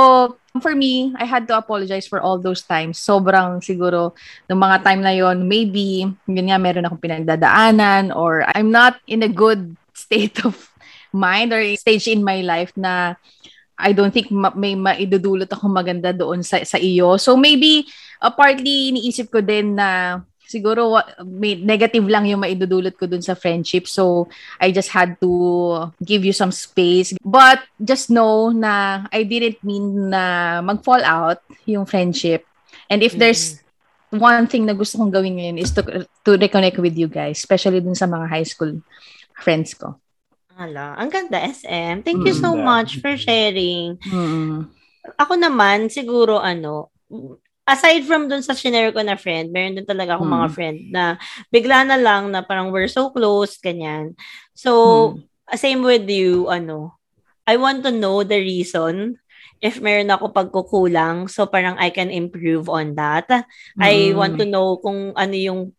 for 0.59 0.73
me, 0.75 1.13
I 1.21 1.29
had 1.29 1.45
to 1.53 1.59
apologize 1.59 2.09
for 2.09 2.19
all 2.19 2.41
those 2.41 2.65
times. 2.65 2.99
Sobrang 2.99 3.61
siguro, 3.61 4.17
ng 4.49 4.59
mga 4.59 4.83
time 4.83 5.01
na 5.05 5.13
yon 5.13 5.45
maybe, 5.45 6.09
yun 6.27 6.49
nga, 6.49 6.59
meron 6.59 6.87
akong 6.89 7.03
pinagdadaanan 7.03 8.11
or 8.15 8.43
I'm 8.57 8.73
not 8.73 8.99
in 9.07 9.23
a 9.23 9.31
good 9.31 9.77
state 9.97 10.43
of 10.45 10.57
mind 11.17 11.57
or 11.57 11.65
stage 11.81 12.07
in 12.13 12.21
my 12.21 12.45
life 12.45 12.71
na 12.77 13.17
I 13.77 13.93
don't 13.93 14.13
think 14.13 14.33
ma- 14.33 14.57
may 14.57 14.77
maidudulot 14.77 15.49
ako 15.53 15.69
maganda 15.69 16.13
doon 16.13 16.41
sa, 16.41 16.61
sa 16.65 16.81
iyo. 16.81 17.21
So 17.21 17.37
maybe 17.37 17.85
uh, 18.21 18.33
partly 18.33 18.93
iniisip 18.93 19.29
ko 19.29 19.45
din 19.45 19.77
na 19.77 20.21
siguro 20.47 20.97
may 21.27 21.59
negative 21.59 22.07
lang 22.09 22.25
yung 22.25 22.41
maidudulot 22.41 22.97
ko 22.97 23.05
dun 23.05 23.21
sa 23.21 23.37
friendship. 23.37 23.85
So 23.85 24.33
I 24.63 24.73
just 24.73 24.89
had 24.89 25.21
to 25.21 25.33
give 26.01 26.25
you 26.25 26.33
some 26.33 26.55
space. 26.55 27.13
But 27.21 27.67
just 27.83 28.09
know 28.09 28.49
na 28.55 29.05
I 29.13 29.29
didn't 29.29 29.61
mean 29.61 30.09
na 30.09 30.61
mag-fall 30.65 31.05
out 31.05 31.45
yung 31.69 31.85
friendship. 31.85 32.49
And 32.89 33.03
if 33.03 33.19
there's 33.19 33.61
one 34.15 34.47
thing 34.47 34.65
na 34.65 34.73
gusto 34.73 35.03
kong 35.03 35.13
gawin 35.13 35.37
ngayon 35.37 35.59
is 35.59 35.75
to, 35.75 35.83
to 36.25 36.31
reconnect 36.39 36.79
with 36.79 36.97
you 36.97 37.11
guys, 37.11 37.43
especially 37.43 37.83
dun 37.83 37.99
sa 37.99 38.07
mga 38.07 38.31
high 38.31 38.47
school 38.47 38.81
friends 39.37 39.75
ko. 39.75 39.99
Ala, 40.57 40.97
ang 40.97 41.13
ganda 41.13 41.37
SM. 41.37 42.01
Thank 42.01 42.25
you 42.25 42.33
so 42.33 42.57
much 42.57 42.97
for 43.05 43.13
sharing. 43.21 44.01
Mm. 44.01 44.73
Ako 45.21 45.37
naman, 45.37 45.93
siguro 45.93 46.41
ano, 46.41 46.89
aside 47.69 48.09
from 48.09 48.25
dun 48.25 48.41
sa 48.41 48.57
shinare 48.57 48.89
ko 48.89 49.05
na 49.05 49.21
friend, 49.21 49.53
meron 49.53 49.77
din 49.77 49.85
talaga 49.85 50.17
akong 50.17 50.33
mga 50.33 50.49
Mm. 50.49 50.55
friend 50.57 50.79
na 50.89 51.05
bigla 51.53 51.85
na 51.85 52.01
lang 52.01 52.33
na 52.33 52.41
parang 52.41 52.73
we're 52.73 52.89
so 52.89 53.13
close, 53.13 53.61
ganyan. 53.61 54.17
So, 54.57 55.21
same 55.53 55.85
with 55.85 56.09
you, 56.09 56.49
ano, 56.49 56.97
I 57.45 57.61
want 57.61 57.85
to 57.85 57.93
know 57.93 58.25
the 58.25 58.41
reason 58.41 59.21
if 59.61 59.77
meron 59.77 60.09
ako 60.09 60.33
pagkukulang. 60.33 61.29
So, 61.29 61.45
parang 61.45 61.77
I 61.77 61.93
can 61.93 62.09
improve 62.09 62.73
on 62.73 62.97
that. 62.97 63.29
I 63.77 64.09
Mm. 64.09 64.17
want 64.17 64.35
to 64.41 64.49
know 64.49 64.81
kung 64.81 65.13
ano 65.13 65.37
yung 65.37 65.77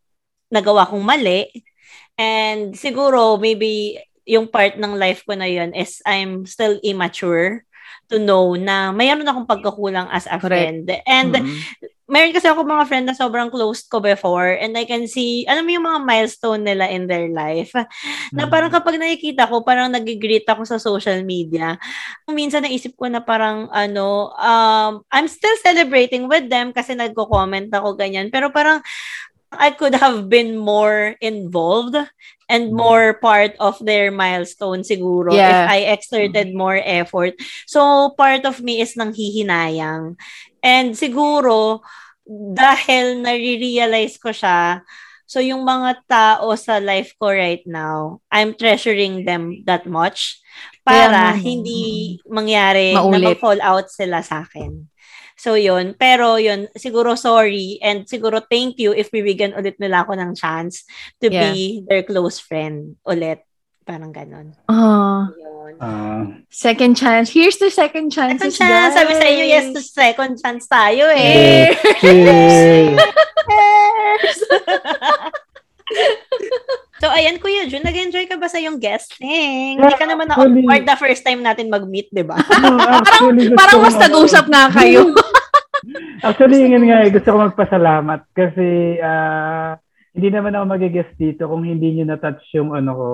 nagawa 0.54 0.86
kong 0.86 1.02
mali. 1.02 1.50
And 2.18 2.74
siguro, 2.78 3.42
maybe 3.42 3.98
yung 4.28 4.52
part 4.52 4.76
ng 4.76 4.94
life 5.00 5.24
ko 5.24 5.34
na 5.34 5.48
yun 5.48 5.72
is 5.72 6.04
I'm 6.04 6.44
still 6.44 6.78
immature 6.84 7.64
to 8.12 8.20
know 8.20 8.56
na 8.60 8.92
mayroon 8.92 9.28
akong 9.28 9.48
pagkakulang 9.48 10.08
as 10.12 10.28
a 10.28 10.36
Correct. 10.40 10.48
friend. 10.48 10.84
And 11.08 11.32
Mm. 11.40 11.48
meron 12.08 12.32
kasi 12.32 12.48
ako 12.48 12.64
mga 12.64 12.88
friend 12.88 13.06
na 13.08 13.16
sobrang 13.16 13.52
close 13.52 13.84
ko 13.84 14.00
before 14.00 14.56
and 14.56 14.76
I 14.80 14.88
can 14.88 15.12
see, 15.12 15.44
alam 15.44 15.68
mo 15.68 15.76
yung 15.76 15.88
mga 15.88 16.04
milestone 16.08 16.64
nila 16.64 16.88
in 16.88 17.08
their 17.08 17.28
life. 17.28 17.76
Na 18.32 18.48
Mm. 18.48 18.52
parang 18.52 18.72
kapag 18.72 18.96
nakikita 18.96 19.48
ko, 19.48 19.60
parang 19.64 19.92
nag-greet 19.92 20.48
ako 20.48 20.64
sa 20.64 20.80
social 20.80 21.20
media. 21.28 21.76
Minsan 22.32 22.64
naisip 22.64 22.96
ko 22.96 23.12
na 23.12 23.20
parang 23.20 23.68
ano, 23.76 24.32
um, 24.40 25.04
I'm 25.12 25.28
still 25.28 25.56
celebrating 25.60 26.32
with 26.32 26.48
them 26.48 26.72
kasi 26.72 26.96
nagko-comment 26.96 27.72
ako 27.76 28.00
ganyan. 28.00 28.32
Pero 28.32 28.52
parang 28.56 28.80
I 29.52 29.72
could 29.72 29.96
have 29.96 30.28
been 30.28 30.60
more 30.60 31.16
involved 31.24 31.96
and 32.48 32.72
more 32.72 33.20
part 33.20 33.54
of 33.60 33.76
their 33.84 34.12
milestone 34.12 34.82
siguro 34.82 35.36
if 35.36 35.40
Yeah. 35.40 35.68
I 35.68 35.92
exerted 35.92 36.56
more 36.56 36.80
effort. 36.80 37.36
So 37.68 38.12
part 38.16 38.48
of 38.48 38.64
me 38.64 38.80
is 38.80 38.96
nang 38.96 39.12
hihinayang. 39.14 40.16
And 40.64 40.96
siguro 40.96 41.84
dahil 42.28 43.24
nare-realize 43.24 44.20
ko 44.20 44.32
siya, 44.36 44.84
so 45.28 45.40
yung 45.44 45.64
mga 45.64 46.04
tao 46.08 46.56
sa 46.56 46.80
life 46.80 47.16
ko 47.20 47.32
right 47.32 47.64
now, 47.68 48.20
I'm 48.32 48.56
treasuring 48.56 49.24
them 49.28 49.64
that 49.68 49.88
much 49.88 50.40
para 50.88 51.12
nga, 51.12 51.26
hindi 51.36 52.16
mangyari 52.28 52.96
na 52.96 53.04
Maulit. 53.04 53.36
mag-fall 53.36 53.60
out 53.60 53.88
sila 53.92 54.24
sa 54.24 54.44
akin. 54.48 54.88
So 55.38 55.54
yun, 55.54 55.94
pero 55.94 56.42
yun, 56.42 56.66
siguro 56.74 57.14
sorry 57.14 57.78
and 57.86 58.10
siguro 58.10 58.42
thank 58.42 58.82
you 58.82 58.90
if 58.90 59.14
bibigyan 59.14 59.54
ulit 59.54 59.78
nila 59.78 60.02
ako 60.02 60.18
ng 60.18 60.34
chance 60.34 60.82
to 61.22 61.30
Yeah. 61.30 61.54
be 61.54 61.86
their 61.86 62.02
close 62.02 62.42
friend 62.42 62.98
ulit. 63.06 63.46
Parang 63.86 64.12
ganon. 64.12 64.52
Ah, 64.68 65.32
Yun. 65.38 65.74
Ah, 65.80 66.26
second 66.50 66.98
chance. 66.98 67.32
Here's 67.32 67.56
the 67.62 67.70
second 67.72 68.10
chance. 68.12 68.42
Second 68.42 68.58
chance. 68.58 68.98
Sabi 68.98 69.14
sa 69.16 69.28
inyo, 69.30 69.46
yes 69.48 69.66
to 69.72 69.80
second 69.80 70.36
chance 70.42 70.66
tayo 70.68 71.08
eh. 71.14 71.72
Yay! 72.04 72.98
Cheers! 73.48 74.38
so, 76.98 77.08
ayan, 77.08 77.38
Kuya 77.38 77.66
Jun, 77.66 77.82
nag-enjoy 77.82 78.26
ka 78.26 78.38
ba 78.38 78.48
sa 78.48 78.58
yung 78.58 78.78
guesting? 78.78 79.78
Hindi 79.78 79.96
ka 79.96 80.06
naman 80.06 80.28
Actually- 80.28 80.64
na-awkward 80.64 80.86
the 80.86 80.98
first 80.98 81.22
time 81.22 81.42
natin 81.42 81.70
mag-meet, 81.70 82.10
di 82.10 82.24
ba? 82.24 82.38
Actually, 83.00 83.52
gusto 83.52 83.58
Parang 83.58 83.78
ko 83.78 83.86
mas 83.86 83.98
nag-usap 83.98 84.46
nga 84.48 84.64
kayo. 84.74 85.02
Actually, 86.28 86.66
yun 86.66 86.86
nga, 86.86 87.06
gusto 87.08 87.30
ko 87.30 87.38
magpasalamat 87.48 88.22
kasi 88.34 88.98
ah, 89.00 89.78
hindi 90.12 90.34
naman 90.34 90.58
ako 90.58 90.66
mag-guest 90.68 91.14
dito 91.16 91.46
kung 91.46 91.62
hindi 91.62 91.94
nyo 91.94 92.06
na-touch 92.10 92.42
yung 92.58 92.74
ano 92.74 92.92
ko, 92.94 93.10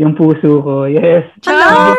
yung 0.00 0.16
puso 0.16 0.64
ko. 0.64 0.88
Yes. 0.88 1.28
Na- 1.44 1.94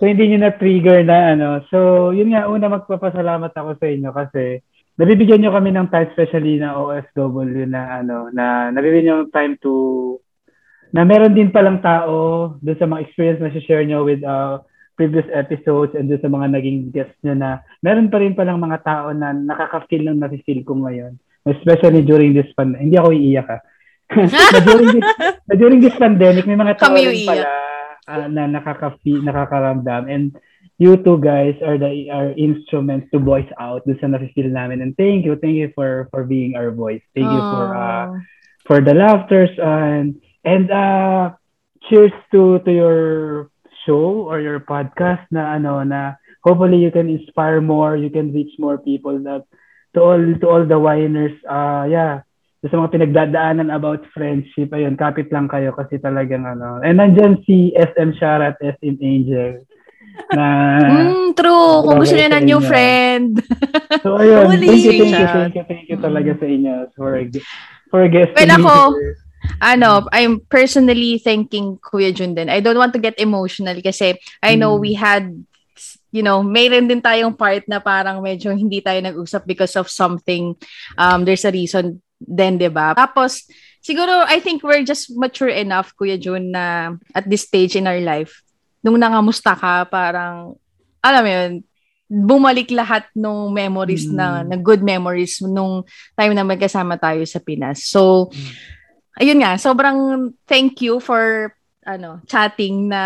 So, 0.00 0.08
hindi 0.08 0.32
nyo 0.32 0.48
na-trigger 0.48 1.04
na 1.04 1.36
ano. 1.36 1.48
So, 1.68 2.08
yun 2.10 2.32
nga, 2.32 2.48
una 2.48 2.72
magpapasalamat 2.72 3.52
ako 3.52 3.76
sa 3.76 3.84
inyo 3.84 4.10
kasi 4.10 4.64
nabibigyan 4.96 5.44
nyo 5.44 5.52
kami 5.52 5.76
ng 5.76 5.92
time, 5.92 6.08
especially 6.08 6.56
na 6.56 6.72
OFW 6.72 7.68
na 7.68 8.00
ano, 8.00 8.32
na 8.32 8.72
nabibigyan 8.72 9.04
nyo 9.04 9.16
ng 9.22 9.32
time 9.32 9.54
to 9.60 9.72
na 10.90 11.06
meron 11.06 11.34
din 11.34 11.54
palang 11.54 11.78
tao 11.78 12.54
doon 12.58 12.78
sa 12.78 12.86
mga 12.86 13.02
experience 13.06 13.40
na 13.42 13.54
share 13.62 13.86
nyo 13.86 14.02
with 14.02 14.22
uh, 14.26 14.58
previous 14.98 15.26
episodes 15.32 15.94
and 15.96 16.10
doon 16.10 16.20
sa 16.20 16.28
mga 16.28 16.46
naging 16.52 16.92
guests 16.92 17.16
nyo 17.24 17.34
na 17.38 17.64
meron 17.80 18.10
pa 18.10 18.20
rin 18.20 18.34
palang 18.34 18.60
mga 18.60 18.78
tao 18.84 19.14
na 19.14 19.32
nakaka-feel 19.32 20.04
ng 20.10 20.20
nafe-feel 20.20 20.60
ko 20.66 20.76
ngayon. 20.76 21.16
Especially 21.48 22.04
during 22.04 22.36
this 22.36 22.50
pandemic. 22.52 22.84
Hindi 22.84 22.98
ako 23.00 23.10
iiyak 23.16 23.48
ha. 23.48 23.58
na, 24.54 24.60
during 24.60 24.90
this, 24.90 25.08
na 25.46 25.54
during 25.54 25.80
this 25.80 25.96
pandemic, 25.96 26.44
may 26.44 26.58
mga 26.58 26.76
tao 26.76 26.92
Kami 26.92 27.06
rin 27.06 27.24
pala 27.24 27.46
ah, 28.10 28.26
na 28.26 28.50
nakaka-feel, 28.50 29.22
nakakaramdam. 29.22 30.10
And 30.10 30.34
you 30.76 30.98
two 31.00 31.16
guys 31.22 31.54
are 31.62 31.78
the 31.78 32.10
are 32.10 32.32
instruments 32.34 33.08
to 33.14 33.22
voice 33.22 33.48
out 33.56 33.86
doon 33.86 33.96
sa 34.02 34.10
nafe-feel 34.10 34.50
namin. 34.50 34.82
And 34.82 34.92
thank 34.98 35.24
you, 35.24 35.38
thank 35.38 35.56
you 35.56 35.70
for 35.72 36.10
for 36.10 36.26
being 36.26 36.58
our 36.58 36.74
voice. 36.74 37.00
Thank 37.16 37.30
you 37.30 37.42
for 37.54 37.64
uh, 37.72 38.06
for 38.66 38.84
the 38.84 38.92
laughters 38.92 39.54
and 39.56 40.18
and 40.44 40.70
uh 40.70 41.32
cheers 41.88 42.12
to 42.32 42.60
to 42.64 42.70
your 42.72 42.98
show 43.84 44.28
or 44.28 44.40
your 44.40 44.60
podcast 44.60 45.24
na 45.32 45.56
ano 45.56 45.80
na 45.84 46.14
hopefully 46.44 46.80
you 46.80 46.92
can 46.92 47.08
inspire 47.08 47.60
more 47.60 47.96
you 47.96 48.12
can 48.12 48.32
reach 48.32 48.52
more 48.60 48.76
people 48.76 49.16
that 49.20 49.44
to 49.96 50.00
all 50.00 50.20
to 50.20 50.46
all 50.46 50.64
the 50.64 50.76
winers 50.78 51.34
uh 51.48 51.84
yeah 51.88 52.20
sa 52.60 52.76
mga 52.76 52.92
pinagdadaanan 52.92 53.72
about 53.72 54.04
friendship 54.12 54.68
ayun 54.76 54.92
kapit 54.92 55.32
lang 55.32 55.48
kayo 55.48 55.72
kasi 55.72 55.96
talagang 55.96 56.44
ano 56.44 56.84
and 56.84 57.00
nandyan 57.00 57.40
si 57.48 57.72
SM 57.72 58.20
Sharat 58.20 58.60
SM 58.60 59.00
Angel 59.00 59.64
na 60.36 60.44
Mm, 60.90 61.32
true. 61.38 61.86
Kung 61.86 61.96
gusto 62.02 62.18
sa 62.18 62.28
ng 62.28 62.44
new 62.44 62.60
friend. 62.60 63.40
so 64.04 64.18
ayun 64.20 64.44
Holy 64.52 64.68
thank 64.68 64.84
you 64.84 64.92
thank 64.92 65.16
you 65.16 65.28
thank 65.32 65.54
you 65.56 65.64
thank 65.64 65.86
you 65.88 65.96
talaga 65.96 66.30
sa 66.36 66.46
inyo 66.46 66.74
for 66.92 67.16
for 67.88 68.04
guesting 68.12 68.36
Well, 68.36 68.58
me 68.58 68.60
ako, 68.60 68.74
here. 68.98 69.14
Ano, 69.60 70.06
I'm 70.12 70.40
personally 70.48 71.18
thanking 71.20 71.78
Kuya 71.80 72.12
Jun 72.14 72.34
din. 72.34 72.48
I 72.48 72.60
don't 72.60 72.78
want 72.78 72.92
to 72.94 73.02
get 73.02 73.18
emotional 73.20 73.76
kasi 73.80 74.16
I 74.42 74.56
know 74.56 74.76
Mm. 74.76 74.80
we 74.80 74.92
had 74.94 75.24
you 76.10 76.26
know, 76.26 76.42
mayroon 76.42 76.90
din 76.90 76.98
tayong 76.98 77.38
part 77.38 77.62
na 77.70 77.78
parang 77.78 78.18
medyo 78.18 78.50
hindi 78.50 78.82
tayo 78.82 78.98
nag-usap 78.98 79.46
because 79.46 79.78
of 79.78 79.86
something. 79.86 80.58
Um, 80.98 81.22
there's 81.22 81.46
a 81.46 81.54
reason 81.54 82.02
then, 82.18 82.58
di 82.58 82.66
ba? 82.66 82.98
Tapos, 82.98 83.46
siguro, 83.78 84.26
I 84.26 84.42
think 84.42 84.66
we're 84.66 84.82
just 84.82 85.14
mature 85.14 85.48
enough, 85.48 85.94
Kuya 85.94 86.18
Jun, 86.18 86.50
na 86.50 86.98
at 87.14 87.30
this 87.30 87.46
stage 87.46 87.78
in 87.78 87.86
our 87.86 88.02
life, 88.02 88.42
nung 88.82 88.98
nangamusta 88.98 89.54
ka, 89.54 89.86
parang, 89.86 90.58
alam 90.98 91.22
mo 91.22 91.30
yun, 91.30 91.52
bumalik 92.10 92.74
lahat 92.74 93.06
ng 93.14 93.54
memories 93.54 94.10
na, 94.10 94.42
Mm. 94.42 94.46
na 94.50 94.56
good 94.58 94.82
memories 94.82 95.38
nung 95.46 95.86
time 96.18 96.34
na 96.34 96.42
magkasama 96.42 96.98
tayo 96.98 97.22
sa 97.22 97.38
Pinas. 97.38 97.86
So, 97.86 98.34
ayun 99.20 99.38
nga, 99.38 99.54
sobrang 99.54 99.98
thank 100.46 100.80
you 100.80 100.98
for 100.98 101.52
ano, 101.82 102.20
chatting 102.26 102.88
na 102.88 103.02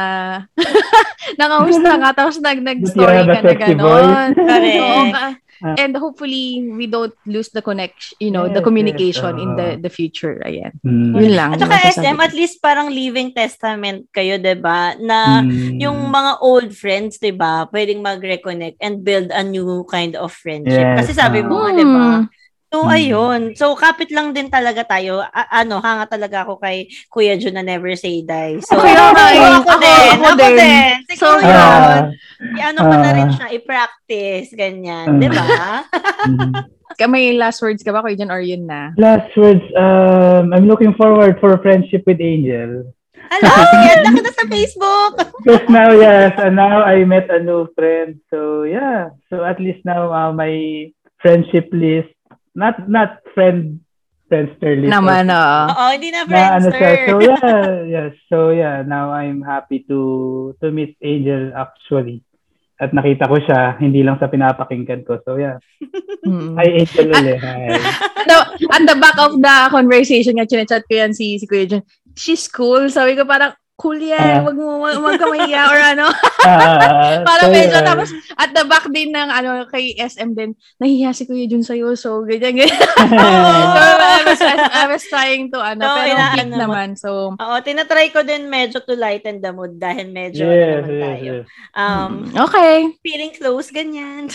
nangamusta 1.41 1.91
nga 1.95 2.11
tapos 2.19 2.39
nag 2.39 2.61
nag-story 2.61 3.23
ka 3.25 3.41
na 3.41 3.55
gano'n. 3.55 4.29
Correct. 4.35 5.39
Ah. 5.65 5.79
And 5.79 5.95
hopefully 5.97 6.67
we 6.67 6.91
don't 6.91 7.15
lose 7.25 7.49
the 7.55 7.63
connection, 7.63 8.19
you 8.19 8.35
know, 8.35 8.45
Yes, 8.51 8.59
the 8.59 8.61
communication 8.61 9.39
yes, 9.39 9.43
in 9.47 9.51
the 9.55 9.69
oo. 9.79 9.81
the 9.81 9.89
future. 9.89 10.43
Ayan. 10.43 10.75
Mm. 10.83 11.15
Yun 11.15 11.33
lang. 11.33 11.51
At 11.55 11.63
saka 11.63 11.79
SM, 11.95 12.19
at 12.21 12.35
least 12.35 12.59
parang 12.59 12.91
living 12.91 13.31
testament 13.33 14.11
kayo, 14.11 14.35
'di 14.37 14.59
ba? 14.59 14.99
Na 14.99 15.41
Mm. 15.41 15.79
yung 15.79 16.11
mga 16.11 16.43
old 16.43 16.75
friends, 16.75 17.17
'di 17.17 17.39
ba, 17.39 17.71
pwedeng 17.71 18.03
mag-reconnect 18.03 18.77
and 18.83 19.07
build 19.07 19.31
a 19.31 19.47
new 19.47 19.87
kind 19.87 20.19
of 20.19 20.35
friendship. 20.35 20.75
Yes, 20.75 21.07
Kasi 21.07 21.17
sabi 21.17 21.41
mo 21.41 21.63
nga, 21.63 21.71
Hmm. 21.71 21.79
'di 21.79 21.87
ba? 21.87 22.05
So 22.75 22.83
Mm. 22.83 22.91
ayun. 22.91 23.41
So 23.55 23.79
kapit 23.79 24.11
lang 24.11 24.35
din 24.35 24.51
talaga 24.51 24.83
tayo. 24.83 25.23
A- 25.23 25.63
ano, 25.63 25.79
hanga 25.79 26.11
talaga 26.11 26.43
ako 26.43 26.59
kay 26.59 26.91
Kuya 27.07 27.39
Jun 27.39 27.55
na 27.55 27.63
never 27.63 27.95
say 27.95 28.27
die. 28.27 28.59
So 28.67 28.75
Kaya 28.75 29.15
nga 29.15 29.27
eh. 29.31 29.39
ako, 29.39 29.47
Ako- 29.63 29.79
din, 29.79 30.11
ako 30.11 30.27
ako, 30.27 30.35
din. 30.43 30.55
din. 30.59 30.95
Siguro 31.07 31.39
So, 31.39 31.39
yun. 31.39 31.55
Ah, 31.55 32.03
I-ano 32.59 32.81
ko 32.83 32.95
na 32.99 33.11
rin 33.15 33.29
ah. 33.31 33.35
siya, 33.39 33.47
i-practice, 33.55 34.49
ganyan, 34.59 35.07
Ah. 35.07 35.19
'di 35.23 35.29
ba? 35.31 35.47
mm. 36.27 36.53
Ka- 36.99 37.07
May 37.07 37.39
last 37.39 37.63
words 37.63 37.87
ka 37.87 37.95
ba, 37.95 38.03
Kuya 38.03 38.19
Jan, 38.19 38.35
or 38.35 38.43
yun 38.43 38.67
na? 38.67 38.91
Last 38.99 39.31
words, 39.39 39.63
um, 39.79 40.51
I'm 40.51 40.67
looking 40.67 40.99
forward 40.99 41.39
for 41.39 41.55
friendship 41.63 42.03
with 42.05 42.19
Angel. 42.19 42.91
Hello, 43.31 43.55
yan 43.83 43.99
na 44.03 44.11
kita 44.15 44.31
sa 44.31 44.47
Facebook. 44.47 45.15
Because 45.43 45.67
now, 45.67 45.91
yes, 45.91 46.35
and 46.39 46.55
now 46.55 46.83
I 46.83 47.03
met 47.03 47.27
a 47.31 47.39
new 47.39 47.67
friend. 47.75 48.19
So, 48.31 48.63
yeah. 48.63 49.11
So, 49.27 49.43
at 49.43 49.59
least 49.59 49.83
now, 49.83 50.11
uh, 50.11 50.31
my 50.31 50.55
friendship 51.19 51.67
list, 51.75 52.14
not 52.55 52.89
not 52.89 53.21
friend, 53.35 53.83
friendster 54.31 54.79
list. 54.79 54.95
Naman, 54.95 55.31
oo. 55.31 55.61
Oo, 55.75 55.91
hindi 55.95 56.15
na 56.15 56.25
na 56.25 56.59
ano 56.59 56.71
siya. 56.71 56.79
friendster. 56.79 56.95
So, 57.07 57.15
yeah, 57.21 57.69
yes. 57.95 58.13
So, 58.31 58.39
yeah, 58.51 58.77
now 58.87 59.11
I'm 59.11 59.43
happy 59.43 59.85
to 59.91 60.01
to 60.63 60.71
meet 60.71 60.97
Angel, 61.03 61.53
actually. 61.55 62.25
at 62.83 62.91
nakita 62.91 63.31
ko 63.31 63.39
siya, 63.39 63.79
hindi 63.79 64.03
lang 64.03 64.19
sa 64.19 64.27
pinapakinggan 64.27 65.07
ko. 65.07 65.23
So 65.23 65.39
yeah. 65.39 65.63
Mm. 66.27 66.59
Hi, 66.59 66.69
Angel 66.75 67.07
ulit. 67.07 67.39
Hi. 67.39 67.79
no, 68.31 68.43
at 68.75 68.83
the 68.83 68.97
back 68.99 69.15
of 69.23 69.39
the 69.39 69.57
conversation 69.71 70.35
nga, 70.35 70.49
chinachat 70.49 70.83
ko 70.91 70.93
yan 70.99 71.15
si, 71.15 71.39
si 71.39 71.47
Kuya 71.47 71.71
John. 71.71 71.85
She's 72.19 72.51
cool. 72.51 72.91
Sabi 72.91 73.15
ko 73.15 73.23
parang, 73.23 73.55
cool 73.75 73.99
yan. 73.99 74.41
Ah. 74.41 74.47
Wag 74.47 74.57
mo, 74.57 74.79
wag 74.83 75.19
ka 75.19 75.27
mahiya 75.27 75.63
or 75.71 75.81
ano. 75.81 76.07
Ah, 76.45 77.25
Para 77.29 77.49
so, 77.49 77.57
medyo 77.57 77.81
yeah. 77.81 77.89
tapos 77.89 78.13
at 78.37 78.53
the 78.53 78.69
back 78.69 78.85
din 78.93 79.09
ng 79.17 79.33
ano 79.33 79.65
kay 79.73 79.97
SM 79.97 80.37
din, 80.37 80.53
nahihiya 80.77 81.17
si 81.17 81.25
Kuya 81.25 81.49
Jun 81.49 81.65
sa'yo. 81.65 81.97
So, 81.97 82.21
ganyan, 82.29 82.53
ganyan. 82.61 82.69
so, 83.73 83.81
I 83.97 84.23
was, 84.29 84.41
I 84.45 84.85
was 84.85 85.05
trying 85.09 85.49
to 85.57 85.65
ano, 85.65 85.89
So, 85.89 86.05
pero 86.05 86.21
cute 86.37 86.53
mo. 86.53 86.61
naman. 86.61 86.89
So, 87.01 87.33
Oo, 87.33 87.55
tinatry 87.65 88.13
ko 88.13 88.21
din 88.21 88.53
medyo 88.53 88.85
to 88.85 88.93
lighten 88.93 89.41
the 89.41 89.57
mood 89.57 89.81
dahil 89.81 90.13
medyo 90.13 90.45
ano 90.45 90.53
yes, 90.53 90.69
naman 90.69 90.85
yes, 90.93 91.01
tayo. 91.01 91.33
yes. 91.33 91.45
Um, 91.73 92.13
okay. 92.37 92.77
feeling 93.01 93.33
close, 93.33 93.73
ganyan. 93.73 94.29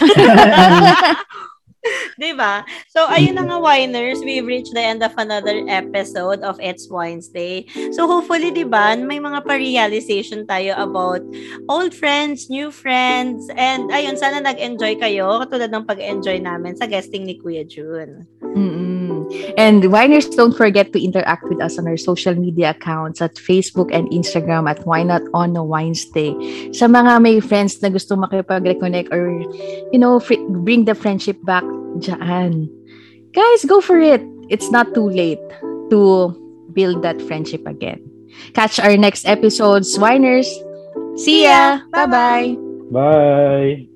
'Di 2.19 2.31
ba? 2.35 2.63
So, 2.91 3.07
ayun 3.07 3.39
na 3.39 3.45
nga, 3.47 3.57
winers. 3.59 4.19
We've 4.21 4.45
reached 4.45 4.73
the 4.73 4.83
end 4.83 5.01
of 5.01 5.15
another 5.17 5.63
episode 5.67 6.41
of 6.43 6.59
It's 6.59 6.89
Wednesday. 6.89 7.65
So, 7.95 8.07
hopefully, 8.07 8.51
'di 8.51 8.67
ba, 8.67 8.95
may 8.99 9.21
mga 9.21 9.45
pa-realization 9.45 10.45
tayo 10.49 10.75
about 10.77 11.23
old 11.71 11.95
friends, 11.95 12.49
new 12.51 12.69
friends, 12.69 13.47
and 13.55 13.89
ayun, 13.93 14.19
sana 14.19 14.43
nag-enjoy 14.43 14.99
kayo 14.99 15.41
katulad 15.45 15.71
ng 15.71 15.85
pag-enjoy 15.87 16.37
namin 16.43 16.75
sa 16.75 16.85
guesting 16.89 17.25
ni 17.25 17.39
Kuya 17.39 17.63
June. 17.63 18.27
Mm-mm. 18.43 19.29
And 19.57 19.83
Winers, 19.93 20.25
don't 20.33 20.55
forget 20.57 20.91
to 20.93 20.99
interact 21.03 21.45
with 21.45 21.61
us 21.61 21.77
on 21.77 21.87
our 21.87 21.97
social 21.97 22.33
media 22.33 22.71
accounts 22.71 23.21
at 23.21 23.35
Facebook 23.35 23.93
and 23.93 24.09
Instagram 24.09 24.69
at 24.69 24.81
Why 24.85 25.03
Not 25.03 25.21
On 25.33 25.53
a 25.55 25.63
Wednesday. 25.63 26.33
Sa 26.73 26.89
mga 26.89 27.21
may 27.21 27.37
friends 27.39 27.77
na 27.81 27.93
gusto 27.93 28.17
makipag-reconnect 28.17 29.13
or, 29.13 29.45
you 29.93 29.99
know, 30.01 30.17
fr- 30.17 30.41
bring 30.65 30.85
the 30.85 30.97
friendship 30.97 31.37
back 31.45 31.63
dyan. 31.97 32.69
Guys, 33.33 33.65
go 33.65 33.81
for 33.81 33.97
it. 33.99 34.21
It's 34.49 34.69
not 34.71 34.93
too 34.93 35.09
late 35.09 35.41
to 35.89 36.33
build 36.73 37.01
that 37.01 37.21
friendship 37.21 37.65
again. 37.65 38.01
Catch 38.53 38.79
our 38.79 38.97
next 38.97 39.25
episodes, 39.25 39.97
Winers. 39.97 40.49
See 41.17 41.43
ya! 41.43 41.81
Bye-bye. 41.91 42.55
Bye-bye! 42.89 43.85
Bye. 43.85 43.88